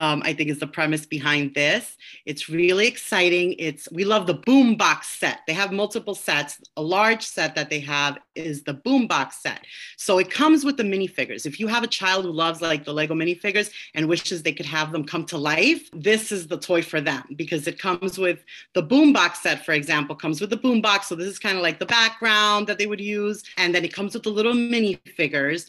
Um, 0.00 0.22
I 0.24 0.32
think 0.32 0.50
is 0.50 0.58
the 0.58 0.66
premise 0.66 1.06
behind 1.06 1.54
this. 1.54 1.96
It's 2.26 2.48
really 2.48 2.86
exciting. 2.86 3.54
It's 3.58 3.88
we 3.92 4.04
love 4.04 4.26
the 4.26 4.34
boombox 4.34 5.04
set. 5.04 5.40
They 5.46 5.52
have 5.52 5.72
multiple 5.72 6.14
sets. 6.14 6.60
A 6.76 6.82
large 6.82 7.22
set 7.22 7.54
that 7.54 7.70
they 7.70 7.80
have 7.80 8.18
is 8.34 8.62
the 8.62 8.74
boombox 8.74 9.34
set. 9.34 9.64
So 9.96 10.18
it 10.18 10.30
comes 10.30 10.64
with 10.64 10.76
the 10.76 10.82
minifigures. 10.82 11.46
If 11.46 11.58
you 11.60 11.66
have 11.68 11.82
a 11.82 11.88
child 11.88 12.24
who 12.24 12.32
loves 12.32 12.60
like 12.60 12.84
the 12.84 12.92
Lego 12.92 13.14
minifigures 13.14 13.70
and 13.94 14.08
wishes 14.08 14.42
they 14.42 14.52
could 14.52 14.66
have 14.66 14.92
them 14.92 15.04
come 15.04 15.24
to 15.26 15.38
life, 15.38 15.88
this 15.92 16.32
is 16.32 16.46
the 16.46 16.58
toy 16.58 16.82
for 16.82 17.00
them 17.00 17.24
because 17.36 17.66
it 17.66 17.78
comes 17.78 18.18
with 18.18 18.44
the 18.74 18.82
boombox 18.82 19.36
set, 19.36 19.64
for 19.64 19.72
example, 19.72 20.14
comes 20.14 20.40
with 20.40 20.50
the 20.50 20.56
boombox. 20.56 21.04
So 21.04 21.14
this 21.14 21.28
is 21.28 21.38
kind 21.38 21.56
of 21.56 21.62
like 21.62 21.78
the 21.78 21.86
background 21.86 22.66
that 22.66 22.78
they 22.78 22.86
would 22.86 23.00
use, 23.00 23.42
and 23.56 23.74
then 23.74 23.84
it 23.84 23.92
comes 23.92 24.14
with 24.14 24.22
the 24.22 24.30
little 24.30 24.54
minifigures. 24.54 25.66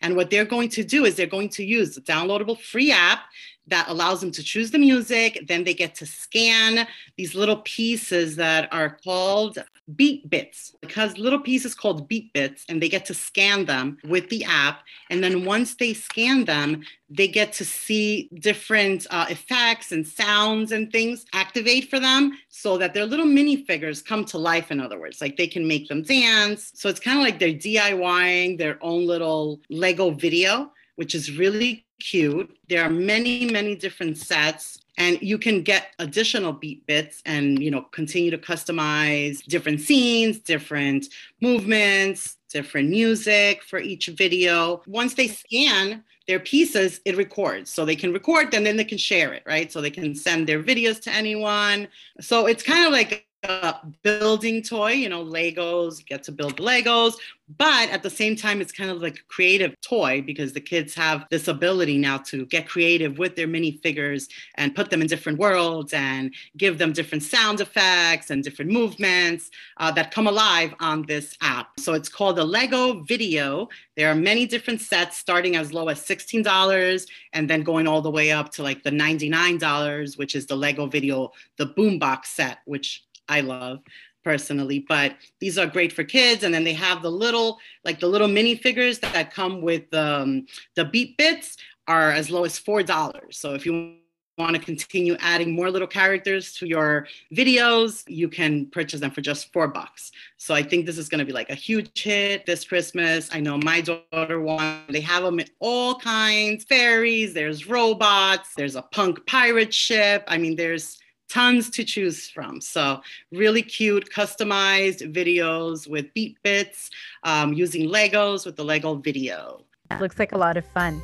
And 0.00 0.16
what 0.16 0.30
they're 0.30 0.44
going 0.44 0.68
to 0.70 0.84
do 0.84 1.04
is 1.04 1.16
they're 1.16 1.26
going 1.26 1.48
to 1.50 1.64
use 1.64 1.96
a 1.96 2.00
downloadable 2.02 2.58
free 2.58 2.92
app 2.92 3.20
that 3.66 3.88
allows 3.88 4.20
them 4.20 4.30
to 4.32 4.42
choose 4.42 4.70
the 4.70 4.78
music. 4.78 5.44
Then 5.46 5.64
they 5.64 5.74
get 5.74 5.94
to 5.96 6.06
scan 6.06 6.86
these 7.16 7.34
little 7.34 7.58
pieces 7.64 8.36
that 8.36 8.72
are 8.72 8.98
called 9.04 9.58
beat 9.96 10.28
bits 10.28 10.74
because 10.80 11.18
little 11.18 11.38
pieces 11.38 11.74
called 11.74 12.08
beat 12.08 12.32
bits 12.32 12.64
and 12.68 12.82
they 12.82 12.88
get 12.88 13.04
to 13.06 13.14
scan 13.14 13.64
them 13.64 13.98
with 14.04 14.28
the 14.28 14.44
app. 14.44 14.82
And 15.10 15.22
then 15.22 15.44
once 15.44 15.76
they 15.76 15.94
scan 15.94 16.44
them, 16.44 16.82
they 17.08 17.28
get 17.28 17.52
to 17.54 17.64
see 17.64 18.28
different 18.34 19.06
uh, 19.10 19.26
effects 19.30 19.92
and 19.92 20.06
sounds 20.06 20.72
and 20.72 20.92
things 20.92 21.24
activate 21.32 21.88
for 21.88 21.98
them 21.98 22.32
so 22.48 22.76
that 22.78 22.92
their 22.92 23.06
little 23.06 23.26
minifigures 23.26 24.04
come 24.04 24.24
to 24.26 24.38
life, 24.38 24.70
in 24.70 24.80
other 24.80 25.00
words, 25.00 25.20
like 25.20 25.36
they 25.36 25.46
can 25.46 25.66
make 25.66 25.88
them 25.88 26.02
dance. 26.02 26.72
So 26.74 26.88
it's 26.88 27.00
kind 27.00 27.18
of 27.18 27.24
like 27.24 27.38
they're 27.38 27.48
DIYing 27.50 28.58
their 28.58 28.78
own 28.82 29.06
little 29.06 29.60
Lego 29.70 30.10
VIDIYO 30.10 30.70
which 30.98 31.14
is 31.14 31.38
really 31.38 31.86
cute. 32.00 32.58
There 32.68 32.82
are 32.82 32.90
many, 32.90 33.44
many 33.44 33.76
different 33.76 34.18
sets 34.18 34.80
and 34.98 35.22
you 35.22 35.38
can 35.38 35.62
get 35.62 35.94
additional 36.00 36.52
beat 36.52 36.86
bits 36.86 37.22
and 37.24 37.62
you 37.62 37.70
know 37.70 37.82
continue 37.92 38.30
to 38.30 38.38
customize 38.38 39.42
different 39.44 39.80
scenes, 39.80 40.38
different 40.38 41.06
movements, 41.40 42.36
different 42.50 42.90
music 42.90 43.62
for 43.62 43.78
each 43.78 44.08
video. 44.08 44.82
Once 44.86 45.14
they 45.14 45.28
scan 45.28 46.04
their 46.26 46.40
pieces, 46.40 47.00
it 47.04 47.16
records. 47.16 47.70
So 47.70 47.84
they 47.84 47.96
can 47.96 48.12
record 48.12 48.52
and 48.52 48.66
then 48.66 48.76
they 48.76 48.84
can 48.84 48.98
share 48.98 49.32
it, 49.32 49.42
right? 49.46 49.72
So 49.72 49.80
they 49.80 49.90
can 49.90 50.14
send 50.14 50.46
their 50.46 50.62
videos 50.62 51.00
to 51.02 51.10
anyone. 51.10 51.88
So 52.20 52.46
it's 52.46 52.62
kind 52.62 52.84
of 52.84 52.92
like 52.92 53.27
a 53.44 53.76
building 54.02 54.62
toy, 54.62 54.92
you 54.92 55.08
know, 55.08 55.24
Legos, 55.24 55.98
you 55.98 56.04
get 56.04 56.24
to 56.24 56.32
build 56.32 56.56
Legos, 56.56 57.14
but 57.56 57.88
at 57.88 58.02
the 58.02 58.10
same 58.10 58.36
time, 58.36 58.60
it's 58.60 58.72
kind 58.72 58.90
of 58.90 59.00
like 59.00 59.16
a 59.16 59.22
creative 59.28 59.80
toy 59.80 60.20
because 60.20 60.52
the 60.52 60.60
kids 60.60 60.94
have 60.94 61.24
this 61.30 61.48
ability 61.48 61.96
now 61.96 62.18
to 62.18 62.44
get 62.46 62.68
creative 62.68 63.16
with 63.16 63.36
their 63.36 63.48
minifigures 63.48 64.28
and 64.56 64.74
put 64.74 64.90
them 64.90 65.00
in 65.00 65.06
different 65.06 65.38
worlds 65.38 65.94
and 65.94 66.34
give 66.58 66.76
them 66.76 66.92
different 66.92 67.22
sound 67.22 67.60
effects 67.60 68.30
and 68.30 68.44
different 68.44 68.70
movements 68.70 69.50
uh, 69.78 69.90
that 69.92 70.10
come 70.10 70.26
alive 70.26 70.74
on 70.80 71.06
this 71.06 71.36
app. 71.40 71.68
So 71.78 71.94
it's 71.94 72.10
called 72.10 72.36
the 72.36 72.44
Lego 72.44 73.02
VIDIYO. 73.04 73.68
There 73.96 74.10
are 74.10 74.14
many 74.14 74.44
different 74.44 74.82
sets 74.82 75.16
starting 75.16 75.56
as 75.56 75.72
low 75.72 75.88
as 75.88 76.04
$16 76.04 77.06
and 77.32 77.48
then 77.48 77.62
going 77.62 77.88
all 77.88 78.02
the 78.02 78.10
way 78.10 78.30
up 78.30 78.52
to 78.52 78.62
like 78.62 78.82
the 78.82 78.90
$99, 78.90 80.18
which 80.18 80.34
is 80.34 80.46
the 80.46 80.56
Lego 80.56 80.86
VIDIYO, 80.86 81.30
the 81.56 81.66
Boombox 81.66 82.26
set, 82.26 82.58
which 82.66 83.04
I 83.28 83.40
love 83.40 83.80
personally 84.24 84.84
but 84.88 85.16
these 85.40 85.56
are 85.56 85.66
great 85.66 85.92
for 85.92 86.04
kids. 86.04 86.44
And 86.44 86.52
then 86.52 86.64
they 86.64 86.74
have 86.74 87.02
the 87.02 87.10
little 87.10 87.58
like 87.84 88.00
the 88.00 88.08
little 88.08 88.28
mini 88.28 88.56
figures 88.56 88.98
that 88.98 89.32
come 89.32 89.62
with 89.62 89.92
um, 89.94 90.46
the 90.74 90.84
beat 90.84 91.16
bits 91.16 91.56
are 91.86 92.12
as 92.12 92.30
low 92.30 92.44
as 92.44 92.58
four 92.58 92.82
dollars. 92.82 93.38
So 93.38 93.54
if 93.54 93.64
you 93.64 93.94
want 94.36 94.54
to 94.54 94.62
continue 94.62 95.16
adding 95.18 95.52
more 95.52 95.70
little 95.70 95.88
characters 95.88 96.52
to 96.52 96.66
your 96.66 97.08
videos 97.34 98.04
you 98.06 98.28
can 98.28 98.66
purchase 98.66 99.00
them 99.00 99.10
for 99.10 99.20
just 99.20 99.52
four 99.52 99.66
bucks. 99.66 100.12
So 100.36 100.54
i 100.54 100.62
think 100.62 100.86
this 100.86 100.98
is 100.98 101.08
going 101.08 101.18
to 101.18 101.24
be 101.24 101.32
like 101.32 101.50
a 101.50 101.54
huge 101.54 102.00
hit 102.00 102.46
this 102.46 102.64
christmas. 102.64 103.28
I 103.32 103.40
know 103.40 103.58
my 103.58 103.80
daughter 103.80 104.40
wants 104.40 104.92
they 104.92 105.00
have 105.00 105.24
them 105.24 105.40
in 105.40 105.48
all 105.58 105.96
kinds 105.96 106.64
fairies 106.64 107.34
there's 107.34 107.66
robots 107.66 108.50
there's 108.56 108.76
a 108.76 108.82
punk 108.82 109.26
pirate 109.26 109.74
ship. 109.74 110.22
I 110.28 110.38
mean 110.38 110.54
there's 110.54 110.98
tons 111.28 111.70
to 111.70 111.84
choose 111.84 112.28
from. 112.28 112.60
So 112.60 113.00
really 113.32 113.62
cute, 113.62 114.10
customized 114.10 115.12
videos 115.12 115.88
with 115.88 116.12
beat 116.14 116.36
bits, 116.42 116.90
um, 117.22 117.52
using 117.52 117.88
Legos 117.88 118.46
with 118.46 118.56
the 118.56 118.64
Lego 118.64 118.96
VIDIYO. 118.96 119.62
Looks 120.00 120.18
like 120.18 120.32
a 120.32 120.38
lot 120.38 120.56
of 120.56 120.66
fun. 120.66 121.00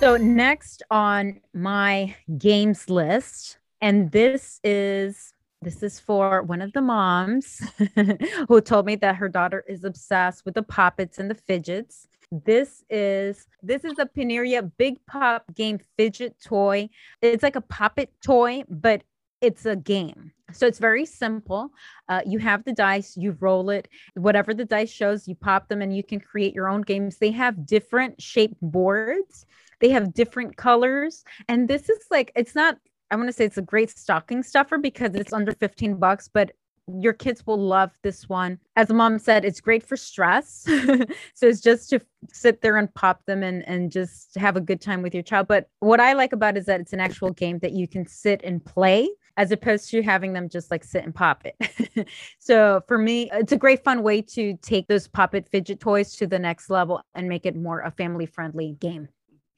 So 0.00 0.18
next 0.18 0.82
on 0.90 1.40
my 1.54 2.14
games 2.36 2.90
list, 2.90 3.58
and 3.80 4.12
this 4.12 4.60
is 4.62 5.32
this 5.62 5.82
is 5.82 5.98
for 5.98 6.42
one 6.42 6.60
of 6.60 6.74
the 6.74 6.82
moms 6.82 7.62
who 8.48 8.60
told 8.60 8.84
me 8.84 8.96
that 8.96 9.16
her 9.16 9.30
daughter 9.30 9.64
is 9.66 9.82
obsessed 9.82 10.44
with 10.44 10.52
the 10.52 10.62
poppets 10.62 11.18
and 11.18 11.30
the 11.30 11.34
fidgets. 11.34 12.06
This 12.44 12.82
is 12.90 13.46
this 13.62 13.84
is 13.84 13.96
a 14.00 14.06
Pineria 14.06 14.68
Big 14.76 14.98
Pop 15.06 15.44
Game 15.54 15.78
fidget 15.96 16.34
toy. 16.44 16.88
It's 17.22 17.44
like 17.44 17.54
a 17.54 17.60
poppet 17.60 18.10
toy, 18.24 18.64
but 18.68 19.04
it's 19.40 19.66
a 19.66 19.76
game. 19.76 20.32
So 20.52 20.66
it's 20.66 20.80
very 20.80 21.06
simple. 21.06 21.70
Uh, 22.08 22.22
you 22.26 22.40
have 22.40 22.64
the 22.64 22.72
dice, 22.72 23.16
you 23.16 23.36
roll 23.38 23.70
it, 23.70 23.86
whatever 24.14 24.52
the 24.52 24.64
dice 24.64 24.90
shows, 24.90 25.28
you 25.28 25.36
pop 25.36 25.68
them, 25.68 25.80
and 25.80 25.96
you 25.96 26.02
can 26.02 26.18
create 26.18 26.54
your 26.54 26.68
own 26.68 26.82
games. 26.82 27.18
They 27.18 27.30
have 27.30 27.66
different 27.66 28.20
shaped 28.20 28.60
boards, 28.60 29.46
they 29.80 29.90
have 29.90 30.12
different 30.12 30.56
colors. 30.56 31.22
And 31.48 31.68
this 31.68 31.88
is 31.88 32.06
like, 32.10 32.32
it's 32.34 32.54
not, 32.54 32.78
I 33.10 33.16
want 33.16 33.28
to 33.28 33.32
say 33.32 33.44
it's 33.44 33.58
a 33.58 33.62
great 33.62 33.90
stocking 33.90 34.42
stuffer 34.42 34.78
because 34.78 35.14
it's 35.14 35.32
under 35.32 35.52
15 35.52 35.96
bucks, 35.96 36.28
but 36.32 36.52
your 36.86 37.12
kids 37.12 37.46
will 37.46 37.58
love 37.58 37.92
this 38.02 38.28
one. 38.28 38.58
As 38.76 38.90
mom 38.90 39.18
said, 39.18 39.44
it's 39.44 39.60
great 39.60 39.82
for 39.82 39.96
stress. 39.96 40.64
so 41.34 41.46
it's 41.46 41.60
just 41.60 41.90
to 41.90 42.00
sit 42.32 42.60
there 42.60 42.76
and 42.76 42.92
pop 42.94 43.24
them 43.26 43.42
and, 43.42 43.66
and 43.66 43.90
just 43.90 44.36
have 44.36 44.56
a 44.56 44.60
good 44.60 44.80
time 44.80 45.02
with 45.02 45.14
your 45.14 45.22
child. 45.22 45.48
But 45.48 45.68
what 45.80 46.00
I 46.00 46.12
like 46.12 46.32
about 46.32 46.56
it 46.56 46.60
is 46.60 46.66
that 46.66 46.80
it's 46.80 46.92
an 46.92 47.00
actual 47.00 47.30
game 47.30 47.58
that 47.60 47.72
you 47.72 47.88
can 47.88 48.06
sit 48.06 48.42
and 48.44 48.64
play 48.64 49.08
as 49.36 49.50
opposed 49.50 49.90
to 49.90 50.02
having 50.02 50.32
them 50.32 50.48
just 50.48 50.70
like 50.70 50.84
sit 50.84 51.04
and 51.04 51.14
pop 51.14 51.44
it. 51.44 52.08
so 52.38 52.82
for 52.86 52.98
me, 52.98 53.28
it's 53.32 53.52
a 53.52 53.56
great 53.56 53.82
fun 53.82 54.02
way 54.02 54.22
to 54.22 54.56
take 54.62 54.86
those 54.86 55.08
poppet 55.08 55.48
fidget 55.50 55.80
toys 55.80 56.14
to 56.16 56.26
the 56.26 56.38
next 56.38 56.70
level 56.70 57.00
and 57.14 57.28
make 57.28 57.46
it 57.46 57.56
more 57.56 57.80
a 57.80 57.90
family 57.90 58.26
friendly 58.26 58.76
game. 58.80 59.08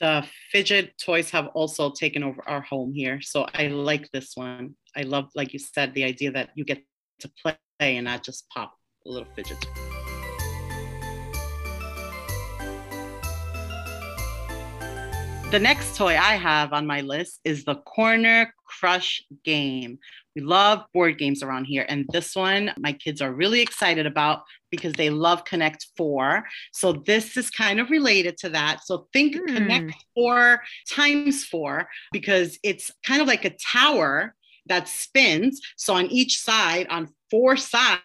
The 0.01 0.27
fidget 0.53 0.93
toys 0.99 1.31
have 1.31 1.49
also 1.49 1.91
taken 1.91 2.23
over 2.23 2.43
our 2.47 2.61
home 2.61 2.93
here. 2.93 3.21
So 3.23 3.47
I 3.55 3.69
like 3.69 4.11
this 4.13 4.33
one. 4.35 4.75
I 4.95 5.03
love, 5.03 5.31
like 5.35 5.53
you 5.53 5.59
said, 5.59 5.95
the 5.95 6.05
idea 6.05 6.33
that 6.33 6.51
you 6.55 6.65
get 6.65 6.83
to 7.21 7.31
play 7.43 7.57
and 7.81 8.05
not 8.05 8.23
just 8.23 8.49
pop 8.51 8.75
a 9.07 9.09
little 9.09 9.29
fidget. 9.35 9.65
The 15.53 15.61
next 15.61 15.97
toy 15.97 16.17
I 16.17 16.35
have 16.35 16.73
on 16.73 16.89
my 16.89 17.03
list 17.03 17.41
is 17.45 17.65
the 17.65 17.77
Corner 17.77 18.53
Crush 18.67 19.23
game. 19.45 20.01
We 20.35 20.43
love 20.43 20.85
board 20.93 21.19
games 21.19 21.43
around 21.43 21.67
here. 21.67 21.87
And 21.89 22.05
this 22.13 22.35
one, 22.35 22.73
my 22.79 22.93
kids 22.93 23.23
are 23.23 23.33
really 23.33 23.61
excited 23.61 24.07
about 24.07 24.43
because 24.73 24.93
they 24.95 25.09
love 25.09 25.45
Connect 25.45 25.87
Four. 25.97 26.45
So 26.73 26.93
this 26.93 27.37
is 27.37 27.49
kind 27.49 27.79
of 27.79 27.91
related 27.91 28.37
to 28.39 28.49
that. 28.51 28.81
So 28.85 29.07
think 29.13 29.37
mm. 29.37 29.47
Connect 29.47 29.95
Four 30.15 30.63
times 30.91 31.45
four 31.45 31.89
because 32.11 32.59
it's 32.65 32.91
kind 33.07 33.23
of 33.23 33.29
like 33.29 33.45
a 33.45 33.57
tower 33.73 34.35
that 34.67 34.89
spins. 34.89 35.61
So 35.77 35.95
on 35.95 36.07
each 36.07 36.41
side, 36.41 36.87
on 36.91 37.09
four 37.31 37.57
sides, 37.57 38.03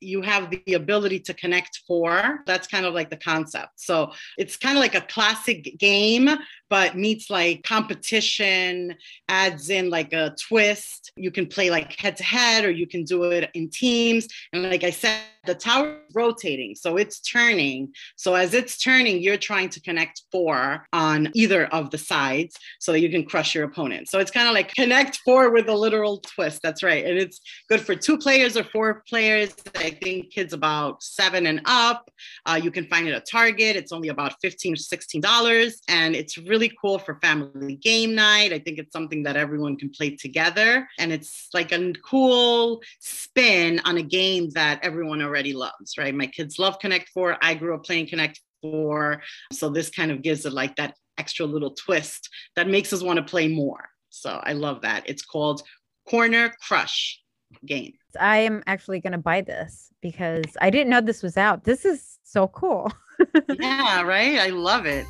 you 0.00 0.22
have 0.22 0.50
the 0.50 0.74
ability 0.74 1.20
to 1.20 1.34
connect 1.34 1.82
four. 1.86 2.40
That's 2.46 2.66
kind 2.66 2.86
of 2.86 2.94
like 2.94 3.10
the 3.10 3.16
concept. 3.16 3.72
So 3.76 4.12
it's 4.38 4.56
kind 4.56 4.76
of 4.76 4.80
like 4.80 4.94
a 4.94 5.00
classic 5.00 5.78
game, 5.78 6.28
but 6.70 6.96
meets 6.96 7.28
like 7.28 7.62
competition, 7.64 8.94
adds 9.28 9.68
in 9.70 9.90
like 9.90 10.12
a 10.12 10.34
twist. 10.48 11.12
You 11.16 11.30
can 11.30 11.46
play 11.46 11.70
like 11.70 11.98
head 11.98 12.16
to 12.16 12.24
head 12.24 12.64
or 12.64 12.70
you 12.70 12.86
can 12.86 13.04
do 13.04 13.24
it 13.24 13.50
in 13.54 13.68
teams. 13.68 14.28
And 14.52 14.62
like 14.62 14.84
I 14.84 14.90
said, 14.90 15.18
the 15.44 15.54
tower 15.56 15.98
rotating, 16.14 16.76
so 16.76 16.96
it's 16.96 17.20
turning. 17.20 17.92
So 18.14 18.34
as 18.34 18.54
it's 18.54 18.78
turning, 18.78 19.20
you're 19.20 19.36
trying 19.36 19.70
to 19.70 19.80
connect 19.80 20.22
four 20.30 20.86
on 20.92 21.30
either 21.34 21.66
of 21.66 21.90
the 21.90 21.98
sides 21.98 22.56
so 22.78 22.92
that 22.92 23.00
you 23.00 23.10
can 23.10 23.24
crush 23.24 23.52
your 23.52 23.64
opponent. 23.64 24.08
So 24.08 24.20
it's 24.20 24.30
kind 24.30 24.46
of 24.46 24.54
like 24.54 24.72
connect 24.72 25.16
four 25.24 25.50
with 25.50 25.68
a 25.68 25.74
literal 25.74 26.18
twist. 26.18 26.60
That's 26.62 26.84
right. 26.84 27.04
And 27.04 27.18
it's 27.18 27.40
good 27.68 27.80
for 27.80 27.96
two 27.96 28.18
players 28.18 28.56
or 28.56 28.62
four 28.62 29.02
players 29.08 29.31
there's, 29.32 29.54
I 29.76 29.90
think, 29.90 30.30
kids 30.30 30.52
about 30.52 31.02
seven 31.02 31.46
and 31.46 31.62
up. 31.64 32.10
Uh, 32.44 32.60
you 32.62 32.70
can 32.70 32.86
find 32.86 33.08
it 33.08 33.14
at 33.14 33.28
Target. 33.28 33.76
It's 33.76 33.92
only 33.92 34.08
about 34.08 34.34
15 34.42 34.74
or 34.74 34.76
$16. 34.76 35.72
And 35.88 36.14
it's 36.14 36.36
really 36.36 36.70
cool 36.80 36.98
for 36.98 37.18
family 37.20 37.76
game 37.76 38.14
night. 38.14 38.52
I 38.52 38.58
think 38.58 38.78
it's 38.78 38.92
something 38.92 39.22
that 39.22 39.36
everyone 39.36 39.76
can 39.76 39.90
play 39.90 40.16
together. 40.16 40.86
And 40.98 41.12
it's 41.12 41.48
like 41.54 41.72
a 41.72 41.92
cool 42.04 42.82
spin 43.00 43.80
on 43.84 43.96
a 43.96 44.02
game 44.02 44.50
that 44.50 44.80
everyone 44.82 45.22
already 45.22 45.54
loves, 45.54 45.96
right? 45.96 46.14
My 46.14 46.26
kids 46.26 46.58
love 46.58 46.78
Connect 46.78 47.08
Four. 47.08 47.38
I 47.40 47.54
grew 47.54 47.74
up 47.74 47.84
playing 47.84 48.08
Connect 48.08 48.40
Four. 48.60 49.22
So 49.52 49.70
this 49.70 49.88
kind 49.90 50.10
of 50.10 50.22
gives 50.22 50.44
it 50.44 50.52
like 50.52 50.76
that 50.76 50.94
extra 51.18 51.46
little 51.46 51.70
twist 51.70 52.28
that 52.56 52.68
makes 52.68 52.92
us 52.92 53.02
want 53.02 53.18
to 53.18 53.24
play 53.24 53.48
more. 53.48 53.88
So 54.10 54.40
I 54.42 54.52
love 54.52 54.82
that. 54.82 55.04
It's 55.06 55.22
called 55.22 55.62
Corner 56.08 56.52
Crush 56.66 57.21
game. 57.64 57.94
I 58.20 58.38
am 58.38 58.62
actually 58.66 59.00
going 59.00 59.12
to 59.12 59.18
buy 59.18 59.40
this 59.40 59.90
because 60.00 60.44
I 60.60 60.70
didn't 60.70 60.90
know 60.90 61.00
this 61.00 61.22
was 61.22 61.36
out. 61.36 61.64
This 61.64 61.84
is 61.84 62.18
so 62.22 62.48
cool. 62.48 62.92
yeah, 63.58 64.02
right? 64.02 64.38
I 64.38 64.48
love 64.48 64.86
it. 64.86 65.06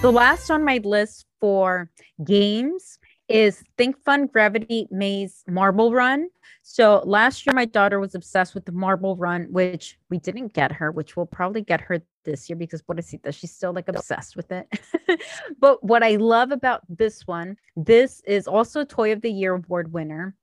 The 0.00 0.12
last 0.12 0.50
on 0.50 0.64
my 0.64 0.80
list 0.84 1.26
for 1.40 1.90
games 2.24 3.00
is 3.28 3.62
Think 3.76 4.02
Fun 4.04 4.26
Gravity 4.26 4.86
Maze 4.90 5.44
Marble 5.48 5.92
Run. 5.92 6.28
So 6.62 7.02
last 7.04 7.46
year, 7.46 7.54
my 7.54 7.64
daughter 7.64 7.98
was 7.98 8.14
obsessed 8.14 8.54
with 8.54 8.64
the 8.64 8.72
Marble 8.72 9.16
Run, 9.16 9.48
which 9.50 9.98
we 10.08 10.18
didn't 10.18 10.54
get 10.54 10.72
her, 10.72 10.90
which 10.90 11.16
we'll 11.16 11.26
probably 11.26 11.62
get 11.62 11.80
her 11.82 12.00
this 12.28 12.48
year 12.48 12.56
because 12.56 12.82
Pobrecita, 12.82 13.32
she's 13.32 13.52
still 13.52 13.72
like 13.72 13.88
obsessed 13.88 14.36
with 14.36 14.52
it. 14.52 14.68
but 15.58 15.82
what 15.82 16.02
I 16.02 16.16
love 16.16 16.52
about 16.52 16.82
this 16.88 17.26
one, 17.26 17.56
this 17.76 18.20
is 18.26 18.46
also 18.46 18.84
Toy 18.84 19.12
of 19.12 19.22
the 19.22 19.32
Year 19.32 19.54
award 19.54 19.92
winner. 19.92 20.36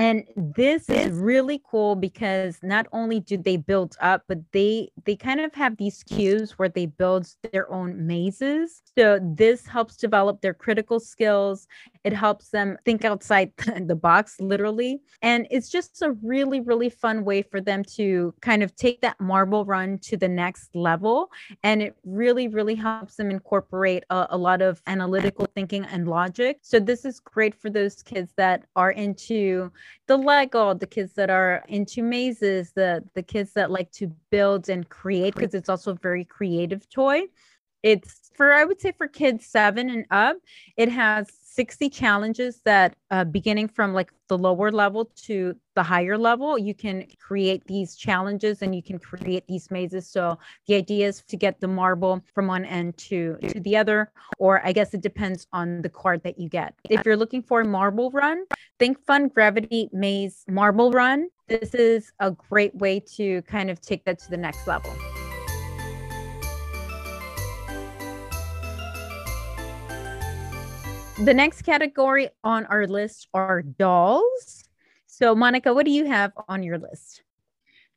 And 0.00 0.24
this 0.34 0.88
is 0.88 1.10
really 1.10 1.60
cool 1.70 1.94
because 1.94 2.58
not 2.62 2.86
only 2.90 3.20
do 3.20 3.36
they 3.36 3.58
build 3.58 3.96
up, 4.00 4.22
but 4.28 4.38
they 4.52 4.88
they 5.04 5.14
kind 5.14 5.40
of 5.40 5.52
have 5.52 5.76
these 5.76 6.02
cues 6.04 6.58
where 6.58 6.70
they 6.70 6.86
build 6.86 7.26
their 7.52 7.70
own 7.70 8.06
mazes. 8.06 8.80
So 8.96 9.20
this 9.22 9.66
helps 9.66 9.98
develop 9.98 10.40
their 10.40 10.54
critical 10.54 11.00
skills. 11.00 11.68
It 12.02 12.14
helps 12.14 12.48
them 12.48 12.78
think 12.86 13.04
outside 13.04 13.52
the 13.86 13.94
box, 13.94 14.40
literally. 14.40 15.02
And 15.20 15.46
it's 15.50 15.68
just 15.68 16.00
a 16.00 16.12
really, 16.22 16.60
really 16.60 16.88
fun 16.88 17.22
way 17.22 17.42
for 17.42 17.60
them 17.60 17.84
to 17.96 18.32
kind 18.40 18.62
of 18.62 18.74
take 18.76 19.02
that 19.02 19.20
marble 19.20 19.66
run 19.66 19.98
to 20.04 20.16
the 20.16 20.28
next 20.28 20.74
level. 20.74 21.30
And 21.62 21.82
it 21.82 21.94
really, 22.06 22.48
really 22.48 22.74
helps 22.74 23.16
them 23.16 23.30
incorporate 23.30 24.04
a, 24.08 24.28
a 24.30 24.38
lot 24.38 24.62
of 24.62 24.80
analytical 24.86 25.46
thinking 25.54 25.84
and 25.84 26.08
logic. 26.08 26.60
So 26.62 26.80
this 26.80 27.04
is 27.04 27.20
great 27.20 27.54
for 27.54 27.68
those 27.68 28.02
kids 28.02 28.32
that 28.38 28.64
are 28.76 28.92
into 28.92 29.70
the 30.06 30.16
Lego, 30.16 30.74
the 30.74 30.86
kids 30.86 31.14
that 31.14 31.30
are 31.30 31.64
into 31.68 32.02
mazes, 32.02 32.72
the 32.72 33.04
the 33.14 33.22
kids 33.22 33.52
that 33.54 33.70
like 33.70 33.90
to 33.92 34.08
build 34.30 34.68
and 34.68 34.88
create 34.88 35.34
because 35.34 35.54
it's 35.54 35.68
also 35.68 35.92
a 35.92 35.94
very 35.94 36.24
creative 36.24 36.88
toy. 36.90 37.22
It's 37.82 38.30
for 38.34 38.52
I 38.52 38.64
would 38.64 38.80
say 38.80 38.92
for 38.92 39.08
kids 39.08 39.46
7 39.46 39.88
and 39.90 40.06
up, 40.10 40.36
it 40.76 40.88
has 40.90 41.28
60 41.52 41.90
challenges 41.90 42.60
that 42.64 42.94
uh, 43.10 43.24
beginning 43.24 43.66
from 43.66 43.92
like 43.92 44.12
the 44.28 44.38
lower 44.38 44.70
level 44.70 45.10
to 45.16 45.56
the 45.74 45.82
higher 45.82 46.16
level 46.16 46.56
you 46.56 46.74
can 46.74 47.06
create 47.18 47.64
these 47.66 47.96
challenges 47.96 48.62
and 48.62 48.74
you 48.74 48.82
can 48.82 48.98
create 48.98 49.44
these 49.48 49.68
mazes. 49.70 50.06
So 50.06 50.38
the 50.68 50.76
idea 50.76 51.08
is 51.08 51.22
to 51.22 51.36
get 51.36 51.60
the 51.60 51.66
marble 51.66 52.22
from 52.34 52.46
one 52.46 52.64
end 52.64 52.96
to 53.08 53.36
to 53.48 53.60
the 53.60 53.76
other 53.76 54.12
or 54.38 54.64
i 54.64 54.72
guess 54.72 54.94
it 54.94 55.00
depends 55.00 55.46
on 55.52 55.82
the 55.82 55.88
card 55.88 56.22
that 56.22 56.38
you 56.38 56.48
get. 56.48 56.74
If 56.88 57.04
you're 57.04 57.16
looking 57.16 57.42
for 57.42 57.62
a 57.62 57.64
marble 57.64 58.10
run 58.10 58.46
think 58.78 59.04
fun 59.04 59.28
gravity 59.28 59.90
maze 59.92 60.44
marble 60.48 60.90
run. 60.90 61.28
This 61.48 61.74
is 61.74 62.12
a 62.20 62.30
great 62.30 62.74
way 62.76 63.00
to 63.16 63.42
kind 63.42 63.70
of 63.70 63.80
take 63.80 64.04
that 64.04 64.18
to 64.20 64.30
the 64.30 64.36
next 64.36 64.66
level 64.66 64.92
The 71.20 71.34
next 71.34 71.62
category 71.62 72.30
on 72.44 72.64
our 72.66 72.86
list 72.86 73.28
are 73.34 73.60
dolls. 73.60 74.64
So, 75.06 75.34
Monica, 75.34 75.74
what 75.74 75.84
do 75.84 75.92
you 75.92 76.06
have 76.06 76.32
on 76.48 76.62
your 76.62 76.78
list? 76.78 77.22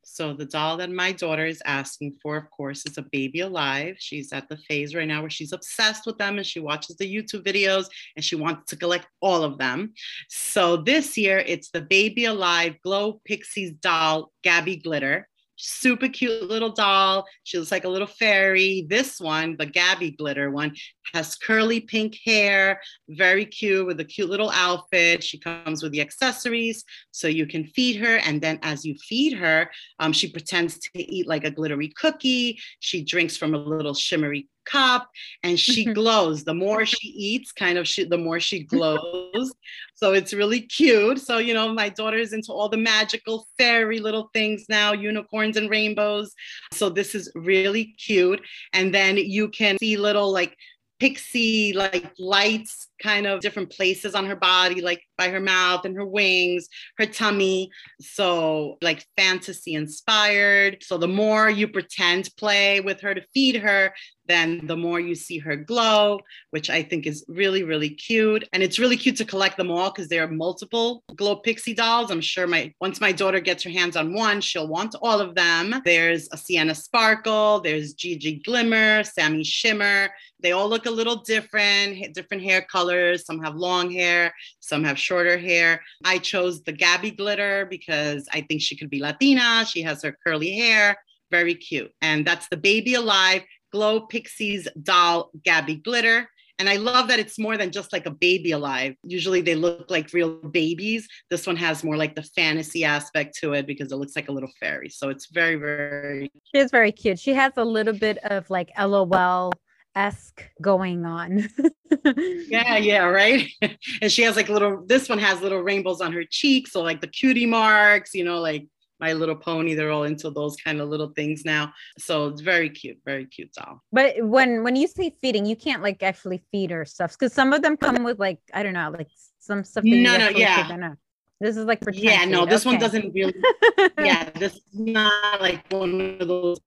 So, 0.04 0.34
the 0.34 0.44
doll 0.44 0.76
that 0.76 0.92
my 0.92 1.14
daughter 1.14 1.46
is 1.46 1.62
asking 1.66 2.18
for, 2.22 2.36
of 2.36 2.52
course, 2.52 2.86
is 2.86 2.98
a 2.98 3.02
baby 3.14 3.40
alive. 3.40 3.96
She's 3.98 4.34
at 4.34 4.50
the 4.50 4.58
phase 4.58 4.94
right 4.94 5.08
now 5.08 5.22
where 5.22 5.30
she's 5.30 5.54
obsessed 5.54 6.06
with 6.06 6.18
them 6.18 6.38
and 6.38 6.46
she 6.46 6.60
watches 6.60 6.98
the 6.98 7.10
YouTube 7.10 7.46
videos 7.46 7.86
and 8.18 8.26
she 8.26 8.36
wants 8.36 8.70
to 8.72 8.76
collect 8.76 9.08
all 9.22 9.44
of 9.44 9.58
them. 9.58 9.94
So, 10.28 10.76
this 10.76 11.18
year 11.18 11.40
it's 11.40 11.70
the 11.70 11.82
baby 11.82 12.26
alive 12.26 12.76
Glow 12.84 13.22
Pixies 13.24 13.72
doll, 13.72 14.34
Gabby 14.44 14.76
Glitter 14.76 15.30
super 15.56 16.08
cute 16.08 16.50
little 16.50 16.72
doll. 16.72 17.26
She 17.44 17.58
looks 17.58 17.72
like 17.72 17.86
a 17.86 17.90
little 17.90 18.08
fairy. 18.08 18.86
This 18.90 19.20
one, 19.20 19.56
the 19.58 19.66
Gabby 19.66 20.12
glitter 20.12 20.50
one, 20.50 20.76
has 21.14 21.36
curly 21.36 21.80
pink 21.80 22.18
hair, 22.26 22.82
very 23.10 23.46
cute 23.46 23.86
with 23.86 24.00
a 24.00 24.06
cute 24.06 24.30
little 24.30 24.50
outfit. 24.52 25.24
She 25.24 25.40
comes 25.40 25.84
with 25.84 25.92
the 25.92 26.02
accessories 26.02 26.84
so 27.12 27.28
you 27.28 27.46
can 27.46 27.66
feed 27.66 27.98
her. 27.98 28.18
And 28.18 28.42
then 28.42 28.60
as 28.64 28.86
you 28.86 28.96
feed 28.96 29.34
her, 29.34 29.70
um, 30.00 30.14
she 30.14 30.32
pretends 30.32 30.80
to 30.80 30.90
eat 31.00 31.28
like 31.28 31.44
a 31.44 31.52
glittery 31.52 31.90
cookie. 31.90 32.60
She 32.80 33.04
drinks 33.04 33.38
from 33.38 33.54
a 33.54 33.58
little 33.58 33.94
shimmery 33.94 34.48
cup 34.66 35.10
and 35.44 35.60
she 35.60 35.86
mm-hmm. 35.86 35.94
glows. 35.94 36.44
The 36.44 36.54
more 36.54 36.86
she 36.86 37.08
eats 37.08 37.52
kind 37.52 37.78
of 37.78 37.88
she, 37.88 38.04
the 38.04 38.18
more 38.18 38.40
she 38.40 38.64
glows. 38.64 39.54
So 39.96 40.14
it's 40.14 40.34
really 40.34 40.62
cute. 40.62 41.20
So 41.20 41.38
you 41.38 41.54
know 41.54 41.74
my 41.74 41.90
daughter's 41.90 42.34
into 42.34 42.52
all 42.52 42.70
the 42.70 42.78
magical 42.78 43.48
fairy 43.58 44.00
little 44.00 44.30
things 44.34 44.66
now 44.70 44.94
unicorns 44.94 45.58
and 45.58 45.70
rainbows. 45.70 46.34
So 46.72 46.90
this 46.90 47.16
is 47.16 47.32
really 47.36 47.96
cute. 47.98 48.42
And 48.74 48.94
then 48.94 49.18
you 49.18 49.50
can 49.50 49.78
see 49.78 49.98
little 49.98 50.32
like 50.32 50.58
pixie 51.00 51.74
like 51.74 52.12
lights 52.18 52.88
kind 53.04 53.28
of 53.28 53.42
different 53.42 53.70
places 53.70 54.16
on 54.16 54.26
her 54.26 54.36
body 54.36 54.82
like 54.82 55.02
by 55.18 55.28
her 55.28 55.42
mouth 55.42 55.84
and 55.86 55.96
her 55.96 56.06
wings 56.06 56.70
her 56.98 57.06
tummy 57.06 57.70
so 58.00 58.78
like 58.82 59.06
fantasy 59.18 59.74
inspired 59.74 60.78
so 60.82 60.98
the 60.98 61.08
more 61.08 61.50
you 61.50 61.68
pretend 61.68 62.30
play 62.38 62.80
with 62.80 63.02
her 63.02 63.14
to 63.14 63.22
feed 63.34 63.58
her 63.58 63.94
then 64.28 64.66
the 64.68 64.78
more 64.78 65.00
you 65.00 65.16
see 65.16 65.38
her 65.40 65.56
glow, 65.56 66.20
which 66.52 66.70
I 66.70 66.82
think 66.82 67.06
is 67.06 67.26
really, 67.28 67.64
really 67.64 67.90
cute. 67.90 68.48
And 68.54 68.64
it's 68.64 68.80
really 68.80 68.98
cute 68.98 69.18
to 69.18 69.26
collect 69.26 69.58
them 69.58 69.70
all 69.70 69.92
because 69.92 70.08
there 70.08 70.24
are 70.24 70.30
multiple 70.30 71.04
glow 71.16 71.38
pixie 71.38 71.74
dolls. 71.74 72.12
I'm 72.12 72.22
sure 72.22 72.48
my 72.48 72.74
once 72.80 73.02
my 73.02 73.12
daughter 73.12 73.40
gets 73.40 73.64
her 73.64 73.70
hands 73.70 73.96
on 73.96 74.14
one, 74.14 74.42
she'll 74.42 74.68
want 74.68 74.96
all 75.02 75.20
of 75.20 75.36
them. 75.36 75.76
There's 75.86 76.30
a 76.32 76.38
Sienna 76.38 76.76
Sparkle, 76.76 77.60
there's 77.60 77.94
Gigi 77.94 78.42
Glimmer, 78.46 79.04
Sammy 79.04 79.44
Shimmer. 79.44 80.10
They 80.40 80.52
all 80.52 80.68
look 80.68 80.86
a 80.86 80.92
little 80.92 81.18
different, 81.18 82.14
different 82.14 82.44
hair 82.44 82.66
colors. 82.94 83.26
Some 83.26 83.42
have 83.44 83.56
long 83.56 83.92
hair, 83.92 84.34
some 84.60 84.84
have 84.84 84.98
shorter 84.98 85.38
hair. 85.38 85.82
I 86.06 86.18
chose 86.18 86.64
the 86.64 86.72
Gabby 86.72 87.12
Glitter 87.12 87.68
because 87.70 88.28
I 88.32 88.42
think 88.42 88.62
she 88.62 88.76
could 88.76 88.90
be 88.90 89.00
Latina. 89.00 89.66
She 89.66 89.82
has 89.84 90.04
her 90.04 90.16
curly 90.26 90.56
hair 90.58 90.98
very 91.32 91.56
cute. 91.56 91.92
And 92.02 92.28
that's 92.28 92.48
the 92.50 92.58
Baby 92.58 92.94
Alive 92.94 93.42
Glow 93.72 94.02
Pixies 94.02 94.68
doll 94.84 95.32
Gabby 95.44 95.76
Glitter. 95.76 96.30
And 96.60 96.70
I 96.70 96.76
love 96.76 97.08
that 97.08 97.18
it's 97.18 97.40
more 97.40 97.58
than 97.58 97.72
just 97.72 97.92
like 97.92 98.06
a 98.06 98.12
baby 98.12 98.52
alive. 98.52 98.94
Usually 99.04 99.42
they 99.42 99.56
look 99.56 99.90
like 99.90 100.14
real 100.14 100.36
babies. 100.36 101.08
This 101.32 101.48
one 101.48 101.56
has 101.56 101.84
more 101.84 101.98
like 101.98 102.14
the 102.14 102.22
fantasy 102.22 102.86
aspect 102.86 103.36
to 103.40 103.54
it 103.54 103.66
because 103.66 103.92
it 103.92 103.96
looks 103.96 104.16
like 104.16 104.30
a 104.30 104.32
little 104.32 104.52
fairy. 104.60 104.90
So 104.90 105.10
it's 105.10 105.32
very, 105.32 105.56
very. 105.56 106.32
She 106.54 106.62
is 106.62 106.70
very 106.70 106.92
cute. 106.92 107.18
She 107.18 107.34
has 107.34 107.54
a 107.58 107.66
little 107.66 107.96
bit 107.96 108.20
of 108.20 108.48
like 108.52 108.70
LOL 108.78 109.52
esque 109.96 110.44
going 110.62 111.06
on. 111.06 111.48
yeah, 112.06 112.78
yeah, 112.78 113.04
right. 113.06 113.48
and 114.02 114.12
she 114.12 114.24
has 114.24 114.36
like 114.36 114.50
little, 114.50 114.84
this 114.86 115.10
one 115.10 115.20
has 115.20 115.42
little 115.42 115.62
rainbows 115.62 116.02
on 116.02 116.12
her 116.14 116.24
cheeks. 116.30 116.72
So 116.72 116.82
like 116.82 117.02
the 117.02 117.08
cutie 117.08 117.46
marks, 117.46 118.14
you 118.14 118.24
know, 118.24 118.40
like 118.40 118.68
my 119.04 119.14
Little 119.14 119.36
Pony. 119.36 119.74
They're 119.74 119.92
all 119.92 120.04
into 120.06 120.30
those 120.30 120.56
kind 120.56 120.80
of 120.80 120.88
little 120.88 121.10
things 121.10 121.44
now. 121.44 121.74
So 121.98 122.28
it's 122.28 122.42
very 122.42 122.70
cute, 122.70 123.00
very 123.06 123.26
cute 123.26 123.52
doll. 123.54 123.82
But 123.92 124.16
when 124.20 124.64
when 124.64 124.76
you 124.76 124.88
say 124.88 125.16
feeding, 125.22 125.46
you 125.46 125.56
can't 125.56 125.84
like 125.84 126.02
actually 126.02 126.44
feed 126.52 126.72
her 126.72 126.86
stuff 126.86 127.12
because 127.12 127.34
some 127.34 127.52
of 127.52 127.62
them 127.62 127.76
come 127.76 128.04
with 128.04 128.20
like 128.20 128.40
I 128.54 128.64
don't 128.64 128.74
know, 128.74 128.94
like 128.98 129.10
some 129.40 129.64
stuff. 129.66 129.84
no, 129.84 130.18
no, 130.18 130.30
yeah. 130.30 130.96
This 131.44 131.58
is 131.58 131.66
like 131.66 131.84
for 131.84 131.92
yeah, 131.92 132.24
no, 132.24 132.46
this 132.46 132.66
okay. 132.66 132.76
one 132.76 132.80
doesn't 132.80 133.14
really. 133.14 133.34
yeah, 134.00 134.30
this 134.30 134.54
is 134.54 134.62
not 134.72 135.42
like 135.42 135.62
one 135.74 136.18
of 136.22 136.28
those 136.30 136.62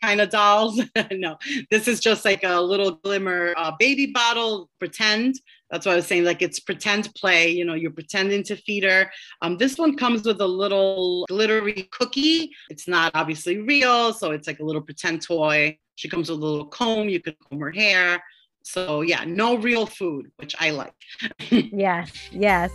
kind 0.00 0.22
of 0.22 0.30
dolls. 0.30 0.80
no, 1.12 1.36
this 1.70 1.86
is 1.86 2.00
just 2.00 2.24
like 2.24 2.42
a 2.42 2.58
little 2.58 2.92
glimmer 2.92 3.52
uh, 3.58 3.72
baby 3.78 4.06
bottle 4.06 4.70
pretend 4.78 5.34
that's 5.70 5.84
what 5.84 5.92
I 5.92 5.96
was 5.96 6.06
saying. 6.06 6.24
Like 6.24 6.40
it's 6.40 6.58
pretend 6.58 7.12
play. 7.14 7.50
You 7.50 7.66
know, 7.66 7.74
you're 7.74 7.90
pretending 7.90 8.42
to 8.44 8.56
feed 8.56 8.84
her. 8.84 9.10
Um, 9.42 9.58
this 9.58 9.76
one 9.76 9.94
comes 9.94 10.24
with 10.24 10.40
a 10.40 10.46
little 10.46 11.26
glittery 11.28 11.86
cookie. 11.90 12.50
It's 12.70 12.88
not 12.88 13.12
obviously 13.14 13.58
real, 13.58 14.14
so 14.14 14.30
it's 14.30 14.46
like 14.46 14.60
a 14.60 14.64
little 14.64 14.80
pretend 14.80 15.20
toy. 15.20 15.76
She 15.96 16.08
comes 16.08 16.30
with 16.30 16.38
a 16.38 16.42
little 16.42 16.66
comb. 16.66 17.10
You 17.10 17.20
can 17.20 17.34
comb 17.46 17.60
her 17.60 17.72
hair. 17.72 18.22
So 18.62 19.02
yeah, 19.02 19.24
no 19.26 19.58
real 19.58 19.84
food, 19.84 20.30
which 20.36 20.54
I 20.58 20.70
like. 20.70 20.94
yes, 21.50 22.10
yes. 22.32 22.70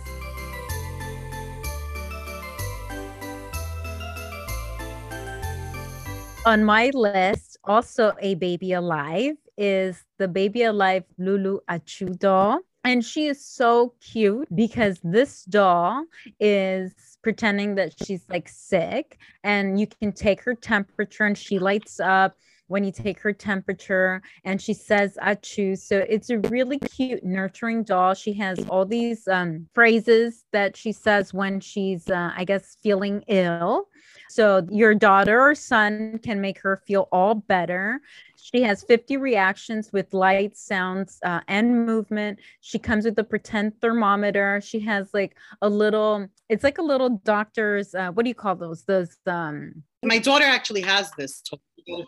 On 6.46 6.64
my 6.64 6.90
list, 6.94 7.58
also 7.64 8.14
a 8.18 8.34
baby 8.34 8.72
alive 8.72 9.36
is 9.58 10.02
the 10.18 10.26
baby 10.26 10.62
alive 10.62 11.04
Lulu 11.18 11.60
Achoo 11.68 12.18
doll. 12.18 12.60
And 12.82 13.04
she 13.04 13.26
is 13.26 13.44
so 13.44 13.92
cute 14.00 14.48
because 14.54 14.98
this 15.04 15.44
doll 15.44 16.04
is 16.40 17.18
pretending 17.22 17.74
that 17.74 17.92
she's 18.02 18.24
like 18.30 18.48
sick 18.48 19.18
and 19.44 19.78
you 19.78 19.86
can 19.86 20.12
take 20.12 20.40
her 20.42 20.54
temperature 20.54 21.24
and 21.24 21.36
she 21.36 21.58
lights 21.58 22.00
up 22.00 22.36
when 22.68 22.84
you 22.84 22.92
take 22.92 23.20
her 23.20 23.34
temperature 23.34 24.22
and 24.44 24.62
she 24.62 24.72
says 24.72 25.18
achu. 25.22 25.76
So 25.76 26.06
it's 26.08 26.30
a 26.30 26.38
really 26.38 26.78
cute 26.78 27.22
nurturing 27.22 27.82
doll. 27.82 28.14
She 28.14 28.32
has 28.34 28.58
all 28.70 28.86
these 28.86 29.28
um, 29.28 29.68
phrases 29.74 30.44
that 30.52 30.74
she 30.74 30.92
says 30.92 31.34
when 31.34 31.60
she's 31.60 32.08
uh, 32.08 32.30
i 32.34 32.44
guess 32.44 32.76
feeling 32.82 33.24
ill 33.28 33.88
so 34.30 34.66
your 34.70 34.94
daughter 34.94 35.40
or 35.40 35.54
son 35.54 36.18
can 36.22 36.40
make 36.40 36.60
her 36.60 36.76
feel 36.86 37.08
all 37.12 37.34
better 37.34 38.00
she 38.40 38.62
has 38.62 38.82
50 38.84 39.16
reactions 39.16 39.92
with 39.92 40.12
light, 40.14 40.56
sounds, 40.56 41.18
uh, 41.24 41.40
and 41.46 41.86
movement. 41.86 42.40
She 42.60 42.78
comes 42.78 43.04
with 43.04 43.18
a 43.18 43.24
pretend 43.24 43.80
thermometer. 43.80 44.60
She 44.62 44.80
has 44.80 45.12
like 45.12 45.36
a 45.60 45.68
little, 45.68 46.26
it's 46.48 46.64
like 46.64 46.78
a 46.78 46.82
little 46.82 47.20
doctor's, 47.24 47.94
uh, 47.94 48.10
what 48.10 48.24
do 48.24 48.28
you 48.28 48.34
call 48.34 48.56
those? 48.56 48.84
Those, 48.84 49.16
um, 49.26 49.82
my 50.02 50.18
daughter 50.18 50.46
actually 50.46 50.80
has 50.80 51.10
this 51.12 51.42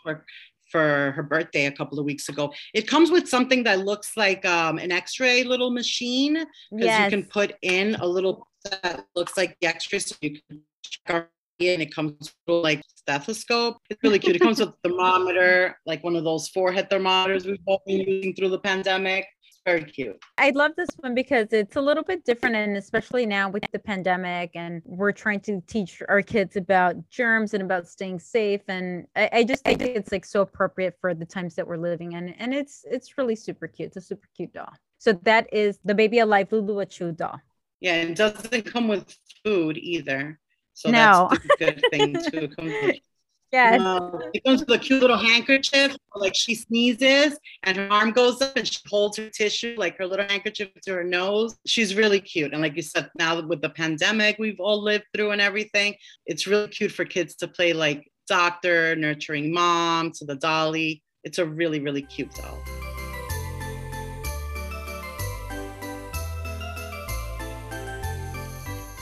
for, 0.02 0.24
for 0.70 1.12
her 1.14 1.22
birthday 1.22 1.66
a 1.66 1.72
couple 1.72 1.98
of 1.98 2.06
weeks 2.06 2.28
ago. 2.28 2.52
It 2.72 2.88
comes 2.88 3.10
with 3.10 3.28
something 3.28 3.64
that 3.64 3.80
looks 3.80 4.16
like 4.16 4.44
um, 4.46 4.78
an 4.78 4.90
x-ray 4.90 5.44
little 5.44 5.70
machine 5.70 6.34
because 6.70 6.86
yes. 6.86 7.12
you 7.12 7.18
can 7.18 7.28
put 7.28 7.54
in 7.62 7.96
a 7.96 8.06
little 8.06 8.48
that 8.64 9.04
looks 9.14 9.36
like 9.36 9.56
the 9.60 9.66
x-ray 9.66 9.98
so 9.98 10.14
you 10.20 10.38
can 10.48 10.60
check 11.06 11.28
and 11.70 11.82
it 11.82 11.94
comes 11.94 12.12
with 12.46 12.64
like 12.64 12.82
stethoscope. 12.94 13.78
It's 13.90 14.02
really 14.02 14.18
cute. 14.18 14.36
It 14.36 14.40
comes 14.40 14.60
with 14.60 14.70
a 14.70 14.74
thermometer, 14.84 15.78
like 15.86 16.02
one 16.04 16.16
of 16.16 16.24
those 16.24 16.48
forehead 16.48 16.88
thermometers 16.90 17.46
we've 17.46 17.58
all 17.66 17.82
been 17.86 18.00
using 18.00 18.34
through 18.34 18.50
the 18.50 18.58
pandemic. 18.58 19.26
It's 19.46 19.60
very 19.64 19.84
cute. 19.84 20.16
I 20.38 20.50
love 20.50 20.72
this 20.76 20.88
one 20.98 21.14
because 21.14 21.48
it's 21.52 21.76
a 21.76 21.80
little 21.80 22.04
bit 22.04 22.24
different, 22.24 22.56
and 22.56 22.76
especially 22.76 23.26
now 23.26 23.48
with 23.48 23.64
the 23.72 23.78
pandemic, 23.78 24.50
and 24.54 24.82
we're 24.84 25.12
trying 25.12 25.40
to 25.40 25.62
teach 25.66 26.02
our 26.08 26.22
kids 26.22 26.56
about 26.56 26.96
germs 27.10 27.54
and 27.54 27.62
about 27.62 27.88
staying 27.88 28.20
safe. 28.20 28.62
And 28.68 29.06
I, 29.16 29.30
I 29.32 29.44
just 29.44 29.64
think 29.64 29.82
it's 29.82 30.12
like 30.12 30.24
so 30.24 30.42
appropriate 30.42 30.96
for 31.00 31.14
the 31.14 31.26
times 31.26 31.54
that 31.56 31.66
we're 31.66 31.76
living 31.76 32.12
in, 32.12 32.30
and 32.30 32.54
it's 32.54 32.84
it's 32.90 33.18
really 33.18 33.36
super 33.36 33.66
cute. 33.66 33.88
It's 33.88 33.96
a 33.96 34.00
super 34.00 34.28
cute 34.36 34.52
doll. 34.52 34.72
So 34.98 35.12
that 35.24 35.52
is 35.52 35.80
the 35.84 35.94
Baby 35.94 36.20
Alive 36.20 36.52
Lulu 36.52 36.76
Achoo 36.76 37.16
doll. 37.16 37.40
Yeah, 37.80 37.96
it 38.02 38.14
doesn't 38.14 38.64
come 38.66 38.86
with 38.86 39.12
food 39.44 39.76
either. 39.76 40.38
So 40.74 40.90
no. 40.90 41.28
that's 41.30 41.44
a 41.44 41.56
good 41.58 41.84
thing 41.90 42.16
too. 42.30 42.92
Yes. 43.52 43.82
Um, 43.82 44.18
it 44.32 44.42
comes 44.44 44.60
with 44.60 44.70
a 44.70 44.78
cute 44.78 45.02
little 45.02 45.18
handkerchief, 45.18 45.94
like 46.14 46.34
she 46.34 46.54
sneezes 46.54 47.38
and 47.64 47.76
her 47.76 47.92
arm 47.92 48.12
goes 48.12 48.40
up 48.40 48.56
and 48.56 48.66
she 48.66 48.78
holds 48.88 49.18
her 49.18 49.28
tissue, 49.28 49.74
like 49.76 49.98
her 49.98 50.06
little 50.06 50.24
handkerchief 50.26 50.70
to 50.84 50.94
her 50.94 51.04
nose. 51.04 51.54
She's 51.66 51.94
really 51.94 52.18
cute. 52.18 52.54
And 52.54 52.62
like 52.62 52.76
you 52.76 52.80
said, 52.80 53.10
now 53.18 53.42
with 53.42 53.60
the 53.60 53.68
pandemic 53.68 54.38
we've 54.38 54.58
all 54.58 54.82
lived 54.82 55.04
through 55.14 55.32
and 55.32 55.40
everything, 55.42 55.94
it's 56.24 56.46
really 56.46 56.68
cute 56.68 56.92
for 56.92 57.04
kids 57.04 57.34
to 57.36 57.48
play 57.48 57.74
like 57.74 58.10
doctor, 58.26 58.96
nurturing 58.96 59.52
mom 59.52 60.12
to 60.12 60.24
the 60.24 60.36
dolly. 60.36 61.02
It's 61.22 61.38
a 61.38 61.44
really, 61.44 61.80
really 61.80 62.02
cute 62.02 62.32
doll. 62.34 62.58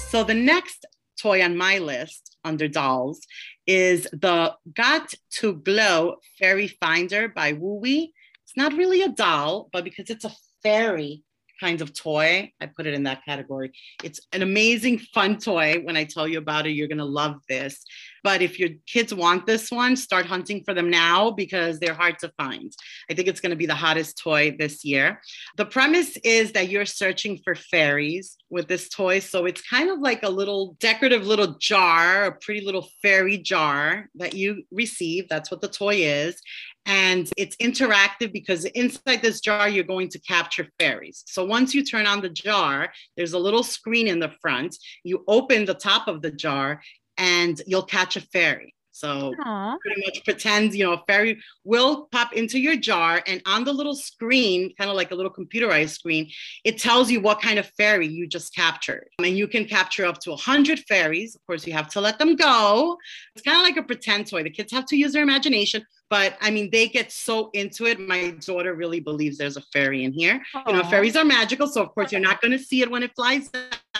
So 0.08 0.24
the 0.24 0.34
next 0.34 0.86
toy 1.20 1.42
on 1.42 1.56
my 1.56 1.78
list 1.78 2.36
under 2.44 2.68
dolls 2.68 3.20
is 3.66 4.08
the 4.12 4.54
Got 4.74 5.14
to 5.38 5.54
Glow 5.54 6.16
Fairy 6.38 6.68
Finder 6.68 7.28
by 7.28 7.52
WowWee. 7.52 8.10
It's 8.44 8.56
not 8.56 8.72
really 8.76 9.02
a 9.02 9.08
doll, 9.08 9.68
but 9.72 9.84
because 9.84 10.10
it's 10.10 10.24
a 10.24 10.32
fairy 10.62 11.22
kind 11.60 11.80
of 11.82 11.92
toy, 11.94 12.52
I 12.60 12.66
put 12.66 12.86
it 12.86 12.94
in 12.94 13.04
that 13.04 13.24
category. 13.24 13.72
It's 14.02 14.20
an 14.32 14.42
amazing, 14.42 14.98
fun 15.14 15.38
toy. 15.38 15.80
When 15.84 15.96
I 15.96 16.04
tell 16.04 16.26
you 16.26 16.38
about 16.38 16.66
it, 16.66 16.70
you're 16.70 16.88
going 16.88 16.98
to 16.98 17.04
love 17.04 17.36
this. 17.48 17.84
But 18.22 18.42
if 18.42 18.58
your 18.58 18.70
kids 18.86 19.14
want 19.14 19.46
this 19.46 19.70
one, 19.70 19.96
start 19.96 20.26
hunting 20.26 20.62
for 20.64 20.74
them 20.74 20.90
now 20.90 21.30
because 21.30 21.78
they're 21.78 21.94
hard 21.94 22.18
to 22.20 22.32
find. 22.36 22.72
I 23.10 23.14
think 23.14 23.28
it's 23.28 23.40
going 23.40 23.50
to 23.50 23.56
be 23.56 23.66
the 23.66 23.74
hottest 23.74 24.18
toy 24.18 24.56
this 24.58 24.84
year. 24.84 25.20
The 25.56 25.64
premise 25.64 26.16
is 26.18 26.52
that 26.52 26.68
you're 26.68 26.84
searching 26.84 27.38
for 27.42 27.54
fairies 27.54 28.36
with 28.50 28.68
this 28.68 28.88
toy. 28.88 29.20
So 29.20 29.46
it's 29.46 29.62
kind 29.62 29.90
of 29.90 30.00
like 30.00 30.22
a 30.22 30.28
little 30.28 30.76
decorative 30.80 31.26
little 31.26 31.56
jar, 31.58 32.24
a 32.24 32.32
pretty 32.32 32.64
little 32.64 32.88
fairy 33.00 33.38
jar 33.38 34.08
that 34.16 34.34
you 34.34 34.64
receive. 34.70 35.28
That's 35.28 35.50
what 35.50 35.60
the 35.60 35.68
toy 35.68 35.96
is. 35.96 36.40
And 36.86 37.30
it's 37.36 37.56
interactive 37.56 38.32
because 38.32 38.64
inside 38.64 39.22
this 39.22 39.40
jar, 39.40 39.68
you're 39.68 39.84
going 39.84 40.08
to 40.08 40.20
capture 40.20 40.66
fairies. 40.78 41.22
So 41.26 41.44
once 41.44 41.74
you 41.74 41.84
turn 41.84 42.06
on 42.06 42.20
the 42.20 42.30
jar, 42.30 42.92
there's 43.16 43.34
a 43.34 43.38
little 43.38 43.62
screen 43.62 44.08
in 44.08 44.18
the 44.18 44.32
front. 44.40 44.76
You 45.04 45.24
open 45.28 45.64
the 45.64 45.74
top 45.74 46.08
of 46.08 46.22
the 46.22 46.30
jar 46.30 46.82
and 47.18 47.60
you'll 47.66 47.82
catch 47.82 48.16
a 48.16 48.20
fairy. 48.20 48.74
So 49.00 49.34
Aww. 49.46 49.78
pretty 49.80 50.02
much 50.02 50.22
pretend, 50.24 50.74
you 50.74 50.84
know, 50.84 50.92
a 50.92 51.02
fairy 51.06 51.40
will 51.64 52.06
pop 52.12 52.34
into 52.34 52.58
your 52.58 52.76
jar 52.76 53.22
and 53.26 53.40
on 53.46 53.64
the 53.64 53.72
little 53.72 53.94
screen, 53.94 54.74
kind 54.76 54.90
of 54.90 54.96
like 54.96 55.10
a 55.10 55.14
little 55.14 55.32
computerized 55.32 55.90
screen, 55.90 56.30
it 56.64 56.78
tells 56.78 57.10
you 57.10 57.20
what 57.22 57.40
kind 57.40 57.58
of 57.58 57.66
fairy 57.78 58.06
you 58.06 58.26
just 58.26 58.54
captured. 58.54 59.08
And 59.18 59.38
you 59.38 59.48
can 59.48 59.64
capture 59.64 60.04
up 60.04 60.18
to 60.20 60.30
100 60.30 60.80
fairies. 60.80 61.34
Of 61.34 61.46
course, 61.46 61.66
you 61.66 61.72
have 61.72 61.88
to 61.90 62.00
let 62.00 62.18
them 62.18 62.36
go. 62.36 62.98
It's 63.34 63.42
kind 63.42 63.56
of 63.56 63.62
like 63.62 63.78
a 63.78 63.82
pretend 63.82 64.26
toy. 64.26 64.42
The 64.42 64.50
kids 64.50 64.70
have 64.72 64.84
to 64.86 64.96
use 64.96 65.12
their 65.12 65.22
imagination, 65.22 65.86
but 66.10 66.36
I 66.42 66.50
mean, 66.50 66.68
they 66.70 66.86
get 66.86 67.10
so 67.10 67.50
into 67.54 67.86
it. 67.86 67.98
My 67.98 68.32
daughter 68.44 68.74
really 68.74 69.00
believes 69.00 69.38
there's 69.38 69.56
a 69.56 69.62
fairy 69.72 70.04
in 70.04 70.12
here. 70.12 70.42
Aww. 70.54 70.66
You 70.66 70.72
know, 70.74 70.84
fairies 70.84 71.16
are 71.16 71.24
magical. 71.24 71.66
So, 71.66 71.82
of 71.82 71.94
course, 71.94 72.12
you're 72.12 72.20
not 72.20 72.42
going 72.42 72.52
to 72.52 72.58
see 72.58 72.82
it 72.82 72.90
when 72.90 73.02
it 73.02 73.12
flies 73.16 73.50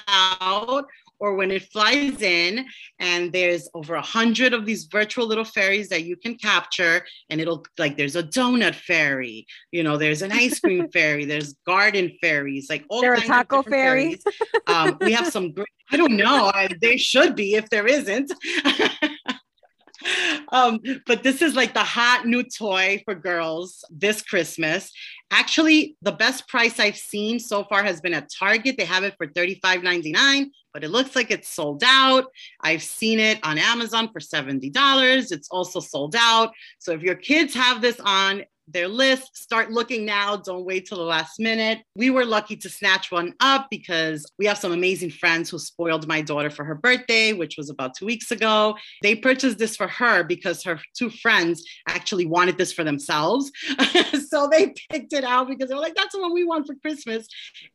out 0.09 0.85
or 1.21 1.35
when 1.35 1.51
it 1.51 1.63
flies 1.71 2.21
in 2.23 2.67
and 2.99 3.33
there's 3.33 3.69
over 3.75 3.95
a 3.95 4.03
hundred 4.03 4.53
of 4.53 4.67
these 4.67 4.85
virtual 4.85 5.27
little 5.27 5.45
fairies 5.45 5.89
that 5.91 6.05
you 6.05 6.17
can 6.17 6.35
capture 6.35 7.05
and 7.29 7.41
it'll 7.41 7.65
like 7.79 7.97
there's 7.97 8.17
a 8.17 8.23
donut 8.23 8.75
fairy 8.75 9.47
you 9.71 9.83
know 9.83 9.97
there's 9.97 10.23
an 10.23 10.33
ice 10.33 10.59
cream 10.59 10.89
fairy 10.93 11.25
there's 11.25 11.55
garden 11.67 12.11
fairies 12.21 12.69
like 12.69 12.85
all 12.89 13.01
there 13.01 13.15
a 13.15 13.21
taco 13.21 13.63
fairy 13.63 14.19
um, 14.67 14.97
we 15.01 15.13
have 15.13 15.29
some 15.29 15.53
great 15.53 15.69
i 15.93 15.97
don't 15.97 16.17
know 16.17 16.51
I, 16.53 16.69
there 16.81 16.99
should 16.99 17.37
be 17.37 17.55
if 17.55 17.69
there 17.71 17.87
isn't 17.87 18.33
um, 20.53 20.81
but 21.07 21.23
this 21.23 21.43
is 21.43 21.55
like 21.55 21.75
the 21.75 21.85
hot 21.85 22.27
new 22.27 22.43
toy 22.43 23.03
for 23.05 23.15
girls 23.15 23.85
this 23.91 24.23
Christmas. 24.23 24.91
Actually, 25.31 25.97
the 26.03 26.13
best 26.13 26.49
price 26.49 26.81
I've 26.81 26.97
seen 26.97 27.39
so 27.39 27.65
far 27.65 27.83
has 27.85 28.01
been 28.01 28.15
at 28.15 28.31
Target. 28.37 28.77
They 28.77 28.85
have 28.85 29.05
it 29.05 29.15
for 29.17 29.27
$35.99, 29.27 30.51
but 30.73 30.85
it 30.85 30.91
looks 30.91 31.17
like 31.17 31.31
it's 31.31 31.49
sold 31.49 31.83
out. 31.85 32.27
I've 32.61 32.83
seen 32.83 33.19
it 33.19 33.39
on 33.43 33.59
Amazon 33.59 34.11
for 34.13 34.21
$70. 34.21 35.33
It's 35.33 35.49
also 35.51 35.81
sold 35.81 36.15
out. 36.17 36.53
So 36.79 36.93
if 36.93 37.03
your 37.03 37.17
kids 37.17 37.55
have 37.55 37.81
this 37.81 38.01
on 38.01 38.45
their 38.73 38.89
list. 38.89 39.37
Start 39.37 39.71
looking 39.71 40.05
now. 40.05 40.37
Don't 40.37 40.65
wait 40.65 40.87
till 40.87 40.99
the 40.99 41.05
last 41.05 41.39
minute. 41.39 41.83
We 41.97 42.11
were 42.11 42.25
lucky 42.25 42.57
to 42.57 42.69
snatch 42.69 43.11
one 43.11 43.35
up 43.41 43.69
because 43.71 44.31
we 44.39 44.47
have 44.47 44.59
some 44.59 44.73
amazing 44.73 45.11
friends 45.11 45.51
who 45.51 45.59
spoiled 45.59 46.07
my 46.07 46.21
daughter 46.21 46.51
for 46.51 46.65
her 46.65 46.75
birthday, 46.75 47.33
which 47.33 47.57
was 47.57 47.71
about 47.71 47.95
two 47.95 48.07
weeks 48.07 48.31
ago. 48.31 48.77
They 49.03 49.15
purchased 49.15 49.59
this 49.59 49.77
for 49.77 49.89
her 49.89 50.23
because 50.25 50.63
her 50.65 50.81
two 50.95 51.11
friends 51.11 51.65
actually 51.89 52.27
wanted 52.27 52.59
this 52.59 52.73
for 52.73 52.85
themselves. 52.85 53.51
so 54.29 54.49
they 54.49 54.75
picked 54.91 55.13
it 55.13 55.25
out 55.25 55.49
because 55.49 55.69
they 55.69 55.75
were 55.75 55.81
like, 55.81 55.95
that's 55.95 56.15
the 56.15 56.21
one 56.21 56.33
we 56.33 56.45
want 56.45 56.67
for 56.67 56.75
Christmas. 56.77 57.27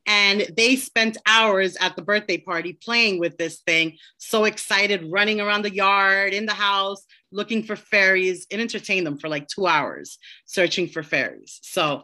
And 0.06 0.48
they 0.56 0.76
spent 0.76 1.18
hours 1.28 1.76
at 1.80 1.96
the 1.96 2.02
birthday 2.02 2.38
party 2.38 2.74
playing 2.74 3.20
with 3.20 3.38
this 3.38 3.62
thing, 3.62 3.98
so 4.18 4.46
excited, 4.46 5.12
running 5.12 5.41
around 5.41 5.64
the 5.64 5.74
yard, 5.74 6.34
in 6.34 6.46
the 6.46 6.54
house, 6.54 7.06
looking 7.32 7.64
for 7.64 7.76
fairies 7.76 8.48
and 8.52 8.62
entertain 8.62 9.04
them 9.04 9.18
for 9.18 9.30
like 9.30 9.48
two 9.48 9.68
hours 9.68 10.18
searching 10.46 10.88
for 10.88 11.04
fairies. 11.04 11.60
So 11.64 12.04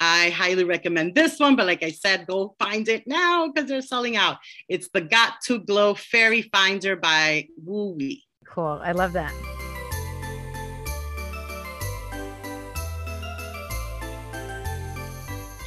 I 0.00 0.30
highly 0.30 0.64
recommend 0.64 1.14
this 1.14 1.38
one, 1.38 1.56
but 1.56 1.66
like 1.66 1.82
I 1.82 1.90
said, 1.90 2.26
go 2.26 2.54
find 2.58 2.88
it 2.88 3.06
now 3.06 3.48
because 3.48 3.68
they're 3.68 3.82
selling 3.82 4.16
out. 4.16 4.38
It's 4.68 4.88
the 4.94 5.02
Got 5.02 5.34
to 5.44 5.58
Glow 5.58 5.94
Fairy 5.94 6.42
Finder 6.42 6.96
by 6.96 7.48
WowWee. 7.66 8.22
Cool. 8.46 8.80
I 8.82 8.92
love 8.92 9.12
that. 9.12 9.32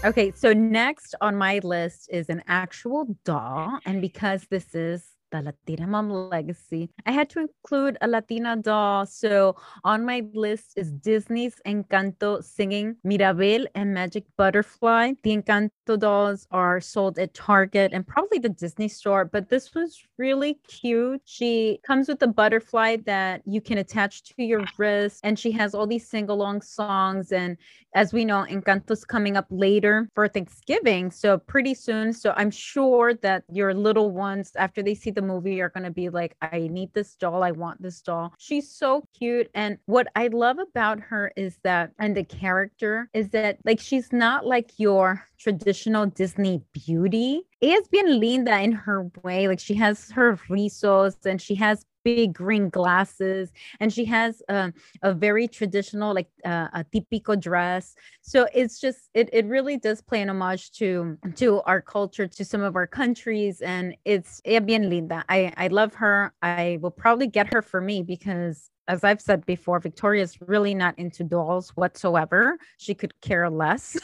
Okay, 0.06 0.34
so 0.36 0.51
next 0.51 1.16
on 1.22 1.38
my 1.38 1.60
list 1.60 2.10
is 2.12 2.28
an 2.28 2.43
actual 2.47 3.16
doll. 3.24 3.80
And 3.86 4.01
because 4.01 4.45
this 4.49 4.76
is 4.76 5.12
the 5.34 5.41
Latina 5.41 5.88
Mom 5.88 6.09
Legacy, 6.11 6.89
I 7.07 7.11
had 7.11 7.29
to 7.31 7.39
include 7.39 7.97
a 8.01 8.07
Latina 8.07 8.55
doll. 8.55 9.05
So 9.07 9.55
on 9.84 10.05
my 10.05 10.21
list 10.34 10.73
is 10.77 10.91
Disney's 10.91 11.55
Encanto 11.65 12.43
singing 12.43 12.97
Mirabel 13.03 13.65
and 13.73 13.93
Magic 13.93 14.25
Butterfly. 14.38 15.13
The 15.23 15.36
Encanto 15.36 15.97
dolls 15.97 16.47
are 16.51 16.79
sold 16.79 17.17
at 17.17 17.34
Target 17.34 17.93
and 17.93 18.05
probably 18.05 18.38
the 18.38 18.49
Disney 18.49 18.88
store, 18.88 19.25
but 19.25 19.49
this 19.49 19.73
was 19.73 19.99
really 20.19 20.59
cute. 20.67 21.21
She 21.25 21.79
comes 21.86 22.07
with 22.07 22.21
a 22.21 22.27
butterfly 22.27 22.97
that 23.07 23.41
you 23.45 23.59
can 23.59 23.79
attach 23.79 24.23
to 24.23 24.43
your 24.43 24.63
wrist, 24.77 25.19
and 25.23 25.38
she 25.38 25.51
has 25.53 25.73
all 25.73 25.88
these 25.88 26.07
sing 26.07 26.29
along 26.29 26.61
songs. 26.61 27.31
And 27.31 27.57
as 27.95 28.13
we 28.13 28.23
know, 28.23 28.45
Encanto's 28.47 29.03
coming 29.03 29.36
up 29.36 29.47
later 29.49 30.09
for 30.13 30.27
Thanksgiving. 30.27 31.09
So 31.09 31.39
pretty 31.39 31.73
soon. 31.73 32.13
So 32.13 32.34
I'm 32.38 32.51
sure 32.51 33.15
that 33.15 33.43
your 33.51 33.73
little 33.73 34.11
ones, 34.11 34.51
after 34.55 34.84
they 34.84 34.93
see 34.93 35.09
the 35.09 35.22
movie, 35.24 35.61
are 35.61 35.69
going 35.69 35.84
to 35.84 35.91
be 35.91 36.09
like, 36.09 36.36
I 36.41 36.67
need 36.71 36.93
this 36.93 37.15
doll. 37.15 37.43
I 37.43 37.51
want 37.51 37.82
this 37.82 38.01
doll. 38.01 38.34
She's 38.38 38.69
so 38.69 39.03
cute. 39.17 39.49
And 39.53 39.78
what 39.86 40.07
I 40.15 40.28
love 40.28 40.57
about 40.59 40.99
her 40.99 41.32
is 41.36 41.57
that, 41.63 41.91
and 41.99 42.15
the 42.15 42.24
character 42.24 43.09
is 43.13 43.30
that, 43.30 43.59
like, 43.65 43.80
she's 43.80 44.11
not 44.11 44.45
like 44.45 44.71
your 44.78 45.26
traditional 45.39 46.05
Disney 46.05 46.61
beauty. 46.71 47.41
Ella 47.61 47.74
es 47.82 47.88
bien 47.89 48.19
linda 48.19 48.59
in 48.61 48.71
her 48.71 49.09
way. 49.24 49.47
Like 49.47 49.59
she 49.59 49.74
has 49.76 50.09
her 50.11 50.38
rizos 50.49 51.26
and 51.26 51.41
she 51.41 51.55
has 51.55 51.86
big 52.04 52.34
green 52.34 52.70
glasses 52.70 53.51
and 53.80 53.93
she 53.93 54.06
has 54.06 54.41
um, 54.49 54.74
a 55.01 55.14
very 55.14 55.47
traditional 55.47 56.14
like 56.14 56.30
uh, 56.45 56.68
a 56.74 56.86
típico 56.93 57.39
dress 57.39 57.95
so 58.22 58.47
it's 58.54 58.80
just 58.80 59.10
it, 59.14 59.30
it 59.32 59.45
really 59.45 59.78
does 59.78 60.01
play 60.01 60.22
an 60.22 60.30
homage 60.30 60.72
to 60.72 61.18
to 61.36 61.62
our 61.62 61.82
culture 61.82 62.28
to 62.28 62.43
some 62.45 62.62
of 62.62 62.76
our 62.76 62.88
countries 62.88 63.62
and 63.62 63.95
it's 64.06 64.41
bien 64.41 64.89
linda 64.89 65.24
i 65.30 65.51
i 65.58 65.68
love 65.68 65.93
her 65.93 66.34
i 66.41 66.78
will 66.82 66.91
probably 66.91 67.28
get 67.28 67.54
her 67.54 67.62
for 67.62 67.82
me 67.82 68.04
because 68.04 68.70
as 68.88 69.04
I've 69.04 69.22
said 69.22 69.45
before, 69.45 69.80
Victoria's 69.80 70.38
really 70.41 70.76
not 70.76 70.97
into 70.99 71.24
dolls 71.24 71.70
whatsoever. 71.72 72.58
She 72.78 72.93
could 72.93 73.20
care 73.22 73.49
less. 73.49 73.97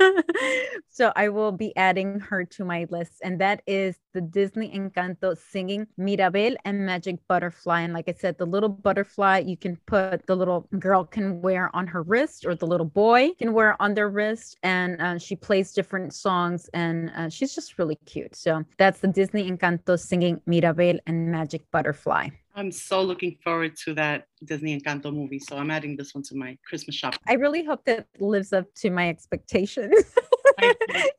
so 0.90 1.12
I 1.14 1.28
will 1.28 1.52
be 1.52 1.74
adding 1.76 2.20
her 2.20 2.44
to 2.44 2.64
my 2.64 2.86
list. 2.90 3.20
And 3.22 3.40
that 3.40 3.62
is 3.66 3.96
the 4.14 4.20
Disney 4.20 4.70
Encanto 4.70 5.36
singing 5.36 5.86
Mirabel 5.98 6.54
and 6.64 6.86
Magic 6.86 7.16
Butterfly. 7.28 7.80
And 7.82 7.92
like 7.92 8.08
I 8.08 8.12
said, 8.12 8.38
the 8.38 8.46
little 8.46 8.68
butterfly 8.68 9.42
you 9.44 9.56
can 9.56 9.76
put, 9.86 10.26
the 10.26 10.36
little 10.36 10.68
girl 10.78 11.04
can 11.04 11.42
wear 11.42 11.74
on 11.74 11.86
her 11.88 12.02
wrist, 12.02 12.46
or 12.46 12.54
the 12.54 12.66
little 12.66 12.86
boy 12.86 13.30
can 13.38 13.52
wear 13.52 13.80
on 13.82 13.94
their 13.94 14.08
wrist. 14.08 14.56
And 14.62 15.02
uh, 15.02 15.18
she 15.18 15.36
plays 15.36 15.72
different 15.72 16.14
songs, 16.14 16.70
and 16.72 17.10
uh, 17.16 17.28
she's 17.28 17.54
just 17.54 17.78
really 17.78 17.98
cute. 18.06 18.34
So 18.36 18.64
that's 18.78 19.00
the 19.00 19.08
Disney 19.08 19.50
Encanto 19.50 19.98
singing 19.98 20.40
Mirabel 20.46 20.98
and 21.06 21.30
Magic 21.30 21.68
Butterfly. 21.72 22.28
I'm 22.56 22.70
so 22.70 23.02
looking 23.02 23.36
forward 23.42 23.76
to 23.84 23.94
that 23.94 24.28
Disney 24.44 24.78
Encanto 24.78 25.12
movie. 25.12 25.40
So 25.40 25.56
I'm 25.56 25.72
adding 25.72 25.96
this 25.96 26.14
one 26.14 26.22
to 26.24 26.36
my 26.36 26.56
Christmas 26.64 26.94
shop. 26.94 27.16
I 27.26 27.34
really 27.34 27.64
hope 27.64 27.84
that 27.86 28.06
lives 28.20 28.52
up 28.52 28.72
to 28.76 28.90
my 28.90 29.08
expectations. 29.08 29.92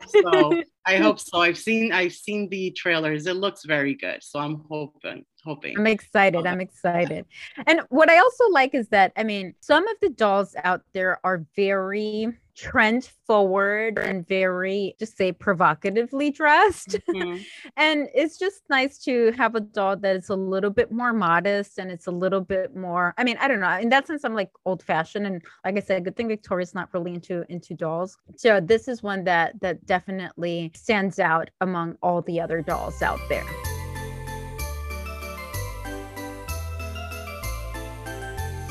So. 0.07 0.63
I 0.85 0.97
hmm. 0.97 1.03
hope 1.03 1.19
so. 1.19 1.39
I've 1.39 1.57
seen 1.57 1.91
I've 1.91 2.13
seen 2.13 2.49
the 2.49 2.71
trailers. 2.71 3.25
It 3.25 3.35
looks 3.35 3.65
very 3.65 3.95
good. 3.95 4.21
So 4.21 4.39
I'm 4.39 4.63
hoping 4.69 5.25
hoping. 5.43 5.77
I'm 5.77 5.87
excited. 5.87 6.45
I'm 6.45 6.61
excited. 6.61 7.25
And 7.67 7.81
what 7.89 8.09
I 8.09 8.17
also 8.17 8.49
like 8.49 8.73
is 8.73 8.89
that 8.89 9.11
I 9.15 9.23
mean, 9.23 9.53
some 9.61 9.87
of 9.87 9.97
the 10.01 10.09
dolls 10.09 10.55
out 10.63 10.81
there 10.93 11.19
are 11.23 11.45
very 11.55 12.35
trend 12.55 13.09
forward 13.27 13.97
and 13.97 14.27
very 14.27 14.95
just 14.99 15.17
say 15.17 15.31
provocatively 15.31 16.31
dressed. 16.31 16.97
Mm-hmm. 17.09 17.41
and 17.77 18.07
it's 18.13 18.37
just 18.37 18.63
nice 18.69 18.97
to 18.99 19.31
have 19.33 19.55
a 19.55 19.59
doll 19.59 19.97
that 19.97 20.15
is 20.15 20.29
a 20.29 20.35
little 20.35 20.69
bit 20.69 20.91
more 20.91 21.13
modest 21.13 21.77
and 21.77 21.91
it's 21.91 22.07
a 22.07 22.11
little 22.11 22.41
bit 22.41 22.75
more 22.75 23.13
i 23.17 23.23
mean 23.23 23.37
i 23.39 23.47
don't 23.47 23.59
know 23.59 23.77
in 23.79 23.89
that 23.89 24.07
sense 24.07 24.23
i'm 24.23 24.33
like 24.33 24.51
old 24.65 24.81
fashioned 24.81 25.25
and 25.25 25.41
like 25.63 25.77
i 25.77 25.79
said 25.79 26.03
good 26.03 26.15
thing 26.15 26.27
victoria's 26.27 26.73
not 26.73 26.93
really 26.93 27.13
into 27.13 27.43
into 27.49 27.73
dolls. 27.73 28.17
So 28.35 28.59
this 28.59 28.87
is 28.87 29.01
one 29.01 29.23
that 29.25 29.59
that 29.61 29.85
definitely 29.85 30.71
stands 30.75 31.19
out 31.19 31.49
among 31.61 31.97
all 32.01 32.21
the 32.21 32.39
other 32.39 32.61
dolls 32.61 33.01
out 33.01 33.19
there 33.29 33.45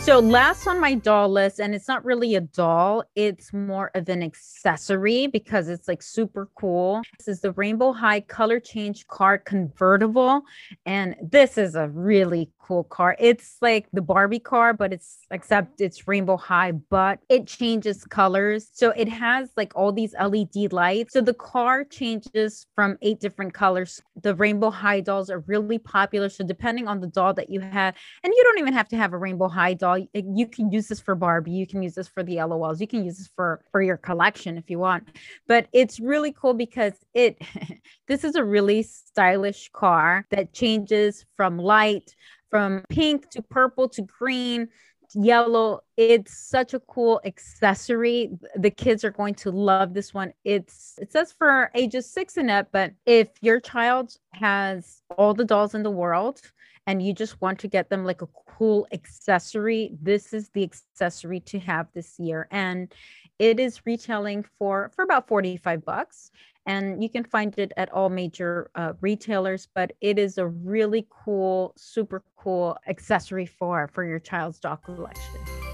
So 0.04 0.18
last 0.18 0.66
on 0.66 0.80
my 0.80 0.96
doll 0.96 1.30
list, 1.30 1.58
and 1.60 1.74
it's 1.74 1.88
not 1.88 2.04
really 2.04 2.34
a 2.34 2.42
doll, 2.42 3.04
it's 3.14 3.54
more 3.54 3.90
of 3.94 4.06
an 4.10 4.22
accessory 4.22 5.28
because 5.28 5.70
it's 5.70 5.88
like 5.88 6.02
super 6.02 6.50
cool. 6.56 7.00
This 7.18 7.26
is 7.26 7.40
the 7.40 7.52
Rainbow 7.52 7.92
High 7.92 8.20
color 8.20 8.60
change 8.60 9.06
car 9.06 9.38
convertible. 9.38 10.42
And 10.84 11.16
this 11.22 11.56
is 11.56 11.74
a 11.74 11.88
really 11.88 12.50
cool 12.64 12.84
car. 12.84 13.16
It's 13.18 13.56
like 13.60 13.86
the 13.92 14.00
Barbie 14.02 14.38
car, 14.38 14.72
but 14.72 14.92
it's 14.92 15.18
except 15.30 15.74
mm-hmm. 15.74 15.84
it's 15.84 16.08
rainbow 16.08 16.36
high, 16.36 16.72
but 16.72 17.18
it 17.28 17.46
changes 17.46 18.04
colors. 18.04 18.70
So 18.72 18.90
it 18.90 19.08
has 19.08 19.50
like 19.56 19.72
all 19.76 19.92
these 19.92 20.14
LED 20.14 20.72
lights. 20.72 21.12
So 21.12 21.20
the 21.20 21.34
car 21.34 21.84
changes 21.84 22.66
from 22.74 22.96
eight 23.02 23.20
different 23.20 23.52
colors. 23.52 24.00
The 24.22 24.34
rainbow 24.34 24.70
high 24.70 25.00
dolls 25.00 25.30
are 25.30 25.40
really 25.40 25.78
popular. 25.78 26.28
So 26.28 26.44
depending 26.44 26.88
on 26.88 27.00
the 27.00 27.06
doll 27.06 27.34
that 27.34 27.50
you 27.50 27.60
have, 27.60 27.94
and 28.22 28.32
you 28.34 28.42
don't 28.44 28.58
even 28.58 28.72
have 28.72 28.88
to 28.88 28.96
have 28.96 29.12
a 29.12 29.18
rainbow 29.18 29.48
high 29.48 29.74
doll. 29.74 29.93
You 30.12 30.46
can 30.46 30.70
use 30.70 30.88
this 30.88 31.00
for 31.00 31.14
Barbie. 31.14 31.52
You 31.52 31.66
can 31.66 31.82
use 31.82 31.94
this 31.94 32.08
for 32.08 32.22
the 32.22 32.36
LOLs. 32.36 32.80
You 32.80 32.86
can 32.86 33.04
use 33.04 33.18
this 33.18 33.30
for 33.34 33.62
for 33.70 33.82
your 33.82 33.96
collection 33.96 34.56
if 34.58 34.70
you 34.70 34.78
want. 34.78 35.08
But 35.46 35.68
it's 35.72 36.00
really 36.00 36.32
cool 36.32 36.54
because 36.54 36.94
it 37.14 37.38
this 38.08 38.24
is 38.24 38.36
a 38.36 38.44
really 38.44 38.82
stylish 38.82 39.70
car 39.72 40.26
that 40.30 40.52
changes 40.52 41.24
from 41.36 41.58
light 41.58 42.14
from 42.50 42.84
pink 42.88 43.28
to 43.30 43.42
purple 43.42 43.88
to 43.88 44.02
green 44.02 44.68
yellow 45.14 45.80
it's 45.96 46.36
such 46.36 46.74
a 46.74 46.80
cool 46.80 47.20
accessory 47.24 48.30
the 48.56 48.70
kids 48.70 49.04
are 49.04 49.10
going 49.10 49.34
to 49.34 49.50
love 49.50 49.94
this 49.94 50.12
one 50.12 50.32
it's 50.44 50.94
it 51.00 51.12
says 51.12 51.32
for 51.32 51.70
ages 51.74 52.10
six 52.10 52.36
and 52.36 52.50
up 52.50 52.68
but 52.72 52.92
if 53.06 53.28
your 53.40 53.60
child 53.60 54.16
has 54.32 55.02
all 55.16 55.34
the 55.34 55.44
dolls 55.44 55.74
in 55.74 55.82
the 55.82 55.90
world 55.90 56.40
and 56.86 57.02
you 57.02 57.12
just 57.12 57.40
want 57.40 57.58
to 57.60 57.68
get 57.68 57.90
them 57.90 58.04
like 58.04 58.22
a 58.22 58.28
cool 58.46 58.86
accessory 58.92 59.90
this 60.00 60.32
is 60.32 60.50
the 60.50 60.62
accessory 60.62 61.40
to 61.40 61.58
have 61.58 61.88
this 61.94 62.18
year. 62.18 62.46
And 62.50 62.92
it 63.38 63.58
is 63.58 63.84
retailing 63.84 64.44
for 64.58 64.90
for 64.94 65.02
about 65.02 65.26
45 65.28 65.84
bucks 65.84 66.30
and 66.66 67.02
you 67.02 67.08
can 67.08 67.24
find 67.24 67.58
it 67.58 67.72
at 67.76 67.92
all 67.92 68.08
major 68.08 68.70
uh, 68.74 68.92
retailers 69.00 69.68
but 69.74 69.92
it 70.00 70.18
is 70.18 70.38
a 70.38 70.46
really 70.46 71.06
cool 71.10 71.72
super 71.76 72.22
cool 72.36 72.76
accessory 72.86 73.46
for 73.46 73.90
for 73.92 74.04
your 74.04 74.20
child's 74.20 74.60
doll 74.60 74.76
collection 74.76 75.73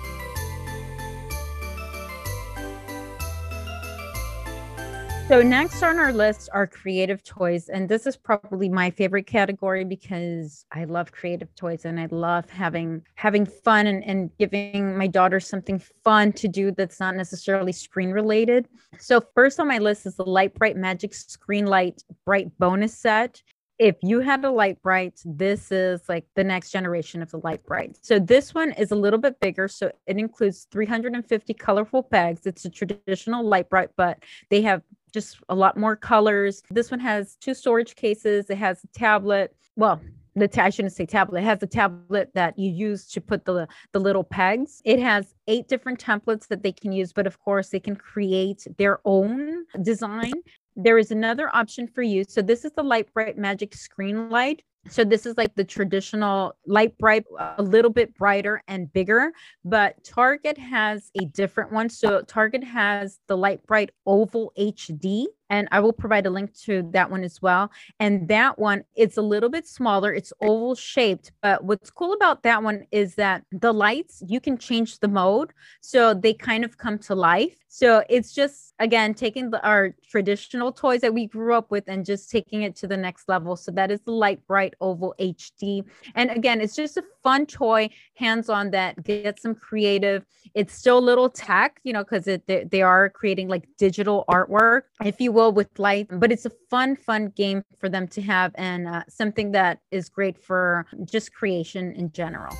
So 5.31 5.43
next 5.43 5.85
on 5.85 6.01
our 6.01 6.13
list 6.13 6.49
are 6.53 6.67
creative 6.67 7.23
toys, 7.23 7.69
and 7.69 7.89
this 7.89 8.05
is 8.05 8.17
probably 8.17 8.69
my 8.69 8.91
favorite 8.91 9.29
category 9.29 9.85
because 9.85 10.67
I 10.73 10.83
love 10.87 11.13
creative 11.13 11.55
toys 11.55 11.85
and 11.85 12.01
I 12.01 12.09
love 12.11 12.51
having 12.51 13.03
having 13.15 13.47
fun 13.47 13.87
and, 13.87 14.03
and 14.03 14.37
giving 14.41 14.99
my 14.99 15.07
daughter 15.07 15.39
something 15.39 15.81
fun 16.03 16.33
to 16.33 16.49
do 16.49 16.73
that's 16.73 16.99
not 16.99 17.15
necessarily 17.15 17.71
screen 17.71 18.11
related. 18.11 18.67
So 18.99 19.23
first 19.37 19.61
on 19.61 19.69
my 19.69 19.79
list 19.79 20.05
is 20.05 20.17
the 20.17 20.25
Lite-Brite 20.25 20.77
Magic 20.77 21.15
Screen 21.15 21.67
Light 21.67 22.03
Bright 22.25 22.51
bonus 22.59 22.99
set 22.99 23.41
if 23.81 23.97
you 24.03 24.21
had 24.21 24.45
a 24.45 24.51
Lite-Brite, 24.51 25.23
this 25.25 25.73
is 25.73 26.03
like 26.07 26.27
the 26.37 26.45
next 26.45 26.71
generation 26.71 27.23
of 27.23 27.31
the 27.31 27.39
Lite-Brite. 27.39 27.97
So 28.03 28.19
this 28.19 28.55
one 28.55 28.73
is 28.73 28.91
a 28.91 28.95
little 28.95 29.19
bit 29.19 29.41
bigger. 29.41 29.69
So 29.69 29.91
it 30.07 30.19
includes 30.19 30.67
350 30.71 31.55
colorful 31.55 32.03
pegs. 32.03 32.45
It's 32.45 32.67
a 32.67 32.71
traditional 32.71 33.43
Lite-Brite, 33.43 33.93
but 33.97 34.23
they 34.51 34.61
have 34.61 34.83
just 35.15 35.39
a 35.49 35.55
lot 35.55 35.79
more 35.79 35.97
colors. 35.97 36.63
This 36.71 36.91
one 36.91 37.01
has 37.01 37.37
two 37.37 37.55
storage 37.55 37.97
cases. 37.97 38.51
It 38.51 38.59
has 38.59 38.85
a 38.85 38.99
tablet. 38.99 39.57
Well, 39.77 39.99
the 40.37 40.47
t- 40.47 40.61
I 40.61 40.69
shouldn't 40.69 40.93
say 40.93 41.07
tablet. 41.07 41.39
It 41.41 41.45
has 41.45 41.63
a 41.63 41.67
tablet 41.67 42.31
that 42.35 42.59
you 42.59 42.71
use 42.71 43.07
to 43.09 43.21
put 43.21 43.47
the 43.47 43.67
the 43.93 43.99
little 43.99 44.25
pegs. 44.25 44.81
It 44.85 45.01
has 45.01 45.35
eight 45.49 45.69
different 45.69 45.99
templates 45.99 46.47
that 46.49 46.63
they 46.63 46.73
can 46.73 46.93
use, 46.93 47.13
but 47.13 47.27
of 47.27 47.41
course 47.41 47.71
they 47.71 47.81
can 47.81 47.97
create 47.97 48.67
their 48.79 49.01
own 49.05 49.65
design. 49.83 50.35
There 50.83 50.99
is 50.99 51.11
another 51.11 51.55
option 51.55 51.87
for 51.87 52.03
you. 52.03 52.25
So 52.25 52.41
this 52.41 52.65
is 52.65 52.73
the 52.73 52.83
Lite-Brite 52.83 53.37
Magic 53.37 53.75
Screen 53.75 54.31
Light. 54.31 54.63
So 54.89 55.05
this 55.05 55.27
is 55.27 55.37
like 55.37 55.55
the 55.55 55.65
traditional 55.65 56.55
Lite-Brite, 56.67 57.25
a 57.59 57.63
little 57.63 57.91
bit 57.91 58.17
brighter 58.17 58.63
and 58.67 58.91
bigger, 58.91 59.33
but 59.63 60.03
Target 60.05 60.57
has 60.57 61.11
a 61.21 61.27
different 61.27 61.71
one. 61.71 61.91
So 61.91 62.23
Target 62.23 62.65
has 62.65 63.19
the 63.29 63.37
Lite-Brite 63.37 63.91
Oval 64.07 64.55
HD 64.59 65.27
and 65.51 65.69
I 65.73 65.81
will 65.81 65.93
provide 65.93 66.27
a 66.27 66.31
link 66.31 66.55
to 66.61 66.89
that 66.93 67.11
one 67.11 67.25
as 67.25 67.43
well. 67.43 67.71
And 67.99 68.29
that 68.29 68.59
one, 68.59 68.85
it's 68.95 69.17
a 69.17 69.23
little 69.23 69.51
bit 69.51 69.67
smaller, 69.67 70.15
it's 70.15 70.33
oval 70.41 70.75
shaped. 70.75 71.33
But 71.43 71.65
what's 71.65 71.91
cool 71.91 72.15
about 72.15 72.45
that 72.45 72.63
one 72.63 72.87
is 72.93 73.17
that 73.17 73.45
the 73.53 73.73
lights, 73.73 74.23
you 74.27 74.41
can 74.41 74.57
change 74.57 75.01
the 75.01 75.09
mode. 75.09 75.53
So 75.81 76.15
they 76.15 76.33
kind 76.33 76.65
of 76.65 76.79
come 76.79 76.99
to 77.01 77.15
life. 77.15 77.57
So 77.73 78.03
it's 78.09 78.33
just, 78.33 78.75
again, 78.81 79.15
taking 79.15 79.51
the, 79.51 79.65
our 79.65 79.95
traditional 80.09 80.73
toys 80.73 81.03
that 81.03 81.15
we 81.15 81.27
grew 81.27 81.55
up 81.55 81.71
with 81.71 81.85
and 81.87 82.05
just 82.05 82.29
taking 82.29 82.63
it 82.63 82.75
to 82.77 82.89
the 82.89 82.97
next 82.97 83.29
level. 83.29 83.55
So 83.55 83.71
that 83.73 83.93
is 83.93 84.01
the 84.01 84.11
Lite-Brite 84.11 84.75
Oval 84.81 85.15
HD. 85.21 85.85
And 86.17 86.31
again, 86.31 86.61
it's 86.61 86.75
just 86.75 86.97
a 86.97 87.05
fun 87.23 87.47
toy, 87.47 87.91
hands 88.17 88.49
on 88.49 88.73
that 88.73 89.03
gets 89.05 89.43
some 89.43 89.55
creative. 89.55 90.25
It's 90.55 90.75
still 90.75 91.01
little 91.01 91.31
tech, 91.31 91.81
you 91.85 91.93
know, 91.93 92.03
because 92.03 92.25
they, 92.25 92.65
they 92.65 92.83
are 92.83 93.09
creating 93.09 93.49
like 93.49 93.69
digital 93.79 94.25
artwork, 94.29 94.83
if 95.05 95.21
you 95.21 95.31
will, 95.31 95.40
with 95.49 95.79
light. 95.79 96.09
But 96.11 96.33
it's 96.33 96.45
a 96.45 96.51
fun, 96.69 96.97
fun 96.97 97.33
game 97.37 97.63
for 97.79 97.89
them 97.89 98.07
to 98.09 98.23
have 98.23 98.53
and 98.57 98.87
uh, 98.87 99.05
something 99.09 99.53
that 99.53 99.79
is 99.91 100.09
great 100.09 100.37
for 100.37 100.87
just 101.05 101.33
creation 101.33 101.93
in 101.93 102.13
general. 102.13 102.57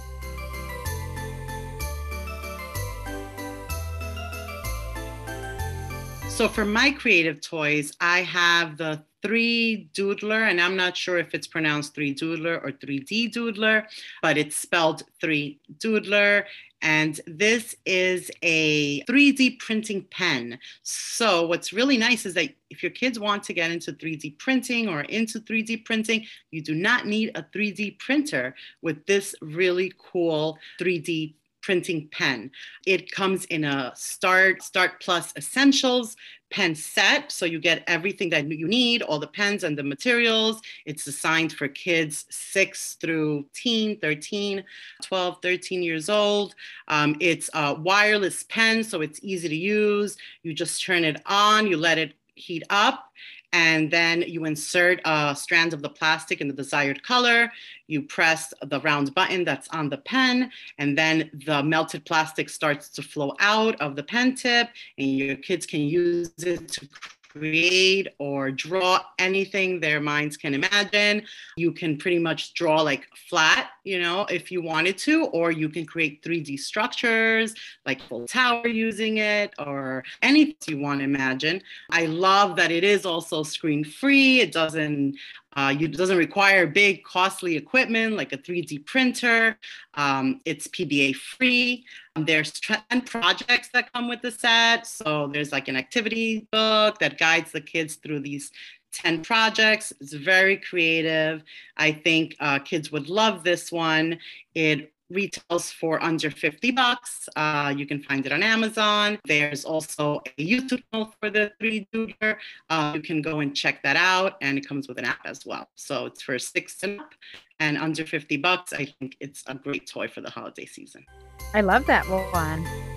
So 6.41 6.49
for 6.49 6.65
my 6.65 6.91
creative 6.91 7.43
toys, 7.43 7.93
I 8.01 8.21
have 8.21 8.79
the 8.79 9.05
3Doodler, 9.23 10.49
and 10.49 10.59
I'm 10.59 10.75
not 10.75 10.97
sure 10.97 11.19
if 11.19 11.35
it's 11.35 11.47
pronounced 11.47 11.95
3Doodler 11.95 12.65
or 12.65 12.73
3D 12.73 13.31
Doodler, 13.31 13.85
but 14.23 14.39
it's 14.39 14.57
spelled 14.57 15.03
3 15.21 15.61
Doodler. 15.77 16.45
And 16.81 17.21
this 17.27 17.77
is 17.85 18.31
a 18.41 19.05
3D 19.05 19.59
printing 19.59 20.07
pen. 20.11 20.59
So, 20.83 21.47
what's 21.47 21.75
really 21.75 21.99
nice 21.99 22.25
is 22.25 22.33
that 22.33 22.55
if 22.71 22.83
your 22.83 22.93
kids 22.93 23.19
want 23.19 23.43
to 23.43 23.53
get 23.53 23.71
into 23.71 23.93
3D 23.93 24.39
printing 24.39 24.89
or 24.89 25.03
into 25.03 25.41
3D 25.41 25.85
printing, 25.85 26.25
you 26.53 26.63
do 26.63 26.75
not 26.75 27.05
need 27.05 27.33
a 27.35 27.43
3D 27.43 27.99
printer 27.99 28.55
with 28.81 29.05
this 29.05 29.35
really 29.43 29.93
cool 29.99 30.57
3D 30.81 31.35
printing 31.63 32.09
pen. 32.09 32.51
It 32.87 33.11
comes 33.11 33.45
in 33.47 33.65
a 33.65 33.93
Start, 33.95 34.63
Start 34.63 35.01
Plus 35.01 35.33
Essentials 35.37 36.17
pen 36.51 36.75
set. 36.75 37.31
So 37.31 37.47
you 37.47 37.61
get 37.61 37.85
everything 37.87 38.29
that 38.31 38.47
you 38.51 38.67
need, 38.67 39.03
all 39.03 39.19
the 39.19 39.27
pens 39.27 39.65
and 39.65 39.79
the 39.79 39.83
materials. 39.83 40.61
It's 40.85 41.05
designed 41.05 41.53
for 41.53 41.69
kids 41.69 42.27
6 42.31 42.95
through 42.95 43.47
teen, 43.55 43.99
13, 44.01 44.65
12, 45.03 45.39
13 45.43 45.83
years 45.83 46.09
old. 46.09 46.55
Um, 46.89 47.17
it's 47.21 47.49
a 47.55 47.75
wireless 47.75 48.43
pen, 48.45 48.83
so 48.83 49.01
it's 49.01 49.21
easy 49.23 49.49
to 49.49 49.57
use. 49.57 50.17
You 50.43 50.53
just 50.53 50.85
turn 50.85 51.05
it 51.05 51.23
on, 51.27 51.67
you 51.67 51.77
let 51.77 51.99
it 51.99 52.15
heat 52.35 52.65
up 52.71 53.11
and 53.53 53.91
then 53.91 54.23
you 54.23 54.45
insert 54.45 55.01
uh, 55.05 55.35
strands 55.35 55.75
of 55.75 55.83
the 55.83 55.89
plastic 55.89 56.41
in 56.41 56.49
the 56.49 56.55
desired 56.55 57.03
color. 57.03 57.51
You 57.89 58.03
press 58.03 58.55
the 58.63 58.81
round 58.81 59.15
button 59.15 59.45
that's 59.45 59.69
on 59.69 59.89
the 59.89 59.99
pen, 59.99 60.51
and 60.79 60.97
then 60.97 61.31
the 61.47 61.63
melted 61.63 62.05
plastic 62.05 62.49
starts 62.49 62.89
to 62.91 63.03
flow 63.03 63.35
out 63.41 63.81
of 63.81 63.97
the 63.97 64.03
pen 64.03 64.35
tip, 64.35 64.69
and 64.99 65.17
your 65.17 65.37
kids 65.37 65.67
can 65.67 65.81
use 65.81 66.33
it 66.39 66.69
to 66.69 66.89
create 67.31 68.09
or 68.19 68.51
draw 68.51 69.01
anything 69.19 69.79
their 69.79 70.01
minds 70.01 70.37
can 70.37 70.55
imagine. 70.55 71.23
You 71.57 71.73
can 71.73 71.97
pretty 71.97 72.19
much 72.19 72.55
draw 72.55 72.83
like 72.83 73.07
flat, 73.29 73.71
you 73.85 74.01
know, 74.01 74.27
if 74.31 74.51
you 74.51 74.63
wanted 74.63 74.99
to, 74.99 75.27
or 75.27 75.51
you 75.51 75.69
can 75.69 75.87
create 75.87 76.23
3D 76.23 76.59
structures 76.59 77.55
like 77.87 78.01
full 78.03 78.27
tower 78.27 78.67
using 78.67 79.19
it 79.19 79.55
or 79.59 80.05
anything 80.23 80.57
you 80.67 80.79
want 80.79 81.01
to 81.01 81.05
imagine. 81.05 81.63
I 81.91 82.07
love 82.07 82.57
that 82.57 82.71
it 82.71 82.85
is 82.85 83.07
also 83.07 83.43
screen 83.43 83.85
free. 83.85 84.41
It 84.41 84.53
doesn't 84.53 85.17
uh, 85.57 85.75
it 85.79 85.97
doesn't 85.97 86.17
require 86.17 86.67
big, 86.67 87.03
costly 87.03 87.57
equipment 87.57 88.15
like 88.15 88.33
a 88.33 88.39
3D 88.39 88.87
printer. 88.87 89.59
Um, 89.95 90.41
it's 90.45 90.69
PBA 90.69 91.17
free. 91.17 91.85
Um, 92.15 92.25
there's 92.25 92.53
10 92.61 93.03
projects 93.03 93.69
that 93.73 93.93
come 93.93 94.09
with 94.09 94.23
the 94.23 94.31
set. 94.31 94.87
So 94.87 95.29
there's 95.33 95.51
like 95.51 95.67
an 95.67 95.77
activity 95.77 96.47
book 96.53 96.99
that 97.01 97.19
guides 97.19 97.51
the 97.51 97.61
kids 97.61 97.97
through 97.97 98.21
these 98.21 98.53
10 98.93 99.23
projects. 99.23 99.93
It's 100.01 100.13
very 100.13 100.57
creative. 100.57 101.43
I 101.77 101.93
think 101.93 102.37
uh, 102.41 102.59
kids 102.59 102.91
would 102.93 103.09
love 103.09 103.45
this 103.45 103.71
one. 103.71 104.19
It 104.55 104.93
retails 105.11 105.71
for 105.71 106.03
under 106.03 106.31
50 106.31 106.71
bucks. 106.71 107.29
Uh, 107.37 107.75
you 107.77 107.87
can 107.87 108.03
find 108.03 108.25
it 108.25 108.33
on 108.33 108.43
Amazon. 108.43 109.19
There's 109.27 109.65
also 109.65 110.23
a 110.39 110.43
YouTube 110.43 110.83
channel 110.93 111.13
for 111.21 111.31
the 111.31 111.53
3D 111.61 111.89
Doodler. 111.93 112.37
Uh, 112.69 112.93
you 112.95 113.03
can 113.03 113.21
go 113.21 113.41
and 113.41 113.55
check 113.55 113.83
that 113.83 113.97
out, 113.97 114.37
and 114.41 114.57
it 114.57 114.67
comes 114.67 114.89
with 114.89 114.99
an 114.99 115.05
app 115.05 115.21
as 115.25 115.45
well. 115.45 115.69
So 115.75 116.07
it's 116.07 116.23
for 116.23 116.39
six 116.39 116.83
and 116.83 117.01
up 117.01 117.11
and 117.59 117.77
under 117.77 118.07
50 118.07 118.37
bucks. 118.39 118.73
I 118.73 118.87
think 118.99 119.17
it's 119.21 119.43
a 119.47 119.55
great 119.55 119.87
toy 119.87 120.09
for 120.09 120.21
the 120.21 120.31
holiday 120.31 120.67
season. 120.67 121.05
I 121.53 121.61
love 121.61 121.87
that 121.87 122.07
one. 122.09 122.90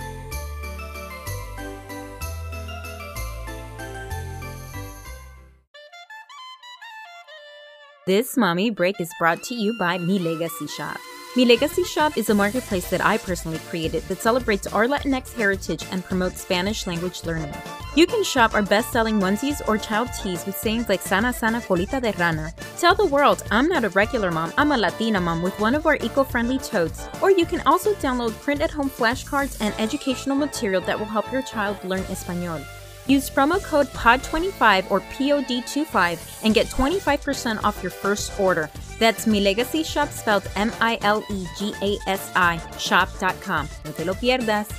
This 8.05 8.35
mommy 8.35 8.69
break 8.69 8.99
is 8.99 9.09
brought 9.17 9.41
to 9.43 9.55
you 9.55 9.77
by 9.79 9.97
Mi 9.97 10.19
Legasi 10.19 10.69
Shop. 10.69 10.97
Mi 11.37 11.45
Legasi 11.45 11.85
Shop 11.85 12.17
is 12.17 12.29
a 12.29 12.35
marketplace 12.35 12.89
that 12.89 12.99
I 12.99 13.17
personally 13.17 13.59
created 13.69 14.03
that 14.09 14.21
celebrates 14.21 14.67
our 14.67 14.87
Latinx 14.87 15.33
heritage 15.33 15.85
and 15.89 16.03
promotes 16.03 16.41
Spanish 16.41 16.85
language 16.85 17.23
learning. 17.23 17.53
You 17.95 18.05
can 18.05 18.25
shop 18.25 18.55
our 18.55 18.61
best 18.61 18.91
selling 18.91 19.21
onesies 19.21 19.65
or 19.69 19.77
child 19.77 20.09
tees 20.21 20.45
with 20.45 20.57
sayings 20.57 20.89
like 20.89 20.99
Sana 20.99 21.31
Sana 21.31 21.61
Colita 21.61 22.01
de 22.01 22.11
Rana. 22.19 22.51
Tell 22.77 22.93
the 22.93 23.05
world 23.05 23.41
I'm 23.51 23.69
not 23.69 23.85
a 23.85 23.89
regular 23.91 24.31
mom, 24.31 24.51
I'm 24.57 24.73
a 24.73 24.77
Latina 24.77 25.21
mom 25.21 25.41
with 25.41 25.57
one 25.61 25.73
of 25.73 25.85
our 25.85 25.95
eco 25.95 26.25
friendly 26.25 26.57
totes. 26.57 27.07
Or 27.21 27.31
you 27.31 27.45
can 27.45 27.61
also 27.65 27.93
download 27.93 28.37
print 28.41 28.59
at 28.59 28.71
home 28.71 28.89
flashcards 28.89 29.61
and 29.61 29.73
educational 29.79 30.35
material 30.35 30.81
that 30.81 30.99
will 30.99 31.05
help 31.05 31.31
your 31.31 31.43
child 31.43 31.81
learn 31.85 32.03
Espanol. 32.11 32.59
Use 33.07 33.29
promo 33.29 33.61
code 33.61 33.87
POD25 33.87 34.89
or 34.89 35.01
POD25 35.01 36.43
and 36.43 36.53
get 36.53 36.67
25% 36.67 37.63
off 37.63 37.83
your 37.83 37.91
first 37.91 38.39
order. 38.39 38.69
That's 38.99 39.27
Mi 39.27 39.43
Legasi 39.43 39.85
Shop 39.85 40.09
spelled 40.09 40.47
M 40.55 40.71
I 40.79 40.97
L 41.01 41.23
E 41.29 41.45
G 41.57 41.73
A 41.81 41.97
S 42.07 42.31
I 42.35 42.61
shop.com. 42.77 43.67
No 43.85 43.91
te 43.91 44.03
lo 44.05 44.13
pierdas. 44.13 44.69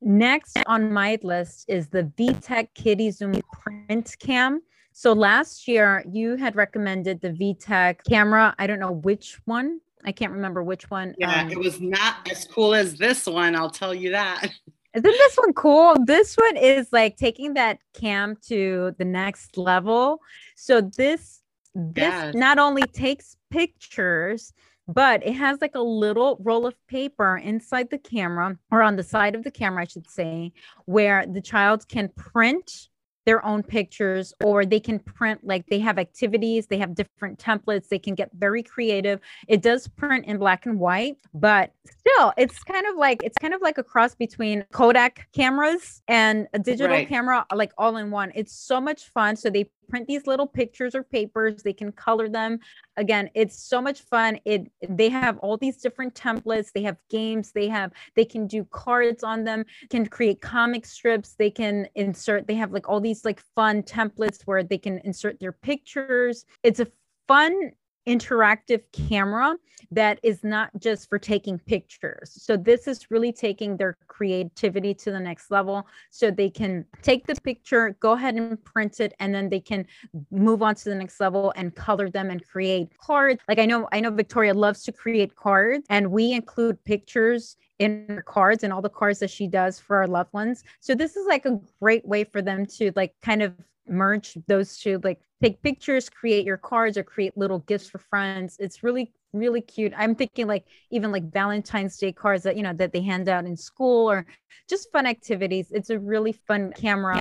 Next 0.00 0.58
on 0.66 0.92
my 0.92 1.18
list 1.22 1.64
is 1.66 1.88
the 1.88 2.04
VTech 2.18 2.68
KidiZoom 2.74 3.40
Print 3.52 4.14
Cam. 4.20 4.60
So 4.92 5.12
last 5.12 5.66
year 5.66 6.04
you 6.06 6.36
had 6.36 6.56
recommended 6.56 7.20
the 7.20 7.30
VTech 7.30 8.04
camera. 8.08 8.54
I 8.58 8.66
don't 8.66 8.78
know 8.78 8.92
which 8.92 9.40
one 9.46 9.80
I 10.04 10.12
can't 10.12 10.32
remember 10.32 10.62
which 10.62 10.90
one. 10.90 11.14
Yeah, 11.18 11.42
um, 11.42 11.50
it 11.50 11.58
was 11.58 11.80
not 11.80 12.30
as 12.30 12.44
cool 12.44 12.74
as 12.74 12.96
this 12.96 13.26
one. 13.26 13.56
I'll 13.56 13.70
tell 13.70 13.94
you 13.94 14.10
that. 14.10 14.50
Isn't 14.94 15.02
this 15.02 15.36
one 15.36 15.52
cool? 15.54 15.96
This 16.04 16.36
one 16.36 16.56
is 16.56 16.88
like 16.92 17.16
taking 17.16 17.54
that 17.54 17.78
cam 17.94 18.36
to 18.48 18.94
the 18.96 19.04
next 19.04 19.56
level. 19.56 20.20
So 20.54 20.80
this 20.80 21.40
this 21.74 21.96
yes. 21.96 22.34
not 22.34 22.58
only 22.58 22.82
takes 22.82 23.36
pictures, 23.50 24.52
but 24.86 25.26
it 25.26 25.32
has 25.32 25.60
like 25.60 25.74
a 25.74 25.80
little 25.80 26.36
roll 26.40 26.66
of 26.66 26.74
paper 26.86 27.38
inside 27.38 27.90
the 27.90 27.98
camera 27.98 28.56
or 28.70 28.82
on 28.82 28.96
the 28.96 29.02
side 29.02 29.34
of 29.34 29.42
the 29.42 29.50
camera, 29.50 29.82
I 29.82 29.86
should 29.86 30.08
say, 30.08 30.52
where 30.84 31.26
the 31.26 31.40
child 31.40 31.88
can 31.88 32.10
print 32.10 32.88
their 33.26 33.44
own 33.44 33.62
pictures 33.62 34.32
or 34.42 34.64
they 34.66 34.80
can 34.80 34.98
print 34.98 35.40
like 35.44 35.66
they 35.66 35.78
have 35.78 35.98
activities 35.98 36.66
they 36.66 36.78
have 36.78 36.94
different 36.94 37.38
templates 37.38 37.88
they 37.88 37.98
can 37.98 38.14
get 38.14 38.30
very 38.34 38.62
creative. 38.62 39.20
It 39.48 39.62
does 39.62 39.88
print 39.88 40.26
in 40.26 40.38
black 40.38 40.66
and 40.66 40.78
white 40.78 41.16
but 41.32 41.72
still 42.06 42.32
it's 42.36 42.62
kind 42.64 42.86
of 42.86 42.96
like 42.96 43.22
it's 43.22 43.38
kind 43.38 43.54
of 43.54 43.62
like 43.62 43.78
a 43.78 43.82
cross 43.82 44.14
between 44.14 44.64
kodak 44.72 45.28
cameras 45.32 46.02
and 46.08 46.46
a 46.52 46.58
digital 46.58 46.88
right. 46.88 47.08
camera 47.08 47.46
like 47.54 47.72
all 47.78 47.96
in 47.96 48.10
one. 48.10 48.32
It's 48.34 48.52
so 48.52 48.80
much 48.80 49.08
fun. 49.08 49.36
So 49.36 49.50
they 49.50 49.70
print 49.88 50.06
these 50.06 50.26
little 50.26 50.46
pictures 50.46 50.94
or 50.94 51.02
papers. 51.02 51.62
They 51.62 51.72
can 51.72 51.92
color 51.92 52.28
them. 52.28 52.58
Again 52.96 53.30
it's 53.34 53.58
so 53.58 53.80
much 53.80 54.02
fun. 54.02 54.38
It 54.44 54.70
they 54.88 55.08
have 55.08 55.38
all 55.38 55.56
these 55.56 55.78
different 55.78 56.14
templates. 56.14 56.72
They 56.72 56.82
have 56.82 56.96
games. 57.10 57.52
They 57.52 57.68
have 57.68 57.92
they 58.16 58.24
can 58.24 58.46
do 58.46 58.64
cards 58.64 59.22
on 59.22 59.44
them 59.44 59.64
can 59.90 60.06
create 60.06 60.40
comic 60.40 60.86
strips. 60.86 61.34
They 61.38 61.50
can 61.50 61.88
insert 61.94 62.46
they 62.46 62.54
have 62.54 62.72
like 62.72 62.88
all 62.88 63.00
these 63.00 63.24
like 63.24 63.40
fun 63.54 63.82
templates 63.82 64.42
where 64.44 64.62
they 64.62 64.78
can 64.78 64.98
insert 65.04 65.40
their 65.40 65.52
pictures. 65.52 66.44
It's 66.62 66.80
a 66.80 66.86
fun 67.28 67.72
interactive 68.06 68.82
camera 68.92 69.56
that 69.90 70.18
is 70.22 70.44
not 70.44 70.70
just 70.78 71.08
for 71.08 71.18
taking 71.18 71.58
pictures. 71.58 72.30
So 72.36 72.56
this 72.56 72.86
is 72.86 73.10
really 73.10 73.32
taking 73.32 73.76
their 73.76 73.96
creativity 74.08 74.94
to 74.94 75.10
the 75.10 75.20
next 75.20 75.50
level 75.50 75.86
so 76.10 76.30
they 76.30 76.50
can 76.50 76.84
take 77.02 77.26
the 77.26 77.34
picture, 77.36 77.96
go 78.00 78.12
ahead 78.12 78.34
and 78.34 78.62
print 78.64 79.00
it 79.00 79.14
and 79.20 79.34
then 79.34 79.48
they 79.48 79.60
can 79.60 79.86
move 80.30 80.62
on 80.62 80.74
to 80.76 80.84
the 80.84 80.94
next 80.94 81.20
level 81.20 81.52
and 81.56 81.74
color 81.74 82.10
them 82.10 82.30
and 82.30 82.46
create 82.46 82.96
cards. 82.98 83.40
Like 83.48 83.58
I 83.58 83.66
know 83.66 83.88
I 83.92 84.00
know 84.00 84.10
Victoria 84.10 84.54
loves 84.54 84.82
to 84.84 84.92
create 84.92 85.34
cards 85.36 85.86
and 85.90 86.10
we 86.10 86.32
include 86.32 86.82
pictures 86.84 87.56
in 87.78 88.06
her 88.08 88.22
cards 88.22 88.62
and 88.64 88.72
all 88.72 88.82
the 88.82 88.88
cards 88.88 89.18
that 89.18 89.30
she 89.30 89.46
does 89.46 89.80
for 89.80 89.96
our 89.96 90.06
loved 90.06 90.32
ones. 90.32 90.62
So 90.80 90.94
this 90.94 91.16
is 91.16 91.26
like 91.26 91.44
a 91.44 91.60
great 91.80 92.06
way 92.06 92.24
for 92.24 92.40
them 92.40 92.66
to 92.66 92.92
like 92.94 93.14
kind 93.22 93.42
of 93.42 93.52
merge 93.88 94.36
those 94.46 94.78
two, 94.78 95.00
like 95.04 95.20
take 95.42 95.62
pictures, 95.62 96.08
create 96.08 96.44
your 96.44 96.56
cards, 96.56 96.96
or 96.96 97.02
create 97.02 97.36
little 97.36 97.60
gifts 97.60 97.88
for 97.88 97.98
friends. 97.98 98.56
It's 98.58 98.82
really 98.82 99.12
really 99.34 99.60
cute. 99.60 99.92
I'm 99.96 100.14
thinking 100.14 100.46
like 100.46 100.64
even 100.90 101.12
like 101.12 101.32
Valentine's 101.32 101.96
Day 101.98 102.12
cards 102.12 102.44
that 102.44 102.56
you 102.56 102.62
know 102.62 102.72
that 102.74 102.92
they 102.92 103.02
hand 103.02 103.28
out 103.28 103.44
in 103.44 103.56
school 103.56 104.10
or 104.10 104.26
just 104.68 104.90
fun 104.92 105.06
activities. 105.06 105.68
It's 105.70 105.90
a 105.90 105.98
really 105.98 106.32
fun 106.32 106.72
camera. 106.72 107.20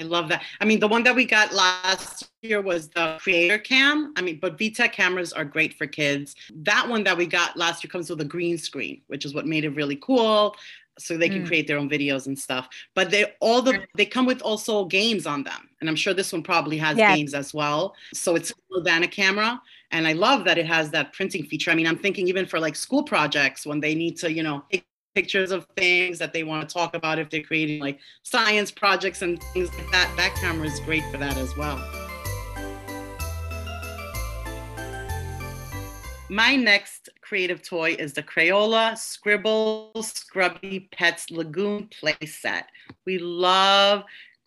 I 0.00 0.04
love 0.04 0.28
that. 0.28 0.42
I 0.60 0.64
mean, 0.64 0.80
the 0.80 0.88
one 0.88 1.04
that 1.04 1.14
we 1.14 1.24
got 1.24 1.52
last 1.52 2.28
year 2.42 2.60
was 2.60 2.88
the 2.88 3.16
creator 3.20 3.58
cam. 3.58 4.12
I 4.16 4.22
mean, 4.22 4.38
but 4.40 4.58
VTech 4.58 4.92
cameras 4.92 5.32
are 5.32 5.44
great 5.44 5.74
for 5.74 5.86
kids. 5.86 6.34
That 6.54 6.88
one 6.88 7.04
that 7.04 7.16
we 7.16 7.26
got 7.26 7.56
last 7.56 7.84
year 7.84 7.90
comes 7.90 8.10
with 8.10 8.20
a 8.20 8.24
green 8.24 8.58
screen, 8.58 9.02
which 9.06 9.24
is 9.24 9.34
what 9.34 9.46
made 9.46 9.64
it 9.64 9.70
really 9.70 9.96
cool. 9.96 10.56
So 10.96 11.16
they 11.16 11.28
can 11.28 11.42
mm. 11.42 11.46
create 11.48 11.66
their 11.66 11.78
own 11.78 11.90
videos 11.90 12.26
and 12.26 12.38
stuff. 12.38 12.68
But 12.94 13.10
they 13.10 13.32
all 13.40 13.62
the 13.62 13.84
they 13.96 14.06
come 14.06 14.26
with 14.26 14.40
also 14.42 14.84
games 14.84 15.26
on 15.26 15.42
them. 15.42 15.68
And 15.80 15.88
I'm 15.88 15.96
sure 15.96 16.14
this 16.14 16.32
one 16.32 16.42
probably 16.42 16.78
has 16.78 16.96
yeah. 16.96 17.14
games 17.14 17.34
as 17.34 17.52
well. 17.52 17.94
So 18.12 18.36
it's 18.36 18.52
than 18.82 19.02
a 19.02 19.08
camera. 19.08 19.60
And 19.90 20.06
I 20.06 20.12
love 20.12 20.44
that 20.44 20.58
it 20.58 20.66
has 20.66 20.90
that 20.90 21.12
printing 21.12 21.44
feature. 21.44 21.70
I 21.70 21.74
mean, 21.74 21.86
I'm 21.86 21.98
thinking 21.98 22.28
even 22.28 22.46
for 22.46 22.58
like 22.60 22.76
school 22.76 23.02
projects 23.02 23.66
when 23.66 23.80
they 23.80 23.94
need 23.94 24.16
to, 24.18 24.32
you 24.32 24.42
know, 24.42 24.64
take 24.70 24.84
pictures 25.14 25.50
of 25.50 25.66
things 25.76 26.18
that 26.18 26.32
they 26.32 26.42
want 26.42 26.68
to 26.68 26.72
talk 26.72 26.94
about 26.94 27.18
if 27.18 27.30
they're 27.30 27.42
creating 27.42 27.80
like 27.80 27.98
science 28.22 28.70
projects 28.70 29.22
and 29.22 29.42
things 29.52 29.72
like 29.76 29.90
that. 29.92 30.12
That 30.16 30.34
camera 30.36 30.66
is 30.66 30.80
great 30.80 31.04
for 31.10 31.18
that 31.18 31.36
as 31.36 31.56
well. 31.56 31.78
My 36.30 36.56
next 36.56 37.10
creative 37.20 37.62
toy 37.62 37.94
is 37.98 38.14
the 38.14 38.22
Crayola 38.22 38.98
Scribble 38.98 39.92
Scrubby 40.02 40.88
Pets 40.90 41.30
Lagoon 41.30 41.88
playset. 42.02 42.64
We 43.04 43.18
love 43.18 44.04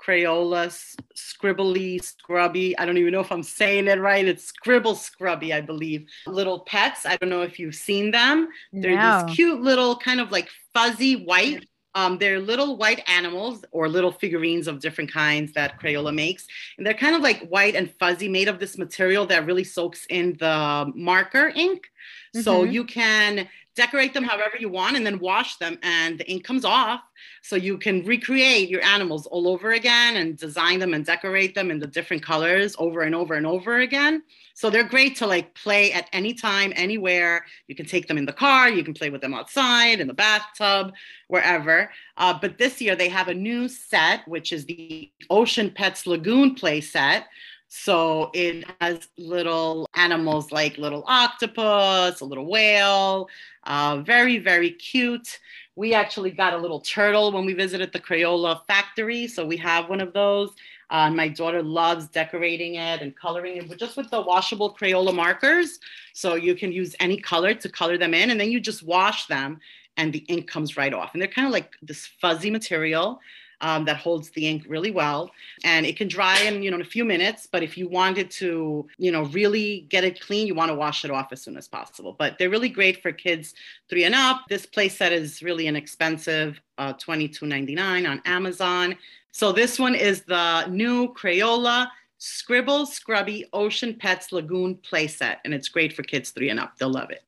Crayola, 0.07 0.67
scribbly, 1.15 2.01
scrubby. 2.01 2.77
I 2.77 2.85
don't 2.85 2.97
even 2.97 3.11
know 3.11 3.19
if 3.19 3.31
I'm 3.31 3.43
saying 3.43 3.87
it 3.87 3.99
right. 3.99 4.25
It's 4.25 4.45
scribble 4.45 4.95
scrubby, 4.95 5.53
I 5.53 5.61
believe. 5.61 6.07
Little 6.25 6.61
pets. 6.61 7.05
I 7.05 7.17
don't 7.17 7.29
know 7.29 7.41
if 7.41 7.59
you've 7.59 7.75
seen 7.75 8.11
them. 8.11 8.47
They're 8.71 8.95
no. 8.95 9.25
these 9.25 9.35
cute 9.35 9.61
little 9.61 9.97
kind 9.97 10.21
of 10.21 10.31
like 10.31 10.49
fuzzy 10.73 11.25
white. 11.25 11.67
Um, 11.93 12.19
they're 12.19 12.39
little 12.39 12.77
white 12.77 13.01
animals 13.09 13.65
or 13.71 13.89
little 13.89 14.11
figurines 14.11 14.67
of 14.67 14.79
different 14.79 15.11
kinds 15.11 15.51
that 15.53 15.81
Crayola 15.81 16.13
makes. 16.13 16.45
And 16.77 16.85
they're 16.85 16.93
kind 16.93 17.15
of 17.15 17.21
like 17.21 17.47
white 17.47 17.75
and 17.75 17.91
fuzzy, 17.99 18.29
made 18.29 18.47
of 18.47 18.59
this 18.59 18.77
material 18.77 19.25
that 19.25 19.45
really 19.45 19.63
soaks 19.63 20.05
in 20.09 20.37
the 20.39 20.91
marker 20.95 21.51
ink. 21.55 21.89
Mm-hmm. 22.35 22.41
So 22.41 22.63
you 22.63 22.85
can 22.85 23.49
decorate 23.77 24.13
them 24.13 24.23
however 24.23 24.57
you 24.59 24.67
want 24.67 24.97
and 24.97 25.05
then 25.05 25.19
wash 25.19 25.57
them 25.57 25.77
and 25.83 26.19
the 26.19 26.29
ink 26.29 26.43
comes 26.43 26.65
off. 26.65 27.01
So 27.43 27.55
you 27.55 27.77
can 27.77 28.03
recreate 28.03 28.69
your 28.69 28.83
animals 28.83 29.27
all 29.27 29.47
over 29.47 29.71
again 29.71 30.17
and 30.17 30.35
design 30.35 30.79
them 30.79 30.93
and 30.95 31.05
decorate 31.05 31.53
them 31.53 31.69
in 31.69 31.79
the 31.79 31.85
different 31.87 32.23
colors 32.23 32.75
over 32.79 33.01
and 33.01 33.13
over 33.13 33.35
and 33.35 33.45
over 33.45 33.77
again. 33.79 34.23
So 34.55 34.71
they're 34.71 34.83
great 34.83 35.15
to 35.17 35.27
like 35.27 35.53
play 35.53 35.93
at 35.93 36.09
any 36.11 36.33
time 36.33 36.73
anywhere. 36.75 37.45
You 37.67 37.75
can 37.75 37.85
take 37.85 38.07
them 38.07 38.17
in 38.17 38.25
the 38.25 38.33
car 38.33 38.67
you 38.69 38.83
can 38.83 38.95
play 38.95 39.11
with 39.11 39.21
them 39.21 39.35
outside 39.35 39.99
in 39.99 40.07
the 40.07 40.13
bathtub 40.13 40.93
wherever. 41.27 41.91
Uh, 42.17 42.37
but 42.41 42.57
this 42.57 42.81
year 42.81 42.95
they 42.95 43.09
have 43.09 43.27
a 43.27 43.33
new 43.33 43.69
set 43.69 44.27
which 44.27 44.51
is 44.51 44.65
the 44.65 45.11
ocean 45.29 45.69
pets 45.69 46.07
lagoon 46.07 46.55
play 46.55 46.81
set 46.81 47.27
so 47.67 48.31
it 48.33 48.65
has 48.79 49.09
little 49.17 49.89
animals 49.95 50.51
like 50.51 50.77
little 50.77 51.03
octopus, 51.05 52.21
a 52.21 52.25
little 52.25 52.45
whale, 52.45 53.27
uh, 53.65 54.01
very, 54.05 54.37
very 54.39 54.71
cute. 54.71 55.39
We 55.75 55.93
actually 55.93 56.31
got 56.31 56.53
a 56.53 56.57
little 56.57 56.79
turtle 56.79 57.31
when 57.31 57.45
we 57.45 57.53
visited 57.53 57.91
the 57.91 57.99
Crayola 57.99 58.65
factory. 58.67 59.27
So 59.27 59.45
we 59.45 59.57
have 59.57 59.89
one 59.89 60.01
of 60.01 60.13
those. 60.13 60.51
Uh, 60.89 61.11
my 61.11 61.27
daughter 61.27 61.61
loves 61.61 62.07
decorating 62.07 62.75
it 62.75 63.01
and 63.01 63.15
coloring 63.15 63.57
it, 63.57 63.67
but 63.67 63.77
just 63.77 63.97
with 63.97 64.09
the 64.09 64.21
washable 64.21 64.73
Crayola 64.73 65.13
markers. 65.13 65.79
So 66.13 66.35
you 66.35 66.55
can 66.55 66.71
use 66.71 66.95
any 67.01 67.17
color 67.17 67.53
to 67.53 67.69
color 67.69 67.97
them 67.97 68.13
in, 68.13 68.31
and 68.31 68.39
then 68.39 68.49
you 68.49 68.61
just 68.61 68.83
wash 68.83 69.27
them, 69.27 69.59
and 69.97 70.13
the 70.13 70.19
ink 70.29 70.49
comes 70.49 70.77
right 70.77 70.93
off. 70.93 71.09
And 71.13 71.21
they're 71.21 71.27
kind 71.27 71.45
of 71.45 71.51
like 71.51 71.73
this 71.81 72.05
fuzzy 72.05 72.49
material 72.49 73.19
um, 73.61 73.85
that 73.85 73.97
holds 73.97 74.29
the 74.31 74.47
ink 74.47 74.65
really 74.67 74.91
well. 74.91 75.31
And 75.63 75.85
it 75.85 75.97
can 75.97 76.07
dry 76.07 76.39
in 76.41 76.61
you 76.61 76.71
know 76.71 76.75
in 76.75 76.81
a 76.81 76.85
few 76.85 77.05
minutes 77.05 77.47
but 77.51 77.63
if 77.63 77.77
you 77.77 77.87
wanted 77.87 78.29
to 78.31 78.87
you 78.97 79.11
know 79.11 79.23
really 79.25 79.85
get 79.89 80.03
it 80.03 80.21
clean 80.21 80.47
you 80.47 80.55
want 80.55 80.69
to 80.69 80.75
wash 80.75 81.05
it 81.05 81.11
off 81.11 81.31
as 81.31 81.41
soon 81.41 81.57
as 81.57 81.67
possible. 81.67 82.15
But 82.17 82.37
they're 82.37 82.49
really 82.49 82.69
great 82.69 83.01
for 83.01 83.11
kids 83.11 83.53
three 83.89 84.03
and 84.03 84.15
up. 84.15 84.41
This 84.49 84.65
play 84.65 84.89
set 84.89 85.11
is 85.11 85.41
really 85.41 85.67
inexpensive 85.67 86.59
uh, 86.77 86.93
22.99 86.93 88.09
on 88.09 88.21
amazon. 88.25 88.95
So 89.31 89.51
this 89.51 89.79
one 89.79 89.95
is 89.95 90.23
the 90.23 90.67
new 90.67 91.13
crayola 91.13 91.87
scribble 92.19 92.85
scrubbie 92.85 93.45
ocean 93.53 93.93
pets 93.93 94.31
lagoon 94.31 94.75
playset 94.77 95.37
and 95.45 95.53
it's 95.53 95.69
great 95.69 95.93
for 95.93 96.03
kids 96.03 96.31
three 96.31 96.49
and 96.49 96.59
up. 96.59 96.77
They'll 96.77 96.89
love 96.89 97.11
it. 97.11 97.23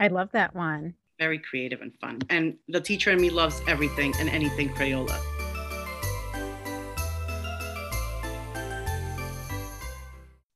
I 0.00 0.08
love 0.08 0.32
that 0.32 0.54
one 0.54 0.94
very 1.18 1.38
creative 1.38 1.80
and 1.80 1.92
fun. 2.00 2.20
And 2.30 2.56
the 2.68 2.80
teacher 2.80 3.10
in 3.10 3.20
me 3.20 3.30
loves 3.30 3.60
everything 3.66 4.14
and 4.18 4.28
anything 4.28 4.68
Crayola. 4.70 5.18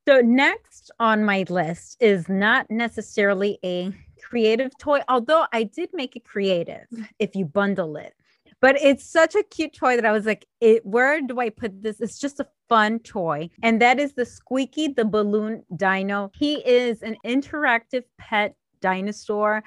So, 0.09 0.21
next 0.21 0.91
on 0.99 1.23
my 1.23 1.45
list 1.51 1.99
is 2.01 2.29
not 2.31 2.71
necessarily 2.71 3.59
a 3.63 3.93
creative 4.23 4.77
toy, 4.79 5.01
although 5.09 5.47
I 5.53 5.65
did 5.65 5.91
make 5.93 6.17
it 6.17 6.25
creative 6.25 6.87
if 7.19 7.37
you 7.37 7.45
bundle 7.45 7.97
it. 7.97 8.15
But 8.61 8.81
it's 8.81 9.05
such 9.05 9.35
a 9.35 9.43
cute 9.43 9.75
toy 9.75 9.97
that 9.97 10.07
I 10.07 10.13
was 10.13 10.27
like, 10.27 10.47
it, 10.61 10.85
where 10.85 11.21
do 11.21 11.39
I 11.39 11.51
put 11.51 11.83
this? 11.83 12.01
It's 12.01 12.19
just 12.19 12.41
a 12.41 12.49
fun 12.69 12.99
toy. 13.01 13.51
And 13.63 13.81
that 13.81 14.01
is 14.01 14.15
the 14.15 14.25
Squeakee 14.25 14.97
the 14.97 15.05
Balloon 15.05 15.63
Dino. 15.77 16.31
He 16.35 16.55
is 16.67 17.03
an 17.03 17.17
interactive 17.25 18.05
pet 18.17 18.57
dinosaur 18.81 19.63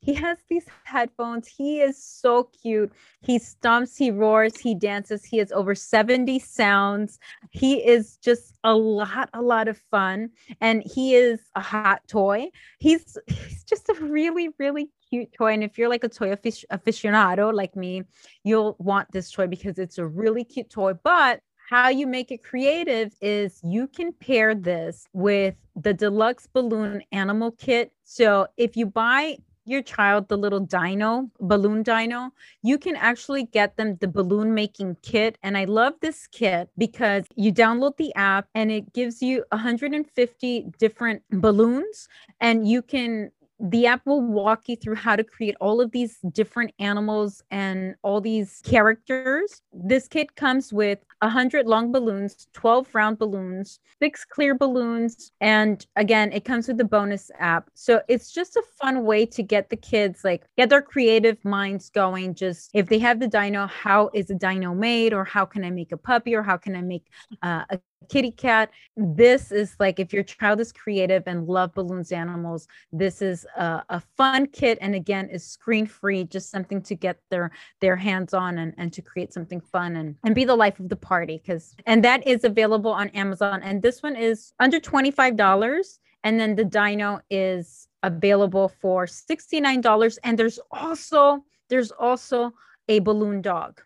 he 0.00 0.14
has 0.14 0.38
these 0.48 0.66
headphones. 0.84 1.48
He 1.48 1.80
is 1.80 2.02
so 2.02 2.50
cute. 2.62 2.92
He 3.22 3.38
stomps, 3.38 3.96
he 3.96 4.10
roars, 4.10 4.56
he 4.56 4.74
dances. 4.74 5.24
He 5.24 5.38
has 5.38 5.50
over 5.52 5.74
70 5.74 6.38
sounds. 6.38 7.18
He 7.50 7.84
is 7.84 8.16
just 8.18 8.58
a 8.62 8.74
lot, 8.74 9.30
a 9.34 9.42
lot 9.42 9.68
of 9.68 9.78
fun. 9.90 10.30
And 10.60 10.82
he 10.84 11.14
is 11.14 11.40
a 11.54 11.60
hot 11.60 12.02
toy. 12.08 12.50
He's 12.78 13.18
he's 13.26 13.64
just 13.64 13.88
a 13.88 13.94
really, 13.94 14.50
really 14.58 14.90
cute 15.10 15.32
toy. 15.32 15.54
And 15.54 15.64
if 15.64 15.78
you're 15.78 15.88
like 15.88 16.04
a 16.04 16.08
toy 16.08 16.34
aficionado 16.34 17.52
like 17.52 17.74
me, 17.74 18.04
you'll 18.44 18.76
want 18.78 19.10
this 19.12 19.30
toy 19.30 19.46
because 19.46 19.78
it's 19.78 19.98
a 19.98 20.06
really 20.06 20.44
cute 20.44 20.70
toy. 20.70 20.94
But 21.02 21.40
how 21.68 21.88
you 21.88 22.06
make 22.06 22.30
it 22.30 22.44
creative 22.44 23.12
is 23.20 23.58
you 23.64 23.88
can 23.88 24.12
pair 24.12 24.54
this 24.54 25.08
with 25.12 25.56
the 25.74 25.92
deluxe 25.92 26.46
balloon 26.46 27.02
animal 27.10 27.50
kit. 27.50 27.90
So 28.04 28.46
if 28.56 28.76
you 28.76 28.86
buy 28.86 29.38
your 29.66 29.82
child 29.82 30.28
the 30.28 30.36
little 30.36 30.60
dino, 30.60 31.30
balloon 31.40 31.82
dino, 31.82 32.30
you 32.62 32.78
can 32.78 32.96
actually 32.96 33.44
get 33.44 33.76
them 33.76 33.96
the 34.00 34.08
balloon 34.08 34.54
making 34.54 34.96
kit. 35.02 35.38
And 35.42 35.58
I 35.58 35.64
love 35.64 35.94
this 36.00 36.26
kit 36.26 36.68
because 36.78 37.24
you 37.36 37.52
download 37.52 37.96
the 37.96 38.14
app 38.14 38.48
and 38.54 38.70
it 38.70 38.92
gives 38.92 39.22
you 39.22 39.44
150 39.52 40.66
different 40.78 41.22
balloons 41.30 42.08
and 42.40 42.68
you 42.68 42.82
can 42.82 43.30
the 43.58 43.86
app 43.86 44.04
will 44.04 44.20
walk 44.20 44.68
you 44.68 44.76
through 44.76 44.96
how 44.96 45.16
to 45.16 45.24
create 45.24 45.56
all 45.60 45.80
of 45.80 45.90
these 45.90 46.18
different 46.32 46.72
animals 46.78 47.42
and 47.50 47.94
all 48.02 48.20
these 48.20 48.60
characters. 48.64 49.62
This 49.72 50.08
kit 50.08 50.36
comes 50.36 50.72
with 50.72 50.98
100 51.20 51.66
long 51.66 51.92
balloons, 51.92 52.46
12 52.52 52.94
round 52.94 53.18
balloons, 53.18 53.80
six 54.00 54.24
clear 54.24 54.54
balloons, 54.54 55.32
and 55.40 55.86
again, 55.96 56.32
it 56.32 56.44
comes 56.44 56.68
with 56.68 56.76
the 56.76 56.84
bonus 56.84 57.30
app. 57.38 57.70
So 57.74 58.02
it's 58.08 58.32
just 58.32 58.56
a 58.56 58.62
fun 58.80 59.04
way 59.04 59.26
to 59.26 59.42
get 59.42 59.70
the 59.70 59.76
kids 59.76 60.24
like 60.24 60.44
get 60.56 60.68
their 60.68 60.82
creative 60.82 61.42
minds 61.44 61.90
going. 61.90 62.34
Just 62.34 62.70
if 62.74 62.88
they 62.88 62.98
have 62.98 63.20
the 63.20 63.28
dino, 63.28 63.66
how 63.66 64.10
is 64.14 64.30
a 64.30 64.34
dino 64.34 64.74
made, 64.74 65.12
or 65.14 65.24
how 65.24 65.44
can 65.44 65.64
I 65.64 65.70
make 65.70 65.92
a 65.92 65.96
puppy, 65.96 66.34
or 66.34 66.42
how 66.42 66.56
can 66.56 66.76
I 66.76 66.82
make 66.82 67.06
uh, 67.42 67.64
a 67.70 67.80
kitty 68.08 68.30
cat. 68.30 68.70
This 68.96 69.52
is 69.52 69.76
like 69.78 69.98
if 69.98 70.12
your 70.12 70.22
child 70.22 70.60
is 70.60 70.72
creative 70.72 71.22
and 71.26 71.46
love 71.46 71.74
balloons 71.74 72.12
animals 72.12 72.68
this 72.92 73.22
is 73.22 73.46
a, 73.56 73.82
a 73.88 74.00
fun 74.16 74.46
kit 74.46 74.78
and 74.80 74.94
again 74.94 75.28
is 75.28 75.44
screen 75.44 75.86
free 75.86 76.24
just 76.24 76.50
something 76.50 76.80
to 76.82 76.94
get 76.94 77.18
their 77.30 77.50
their 77.80 77.96
hands 77.96 78.34
on 78.34 78.58
and, 78.58 78.74
and 78.78 78.92
to 78.92 79.02
create 79.02 79.32
something 79.32 79.60
fun 79.60 79.96
and, 79.96 80.16
and 80.24 80.34
be 80.34 80.44
the 80.44 80.54
life 80.54 80.78
of 80.80 80.88
the 80.88 80.96
party 80.96 81.40
because 81.42 81.74
and 81.86 82.04
that 82.04 82.26
is 82.26 82.44
available 82.44 82.90
on 82.90 83.08
amazon. 83.10 83.62
And 83.62 83.82
this 83.82 84.02
one 84.02 84.16
is 84.16 84.52
under 84.60 84.80
$25 84.80 85.98
and 86.24 86.40
then 86.40 86.56
the 86.56 86.64
dino 86.64 87.20
is 87.30 87.88
available 88.02 88.68
for 88.68 89.06
$69 89.06 90.18
and 90.24 90.38
there's 90.38 90.58
also 90.70 91.44
there's 91.68 91.90
also 91.90 92.52
a 92.88 93.00
balloon 93.00 93.42
dog 93.42 93.80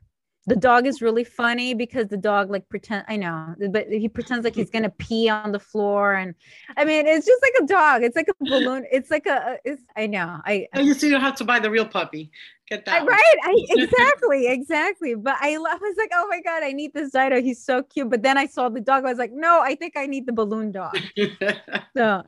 the 0.46 0.56
dog 0.56 0.86
is 0.86 1.02
really 1.02 1.24
funny 1.24 1.74
because 1.74 2.08
the 2.08 2.16
dog 2.16 2.50
like 2.50 2.68
pretend 2.68 3.04
I 3.08 3.16
know, 3.16 3.54
but 3.70 3.88
he 3.88 4.08
pretends 4.08 4.44
like 4.44 4.54
he's 4.54 4.70
gonna 4.70 4.90
pee 4.90 5.28
on 5.28 5.52
the 5.52 5.58
floor, 5.58 6.14
and 6.14 6.34
I 6.76 6.84
mean 6.84 7.06
it's 7.06 7.26
just 7.26 7.42
like 7.42 7.52
a 7.62 7.66
dog. 7.66 8.02
It's 8.02 8.16
like 8.16 8.28
a 8.28 8.34
balloon. 8.40 8.86
It's 8.90 9.10
like 9.10 9.26
a. 9.26 9.58
It's 9.64 9.82
I 9.96 10.06
know. 10.06 10.40
I. 10.46 10.66
Oh, 10.74 10.80
you 10.80 10.94
still 10.94 11.20
have 11.20 11.36
to 11.36 11.44
buy 11.44 11.58
the 11.58 11.70
real 11.70 11.86
puppy. 11.86 12.30
Get 12.68 12.86
that. 12.86 13.02
I, 13.02 13.04
right. 13.04 13.36
I 13.44 13.64
exactly 13.68 14.48
exactly. 14.48 15.14
But 15.14 15.36
I, 15.40 15.54
I 15.54 15.56
was 15.56 15.96
like, 15.98 16.10
oh 16.14 16.26
my 16.30 16.40
god, 16.40 16.62
I 16.62 16.72
need 16.72 16.94
this 16.94 17.12
dino. 17.12 17.42
He's 17.42 17.62
so 17.62 17.82
cute. 17.82 18.08
But 18.08 18.22
then 18.22 18.38
I 18.38 18.46
saw 18.46 18.70
the 18.70 18.80
dog. 18.80 19.04
I 19.04 19.10
was 19.10 19.18
like, 19.18 19.32
no, 19.32 19.60
I 19.60 19.74
think 19.74 19.96
I 19.96 20.06
need 20.06 20.26
the 20.26 20.32
balloon 20.32 20.72
dog. 20.72 20.96
so 21.96 22.22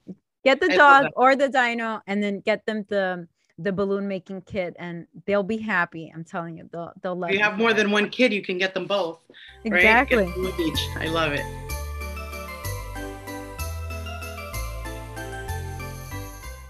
get 0.44 0.60
the 0.60 0.68
dog 0.68 1.06
or 1.16 1.34
the 1.34 1.48
dino, 1.48 2.02
and 2.06 2.22
then 2.22 2.40
get 2.40 2.66
them 2.66 2.84
the 2.90 3.26
the 3.62 3.72
balloon 3.72 4.08
making 4.08 4.42
kit 4.42 4.74
and 4.78 5.06
they'll 5.26 5.42
be 5.42 5.58
happy. 5.58 6.12
I'm 6.14 6.24
telling 6.24 6.58
you, 6.58 6.68
they'll 6.72 6.92
they'll 7.02 7.14
love. 7.16 7.30
If 7.30 7.36
you 7.36 7.42
have 7.42 7.58
more 7.58 7.72
than 7.72 7.90
one 7.90 8.10
kid, 8.10 8.32
you 8.32 8.42
can 8.42 8.58
get 8.58 8.74
them 8.74 8.86
both. 8.86 9.20
Exactly. 9.64 10.24
Right? 10.24 10.60
each. 10.60 10.80
I 10.96 11.06
love 11.06 11.32
it. 11.32 11.44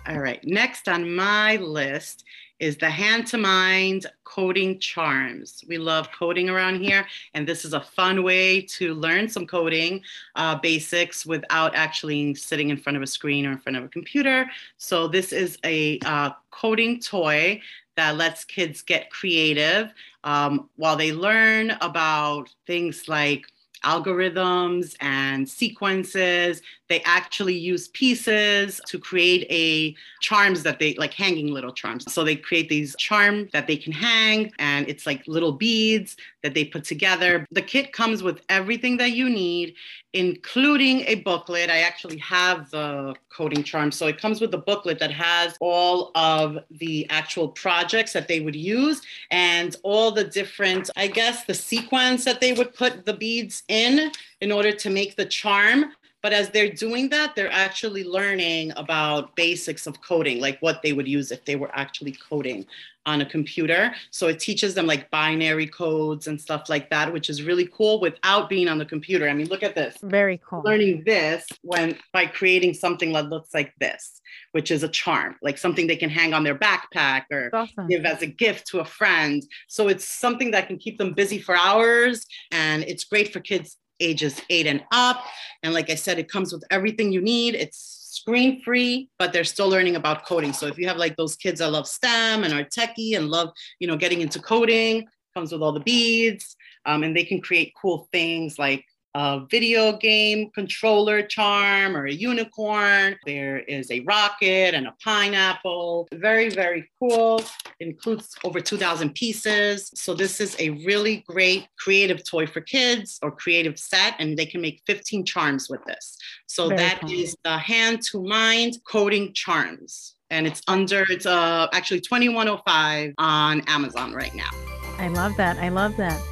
All 0.06 0.18
right. 0.18 0.44
Next 0.44 0.88
on 0.88 1.14
my 1.14 1.56
list 1.56 2.24
is 2.58 2.76
the 2.76 2.86
hand2mind 2.86 4.06
coding 4.22 4.78
charms. 4.78 5.64
We 5.68 5.78
love 5.78 6.08
coding 6.12 6.48
around 6.48 6.80
here, 6.80 7.06
and 7.34 7.46
this 7.46 7.64
is 7.64 7.72
a 7.72 7.80
fun 7.80 8.22
way 8.22 8.62
to 8.62 8.94
learn 8.94 9.28
some 9.28 9.46
coding 9.46 10.00
uh, 10.36 10.56
basics 10.56 11.26
without 11.26 11.74
actually 11.74 12.34
sitting 12.34 12.70
in 12.70 12.76
front 12.76 12.96
of 12.96 13.02
a 13.02 13.06
screen 13.06 13.46
or 13.46 13.52
in 13.52 13.58
front 13.58 13.76
of 13.78 13.84
a 13.84 13.88
computer. 13.88 14.46
So, 14.76 15.08
this 15.08 15.32
is 15.32 15.58
a 15.64 15.98
uh, 16.04 16.30
coding 16.52 17.00
toy 17.00 17.60
that 17.96 18.16
lets 18.16 18.44
kids 18.44 18.82
get 18.82 19.10
creative 19.10 19.92
um, 20.24 20.68
while 20.76 20.96
they 20.96 21.12
learn 21.12 21.72
about 21.80 22.48
things 22.66 23.08
like 23.08 23.46
algorithms 23.84 24.94
and 25.00 25.48
sequences. 25.48 26.62
They 26.92 27.00
actually 27.04 27.54
use 27.54 27.88
pieces 27.88 28.78
to 28.86 28.98
create 28.98 29.46
a 29.48 29.96
charms 30.20 30.62
that 30.64 30.78
they 30.78 30.92
like 30.96 31.14
hanging 31.14 31.46
little 31.46 31.72
charms. 31.72 32.12
So 32.12 32.22
they 32.22 32.36
create 32.36 32.68
these 32.68 32.94
charms 32.98 33.50
that 33.52 33.66
they 33.66 33.78
can 33.78 33.94
hang 33.94 34.52
and 34.58 34.86
it's 34.90 35.06
like 35.06 35.26
little 35.26 35.52
beads 35.52 36.18
that 36.42 36.52
they 36.52 36.66
put 36.66 36.84
together. 36.84 37.46
The 37.50 37.62
kit 37.62 37.94
comes 37.94 38.22
with 38.22 38.42
everything 38.50 38.98
that 38.98 39.12
you 39.12 39.30
need, 39.30 39.74
including 40.12 41.00
a 41.06 41.14
booklet. 41.14 41.70
I 41.70 41.78
actually 41.78 42.18
have 42.18 42.70
the 42.70 43.14
coding 43.30 43.62
charm. 43.62 43.90
So 43.90 44.06
it 44.06 44.20
comes 44.20 44.42
with 44.42 44.52
a 44.52 44.58
booklet 44.58 44.98
that 44.98 45.12
has 45.12 45.56
all 45.60 46.10
of 46.14 46.58
the 46.72 47.08
actual 47.08 47.48
projects 47.48 48.12
that 48.12 48.28
they 48.28 48.40
would 48.40 48.54
use 48.54 49.00
and 49.30 49.74
all 49.82 50.10
the 50.10 50.24
different, 50.24 50.90
I 50.94 51.06
guess, 51.06 51.44
the 51.44 51.54
sequence 51.54 52.26
that 52.26 52.42
they 52.42 52.52
would 52.52 52.74
put 52.74 53.06
the 53.06 53.14
beads 53.14 53.62
in 53.68 54.12
in 54.42 54.52
order 54.52 54.72
to 54.72 54.90
make 54.90 55.16
the 55.16 55.24
charm. 55.24 55.94
But 56.22 56.32
as 56.32 56.50
they're 56.50 56.72
doing 56.72 57.08
that, 57.10 57.34
they're 57.34 57.52
actually 57.52 58.04
learning 58.04 58.72
about 58.76 59.34
basics 59.34 59.86
of 59.86 60.00
coding, 60.02 60.40
like 60.40 60.58
what 60.60 60.80
they 60.82 60.92
would 60.92 61.08
use 61.08 61.30
if 61.30 61.44
they 61.44 61.56
were 61.56 61.70
actually 61.74 62.12
coding 62.12 62.66
on 63.04 63.20
a 63.20 63.26
computer. 63.26 63.92
So 64.10 64.28
it 64.28 64.38
teaches 64.38 64.74
them 64.74 64.86
like 64.86 65.10
binary 65.10 65.66
codes 65.66 66.28
and 66.28 66.40
stuff 66.40 66.68
like 66.68 66.88
that, 66.90 67.12
which 67.12 67.28
is 67.28 67.42
really 67.42 67.68
cool 67.72 68.00
without 68.00 68.48
being 68.48 68.68
on 68.68 68.78
the 68.78 68.84
computer. 68.84 69.28
I 69.28 69.34
mean, 69.34 69.48
look 69.48 69.62
at 69.62 69.74
this. 69.74 69.96
Very 70.02 70.40
cool. 70.46 70.62
Learning 70.64 71.02
this 71.04 71.44
when 71.62 71.98
by 72.12 72.26
creating 72.26 72.74
something 72.74 73.12
that 73.12 73.28
looks 73.28 73.52
like 73.52 73.74
this, 73.80 74.20
which 74.52 74.70
is 74.70 74.82
a 74.84 74.88
charm, 74.88 75.36
like 75.42 75.58
something 75.58 75.86
they 75.86 75.96
can 75.96 76.10
hang 76.10 76.32
on 76.32 76.44
their 76.44 76.54
backpack 76.54 77.24
or 77.32 77.50
awesome. 77.52 77.88
give 77.88 78.04
as 78.04 78.22
a 78.22 78.26
gift 78.26 78.68
to 78.68 78.80
a 78.80 78.84
friend. 78.84 79.42
So 79.66 79.88
it's 79.88 80.08
something 80.08 80.52
that 80.52 80.68
can 80.68 80.78
keep 80.78 80.98
them 80.98 81.12
busy 81.12 81.38
for 81.38 81.56
hours 81.56 82.26
and 82.52 82.84
it's 82.84 83.04
great 83.04 83.32
for 83.32 83.40
kids 83.40 83.78
ages 84.00 84.40
eight 84.50 84.66
and 84.66 84.84
up. 84.92 85.24
And 85.62 85.74
like 85.74 85.90
I 85.90 85.94
said, 85.94 86.18
it 86.18 86.30
comes 86.30 86.52
with 86.52 86.64
everything 86.70 87.12
you 87.12 87.20
need. 87.20 87.54
It's 87.54 88.02
screen 88.12 88.62
free, 88.62 89.08
but 89.18 89.32
they're 89.32 89.44
still 89.44 89.68
learning 89.68 89.96
about 89.96 90.26
coding. 90.26 90.52
So 90.52 90.66
if 90.66 90.78
you 90.78 90.86
have 90.86 90.96
like 90.96 91.16
those 91.16 91.34
kids 91.36 91.60
that 91.60 91.72
love 91.72 91.88
STEM 91.88 92.44
and 92.44 92.52
are 92.52 92.64
techie 92.64 93.16
and 93.16 93.28
love, 93.30 93.50
you 93.80 93.88
know, 93.88 93.96
getting 93.96 94.20
into 94.20 94.38
coding, 94.38 95.06
comes 95.34 95.50
with 95.52 95.62
all 95.62 95.72
the 95.72 95.80
beads, 95.80 96.56
um, 96.84 97.02
and 97.02 97.16
they 97.16 97.24
can 97.24 97.40
create 97.40 97.72
cool 97.80 98.08
things 98.12 98.58
like 98.58 98.84
a 99.14 99.40
video 99.50 99.96
game 99.96 100.50
controller 100.50 101.22
charm 101.22 101.96
or 101.96 102.06
a 102.06 102.12
unicorn. 102.12 103.16
There 103.26 103.58
is 103.60 103.90
a 103.90 104.00
rocket 104.00 104.74
and 104.74 104.86
a 104.86 104.94
pineapple. 105.04 106.08
Very, 106.14 106.48
very 106.48 106.90
cool. 106.98 107.42
Includes 107.80 108.34
over 108.44 108.60
2,000 108.60 109.14
pieces. 109.14 109.90
So, 109.94 110.14
this 110.14 110.40
is 110.40 110.56
a 110.58 110.70
really 110.86 111.24
great 111.26 111.68
creative 111.78 112.24
toy 112.24 112.46
for 112.46 112.60
kids 112.60 113.18
or 113.22 113.30
creative 113.30 113.78
set, 113.78 114.14
and 114.18 114.36
they 114.36 114.46
can 114.46 114.60
make 114.60 114.82
15 114.86 115.24
charms 115.24 115.68
with 115.68 115.84
this. 115.84 116.16
So, 116.46 116.68
very 116.68 116.78
that 116.78 117.00
cool. 117.00 117.10
is 117.10 117.36
the 117.44 117.58
hand 117.58 118.02
to 118.12 118.22
mind 118.22 118.78
coding 118.88 119.32
charms. 119.34 120.16
And 120.30 120.46
it's 120.46 120.62
under, 120.66 121.04
it's 121.10 121.26
uh, 121.26 121.68
actually 121.74 122.00
2105 122.00 123.12
on 123.18 123.60
Amazon 123.66 124.14
right 124.14 124.34
now. 124.34 124.48
I 124.96 125.08
love 125.08 125.36
that. 125.36 125.58
I 125.58 125.68
love 125.68 125.96
that. 125.98 126.22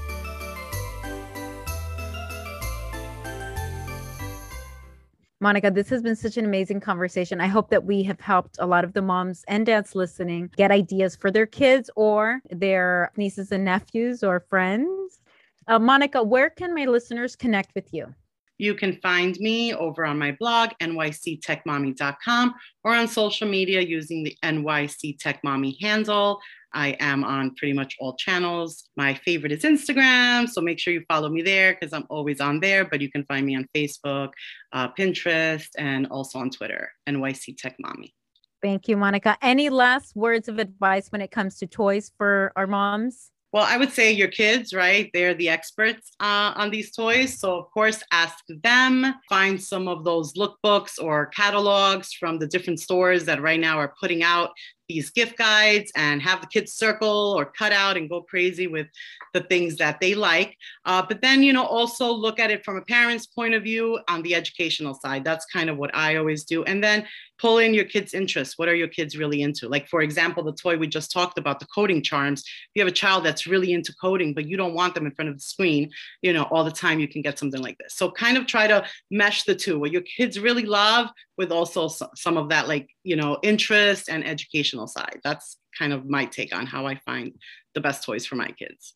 Monica, 5.42 5.70
this 5.70 5.88
has 5.88 6.02
been 6.02 6.16
such 6.16 6.36
an 6.36 6.44
amazing 6.44 6.80
conversation. 6.80 7.40
I 7.40 7.46
hope 7.46 7.70
that 7.70 7.84
we 7.84 8.02
have 8.02 8.20
helped 8.20 8.56
a 8.58 8.66
lot 8.66 8.84
of 8.84 8.92
the 8.92 9.00
moms 9.00 9.42
and 9.48 9.64
dads 9.64 9.94
listening 9.94 10.50
get 10.56 10.70
ideas 10.70 11.16
for 11.16 11.30
their 11.30 11.46
kids 11.46 11.88
or 11.96 12.42
their 12.50 13.10
nieces 13.16 13.50
and 13.50 13.64
nephews 13.64 14.22
or 14.22 14.40
friends. 14.40 15.20
Uh, 15.66 15.78
Monica, 15.78 16.22
where 16.22 16.50
can 16.50 16.74
my 16.74 16.84
listeners 16.84 17.36
connect 17.36 17.74
with 17.74 17.94
you? 17.94 18.14
You 18.60 18.74
can 18.74 19.00
find 19.00 19.38
me 19.40 19.72
over 19.72 20.04
on 20.04 20.18
my 20.18 20.32
blog, 20.32 20.72
nyctechmommy.com, 20.82 22.54
or 22.84 22.94
on 22.94 23.08
social 23.08 23.48
media 23.48 23.80
using 23.80 24.22
the 24.22 24.36
NYC 24.44 25.18
Tech 25.18 25.42
Mommy 25.42 25.78
handle. 25.80 26.38
I 26.74 26.88
am 27.00 27.24
on 27.24 27.54
pretty 27.54 27.72
much 27.72 27.96
all 27.98 28.16
channels. 28.16 28.90
My 28.98 29.14
favorite 29.14 29.52
is 29.52 29.62
Instagram, 29.62 30.46
so 30.46 30.60
make 30.60 30.78
sure 30.78 30.92
you 30.92 31.02
follow 31.08 31.30
me 31.30 31.40
there 31.40 31.72
because 31.72 31.94
I'm 31.94 32.04
always 32.10 32.38
on 32.38 32.60
there. 32.60 32.84
But 32.84 33.00
you 33.00 33.10
can 33.10 33.24
find 33.24 33.46
me 33.46 33.56
on 33.56 33.66
Facebook, 33.74 34.32
uh, 34.74 34.88
Pinterest, 34.92 35.68
and 35.78 36.06
also 36.08 36.38
on 36.38 36.50
Twitter, 36.50 36.92
NYC 37.08 37.56
Tech 37.56 37.76
Mommy. 37.80 38.14
Thank 38.60 38.88
you, 38.88 38.98
Monica. 38.98 39.38
Any 39.40 39.70
last 39.70 40.14
words 40.14 40.48
of 40.48 40.58
advice 40.58 41.10
when 41.10 41.22
it 41.22 41.30
comes 41.30 41.56
to 41.60 41.66
toys 41.66 42.12
for 42.18 42.52
our 42.56 42.66
moms? 42.66 43.30
Well, 43.52 43.64
I 43.66 43.76
would 43.76 43.90
say 43.90 44.12
your 44.12 44.28
kids, 44.28 44.72
right? 44.72 45.10
They're 45.12 45.34
the 45.34 45.48
experts 45.48 46.12
uh, 46.20 46.52
on 46.54 46.70
these 46.70 46.92
toys. 46.92 47.40
So, 47.40 47.58
of 47.58 47.70
course, 47.72 48.00
ask 48.12 48.44
them. 48.62 49.14
Find 49.28 49.60
some 49.60 49.88
of 49.88 50.04
those 50.04 50.34
lookbooks 50.34 51.02
or 51.02 51.26
catalogs 51.26 52.12
from 52.12 52.38
the 52.38 52.46
different 52.46 52.78
stores 52.78 53.24
that 53.24 53.42
right 53.42 53.58
now 53.58 53.76
are 53.78 53.92
putting 54.00 54.22
out 54.22 54.50
these 54.90 55.10
gift 55.10 55.38
guides 55.38 55.92
and 55.94 56.20
have 56.20 56.40
the 56.40 56.48
kids 56.48 56.72
circle 56.72 57.34
or 57.38 57.44
cut 57.44 57.72
out 57.72 57.96
and 57.96 58.10
go 58.10 58.22
crazy 58.22 58.66
with 58.66 58.88
the 59.34 59.40
things 59.42 59.76
that 59.76 60.00
they 60.00 60.14
like. 60.16 60.56
Uh, 60.84 61.00
but 61.08 61.22
then, 61.22 61.44
you 61.44 61.52
know, 61.52 61.64
also 61.64 62.12
look 62.12 62.40
at 62.40 62.50
it 62.50 62.64
from 62.64 62.76
a 62.76 62.82
parent's 62.82 63.26
point 63.26 63.54
of 63.54 63.62
view 63.62 64.00
on 64.08 64.20
the 64.22 64.34
educational 64.34 64.94
side. 64.94 65.22
That's 65.24 65.46
kind 65.46 65.70
of 65.70 65.76
what 65.76 65.94
I 65.94 66.16
always 66.16 66.42
do. 66.42 66.64
And 66.64 66.82
then 66.82 67.06
pull 67.40 67.58
in 67.58 67.72
your 67.72 67.84
kids' 67.84 68.14
interests. 68.14 68.58
What 68.58 68.68
are 68.68 68.74
your 68.74 68.88
kids 68.88 69.16
really 69.16 69.42
into? 69.42 69.68
Like, 69.68 69.88
for 69.88 70.02
example, 70.02 70.42
the 70.42 70.52
toy 70.52 70.76
we 70.76 70.86
just 70.86 71.10
talked 71.10 71.38
about, 71.38 71.58
the 71.58 71.66
coding 71.66 72.02
charms. 72.02 72.42
If 72.42 72.70
you 72.74 72.82
have 72.82 72.92
a 72.92 72.94
child 72.94 73.24
that's 73.24 73.46
really 73.46 73.72
into 73.72 73.94
coding, 73.94 74.34
but 74.34 74.46
you 74.46 74.56
don't 74.56 74.74
want 74.74 74.94
them 74.94 75.06
in 75.06 75.12
front 75.12 75.30
of 75.30 75.36
the 75.36 75.40
screen, 75.40 75.90
you 76.20 76.32
know, 76.32 76.42
all 76.50 76.64
the 76.64 76.70
time, 76.70 77.00
you 77.00 77.08
can 77.08 77.22
get 77.22 77.38
something 77.38 77.62
like 77.62 77.78
this. 77.78 77.94
So, 77.94 78.10
kind 78.10 78.36
of 78.36 78.46
try 78.46 78.66
to 78.66 78.84
mesh 79.10 79.44
the 79.44 79.54
two, 79.54 79.78
what 79.78 79.92
your 79.92 80.02
kids 80.02 80.38
really 80.38 80.66
love 80.66 81.08
with 81.38 81.50
also 81.50 81.88
some 82.14 82.36
of 82.36 82.50
that, 82.50 82.68
like, 82.68 82.90
you 83.02 83.16
know, 83.16 83.38
interest 83.42 84.10
and 84.10 84.26
educational 84.26 84.79
side. 84.86 85.20
That's 85.24 85.58
kind 85.78 85.92
of 85.92 86.06
my 86.08 86.26
take 86.26 86.54
on 86.54 86.66
how 86.66 86.86
I 86.86 86.96
find 86.96 87.32
the 87.74 87.80
best 87.80 88.04
toys 88.04 88.26
for 88.26 88.36
my 88.36 88.50
kids. 88.52 88.94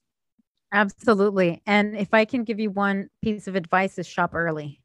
Absolutely. 0.72 1.62
And 1.66 1.96
if 1.96 2.12
I 2.12 2.24
can 2.24 2.42
give 2.42 2.58
you 2.58 2.70
one 2.70 3.08
piece 3.22 3.46
of 3.46 3.54
advice 3.54 3.98
is 3.98 4.08
shop 4.08 4.34
early. 4.34 4.80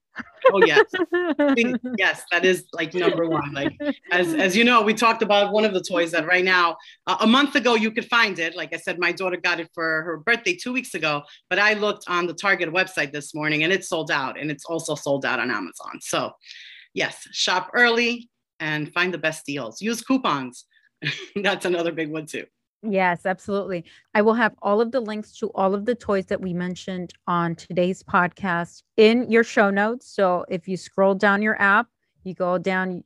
Oh 0.52 0.62
yes. 0.66 0.86
Yes 1.98 2.24
that 2.32 2.46
is 2.46 2.66
like 2.74 2.94
number 2.94 3.28
one. 3.28 3.54
Like 3.54 3.78
as 4.12 4.34
as 4.34 4.56
you 4.56 4.64
know 4.64 4.82
we 4.82 4.94
talked 4.94 5.22
about 5.22 5.52
one 5.52 5.66
of 5.66 5.74
the 5.74 5.82
toys 5.82 6.12
that 6.12 6.26
right 6.28 6.44
now 6.44 6.78
uh, 7.08 7.18
a 7.22 7.28
month 7.28 7.56
ago 7.56 7.76
you 7.76 7.92
could 7.92 8.06
find 8.06 8.38
it. 8.40 8.56
Like 8.56 8.74
i 8.74 8.78
said 8.78 9.00
my 9.00 9.12
daughter 9.12 9.38
got 9.38 9.60
it 9.60 9.70
for 9.74 10.04
her 10.04 10.18
birthday 10.18 10.56
two 10.56 10.74
weeks 10.74 10.94
ago 10.94 11.24
but 11.50 11.60
i 11.60 11.74
looked 11.74 12.06
on 12.08 12.28
the 12.28 12.34
target 12.34 12.70
website 12.70 13.12
this 13.12 13.34
morning 13.34 13.64
and 13.64 13.74
it's 13.74 13.90
sold 13.90 14.12
out 14.12 14.40
and 14.40 14.52
it's 14.52 14.66
also 14.66 14.96
sold 14.96 15.26
out 15.26 15.40
on 15.40 15.52
amazon. 15.52 16.00
So 16.02 16.32
yes 16.94 17.28
shop 17.32 17.70
early 17.74 18.30
and 18.60 18.92
find 18.94 19.14
the 19.14 19.18
best 19.18 19.46
deals. 19.46 19.82
Use 19.82 20.02
coupons 20.02 20.66
that's 21.36 21.66
another 21.66 21.92
big 21.92 22.12
one 22.12 22.26
too 22.26 22.46
Yes, 22.82 23.26
absolutely. 23.26 23.84
I 24.14 24.22
will 24.22 24.36
have 24.36 24.56
all 24.62 24.80
of 24.80 24.92
the 24.92 25.02
links 25.02 25.38
to 25.40 25.48
all 25.48 25.76
of 25.76 25.86
the 25.86 25.96
toys 25.96 26.28
that 26.28 26.40
we 26.40 26.54
mentioned 26.54 27.14
on 27.28 27.56
today's 27.56 28.04
podcast 28.04 28.84
in 28.96 29.30
your 29.30 29.44
show 29.44 29.70
notes. 29.70 30.08
So 30.08 30.46
if 30.48 30.68
you 30.68 30.78
scroll 30.78 31.14
down 31.14 31.42
your 31.42 31.62
app, 31.62 31.88
you 32.24 32.34
go 32.34 32.58
down 32.58 33.04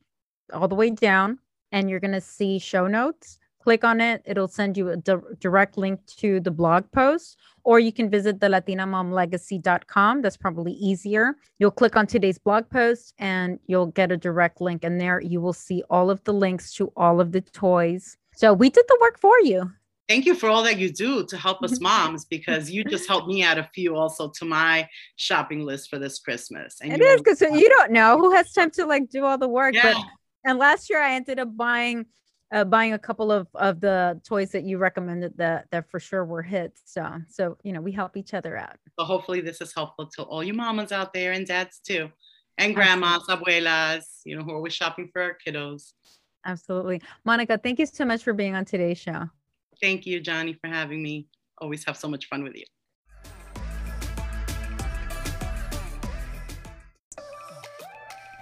all 0.54 0.68
the 0.68 0.76
way 0.76 0.92
down 0.92 1.40
and 1.72 1.90
you're 1.90 2.00
going 2.00 2.12
to 2.12 2.22
see 2.22 2.60
show 2.60 2.86
notes. 2.86 3.40
Click 3.64 3.84
on 3.84 4.02
it. 4.02 4.22
It'll 4.26 4.48
send 4.48 4.76
you 4.78 4.90
a 4.90 4.98
di- 4.98 5.16
direct 5.40 5.78
link 5.78 6.06
to 6.18 6.40
the 6.42 6.52
blog 6.52 6.92
post, 6.92 7.38
or 7.64 7.80
you 7.80 7.94
can 7.94 8.10
visit 8.10 8.40
the 8.40 8.48
latinamomlegacy.com. 8.48 10.22
That's 10.22 10.38
probably 10.38 10.74
easier. 10.74 11.36
You'll 11.60 11.72
click 11.72 11.96
on 11.96 12.06
today's 12.06 12.38
blog 12.38 12.70
post 12.70 13.14
and 13.18 13.60
you'll 13.68 13.88
get 13.88 14.12
a 14.12 14.18
direct 14.18 14.60
link, 14.60 14.84
and 14.84 15.00
there 15.00 15.22
you 15.22 15.40
will 15.40 15.54
see 15.54 15.82
all 15.90 16.10
of 16.10 16.24
the 16.26 16.34
links 16.34 16.74
to 16.74 16.92
all 16.98 17.22
of 17.22 17.32
the 17.32 17.42
toys. 17.42 18.18
So 18.36 18.54
we 18.54 18.70
did 18.70 18.86
the 18.88 18.98
work 19.00 19.20
for 19.20 19.40
you. 19.40 19.72
Thank 20.10 20.26
you 20.26 20.36
for 20.36 20.50
all 20.50 20.64
that 20.64 20.78
you 20.78 20.92
do 20.92 21.26
to 21.28 21.38
help 21.38 21.64
us 21.64 21.76
mm-hmm. 21.76 21.84
moms 21.84 22.26
because 22.26 22.70
you 22.70 22.84
just 22.84 23.08
helped 23.08 23.30
me 23.30 23.42
add 23.42 23.58
a 23.58 23.70
few 23.74 23.96
also 23.96 24.30
to 24.32 24.44
my 24.44 24.90
shopping 25.16 25.66
list 25.66 25.90
for 25.90 25.98
this 25.98 26.20
Christmas. 26.20 26.82
And 26.82 26.92
it 26.92 27.02
is 27.02 27.22
because 27.22 27.40
you 27.40 27.48
uh, 27.56 27.70
don't 27.70 27.92
know 27.92 28.20
who 28.20 28.32
has 28.32 28.52
time 28.52 28.72
to 28.72 28.86
like 28.86 29.10
do 29.10 29.24
all 29.24 29.38
the 29.38 29.48
work. 29.48 29.74
Yeah. 29.74 29.94
But 29.94 30.04
and 30.44 30.60
last 30.60 30.90
year 30.90 31.02
I 31.02 31.14
ended 31.14 31.40
up 31.40 31.56
buying 31.56 32.06
uh, 32.54 32.64
buying 32.64 32.94
a 32.94 33.00
couple 33.00 33.32
of 33.32 33.48
of 33.56 33.82
the 33.82 34.22
toys 34.24 34.52
that 34.52 34.64
you 34.64 34.78
recommended 34.78 35.36
that 35.38 35.66
that 35.72 35.90
for 35.90 36.00
sure 36.00 36.24
were 36.24 36.44
hits. 36.44 36.82
So 36.86 37.20
so 37.28 37.58
you 37.64 37.74
know 37.74 37.82
we 37.82 37.92
help 37.92 38.16
each 38.16 38.34
other 38.34 38.56
out. 38.56 38.78
So 38.98 39.06
hopefully 39.06 39.42
this 39.42 39.60
is 39.60 39.74
helpful 39.74 40.08
to 40.16 40.24
all 40.24 40.44
you 40.44 40.54
mamas 40.54 40.92
out 40.92 41.14
there 41.14 41.34
and 41.34 41.46
dads 41.46 41.80
too, 41.80 42.10
and 42.60 42.76
grandmas, 42.76 43.24
Absolutely. 43.28 43.62
abuelas, 43.62 44.04
you 44.24 44.38
know 44.38 44.44
who 44.44 44.52
are 44.52 44.56
always 44.56 44.74
shopping 44.74 45.10
for 45.12 45.22
our 45.22 45.38
kiddos. 45.46 45.94
Absolutely, 46.46 47.02
Monica. 47.26 47.58
Thank 47.58 47.80
you 47.80 47.88
so 47.88 48.06
much 48.06 48.24
for 48.24 48.34
being 48.34 48.56
on 48.56 48.66
today's 48.66 49.00
show. 49.00 49.30
Thank 49.82 50.06
you, 50.06 50.22
Janny, 50.22 50.58
for 50.60 50.68
having 50.68 51.02
me. 51.02 51.28
Always 51.58 51.84
have 51.86 51.98
so 51.98 52.08
much 52.08 52.28
fun 52.28 52.44
with 52.44 52.56
you. 52.56 52.66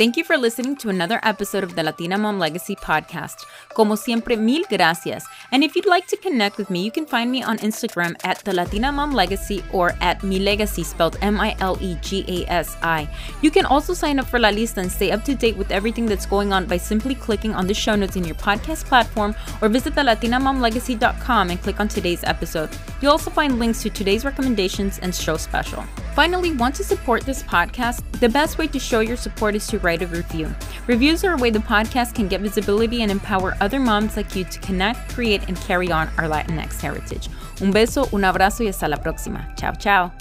Thank 0.02 0.18
you 0.18 0.24
for 0.24 0.36
listening 0.36 0.76
to 0.78 0.90
another 0.90 1.20
episode 1.22 1.64
of 1.64 1.76
the 1.76 1.84
Latina 1.84 2.18
Mom 2.18 2.40
Legacy 2.40 2.76
podcast. 2.76 3.46
Como 3.76 3.96
siempre, 3.96 4.36
mil 4.36 4.64
gracias. 4.68 5.24
And 5.52 5.64
if 5.64 5.76
you'd 5.76 5.86
like 5.86 6.08
to 6.08 6.18
connect 6.18 6.58
with 6.58 6.72
me, 6.72 6.84
you 6.84 6.90
can 6.90 7.06
find 7.06 7.30
me 7.30 7.44
on 7.44 7.60
Instagram 7.60 8.16
at 8.24 8.40
the 8.40 8.52
Latina 8.52 8.92
Mom 8.92 9.12
Legacy 9.12 9.64
or 9.72 9.94
at 10.02 10.24
Mi 10.24 10.40
Legasi, 10.40 10.84
spelled 10.84 11.20
M 11.22 11.40
I 11.40 11.56
L 11.60 11.78
E 11.80 11.98
G 12.02 12.26
A 12.28 12.52
S 12.52 12.78
I. 12.82 13.08
You 13.44 13.52
can 13.52 13.68
also 13.68 13.94
sign 13.94 14.18
up 14.18 14.26
for 14.26 14.40
La 14.40 14.50
Lista 14.50 14.78
and 14.78 14.92
stay 14.92 15.12
up 15.12 15.24
to 15.26 15.36
date 15.36 15.56
with 15.56 15.70
everything 15.70 16.08
that's 16.08 16.26
going 16.26 16.52
on 16.52 16.66
by 16.66 16.78
simply 16.78 17.14
clicking 17.14 17.54
on 17.54 17.68
the 17.68 17.76
show 17.76 17.96
notes 17.96 18.16
in 18.16 18.24
your 18.24 18.34
podcast 18.34 18.86
platform 18.86 19.36
or 19.62 19.70
visit 19.70 19.94
the 19.94 20.02
latinamomlegacy.com 20.02 21.52
and 21.52 21.62
click 21.62 21.80
on 21.80 21.88
today's 21.88 22.24
episode. 22.24 22.72
You'll 23.04 23.12
also 23.12 23.30
find 23.30 23.60
links 23.60 23.84
to 23.84 23.92
today's 23.92 24.26
recommendations 24.26 24.98
and 24.98 25.14
show 25.14 25.38
special. 25.38 25.84
Finally, 26.16 26.54
want 26.54 26.74
to 26.76 26.84
support 26.84 27.22
this 27.24 27.44
podcast? 27.44 28.02
The 28.20 28.30
best 28.30 28.58
way 28.58 28.68
to 28.68 28.80
show 28.80 29.00
your 29.00 29.18
support 29.18 29.56
is 29.56 29.66
to 29.68 29.80
write 29.80 29.91
a 30.00 30.08
review. 30.08 30.54
Reviews 30.88 31.24
are 31.24 31.34
a 31.34 31.38
way 31.38 31.50
the 31.50 31.60
podcast 31.60 32.16
can 32.16 32.28
get 32.28 32.42
visibility 32.42 33.02
and 33.02 33.12
empower 33.12 33.58
other 33.60 33.80
moms 33.80 34.16
like 34.16 34.36
you 34.36 34.44
to 34.46 34.60
connect, 34.60 35.14
create, 35.14 35.42
and 35.48 35.58
carry 35.58 35.92
on 35.92 36.08
our 36.18 36.30
Latinx 36.30 36.80
heritage. 36.80 37.28
Un 37.62 37.74
beso, 37.74 38.08
un 38.14 38.22
abrazo 38.22 38.64
y 38.64 38.70
hasta 38.70 38.88
la 38.88 38.98
próxima. 38.98 39.46
Ciao, 39.58 39.74
ciao. 39.74 40.12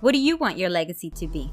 What 0.00 0.12
do 0.12 0.18
you 0.18 0.36
want 0.36 0.58
your 0.58 0.70
legacy 0.70 1.10
to 1.10 1.26
be? 1.26 1.50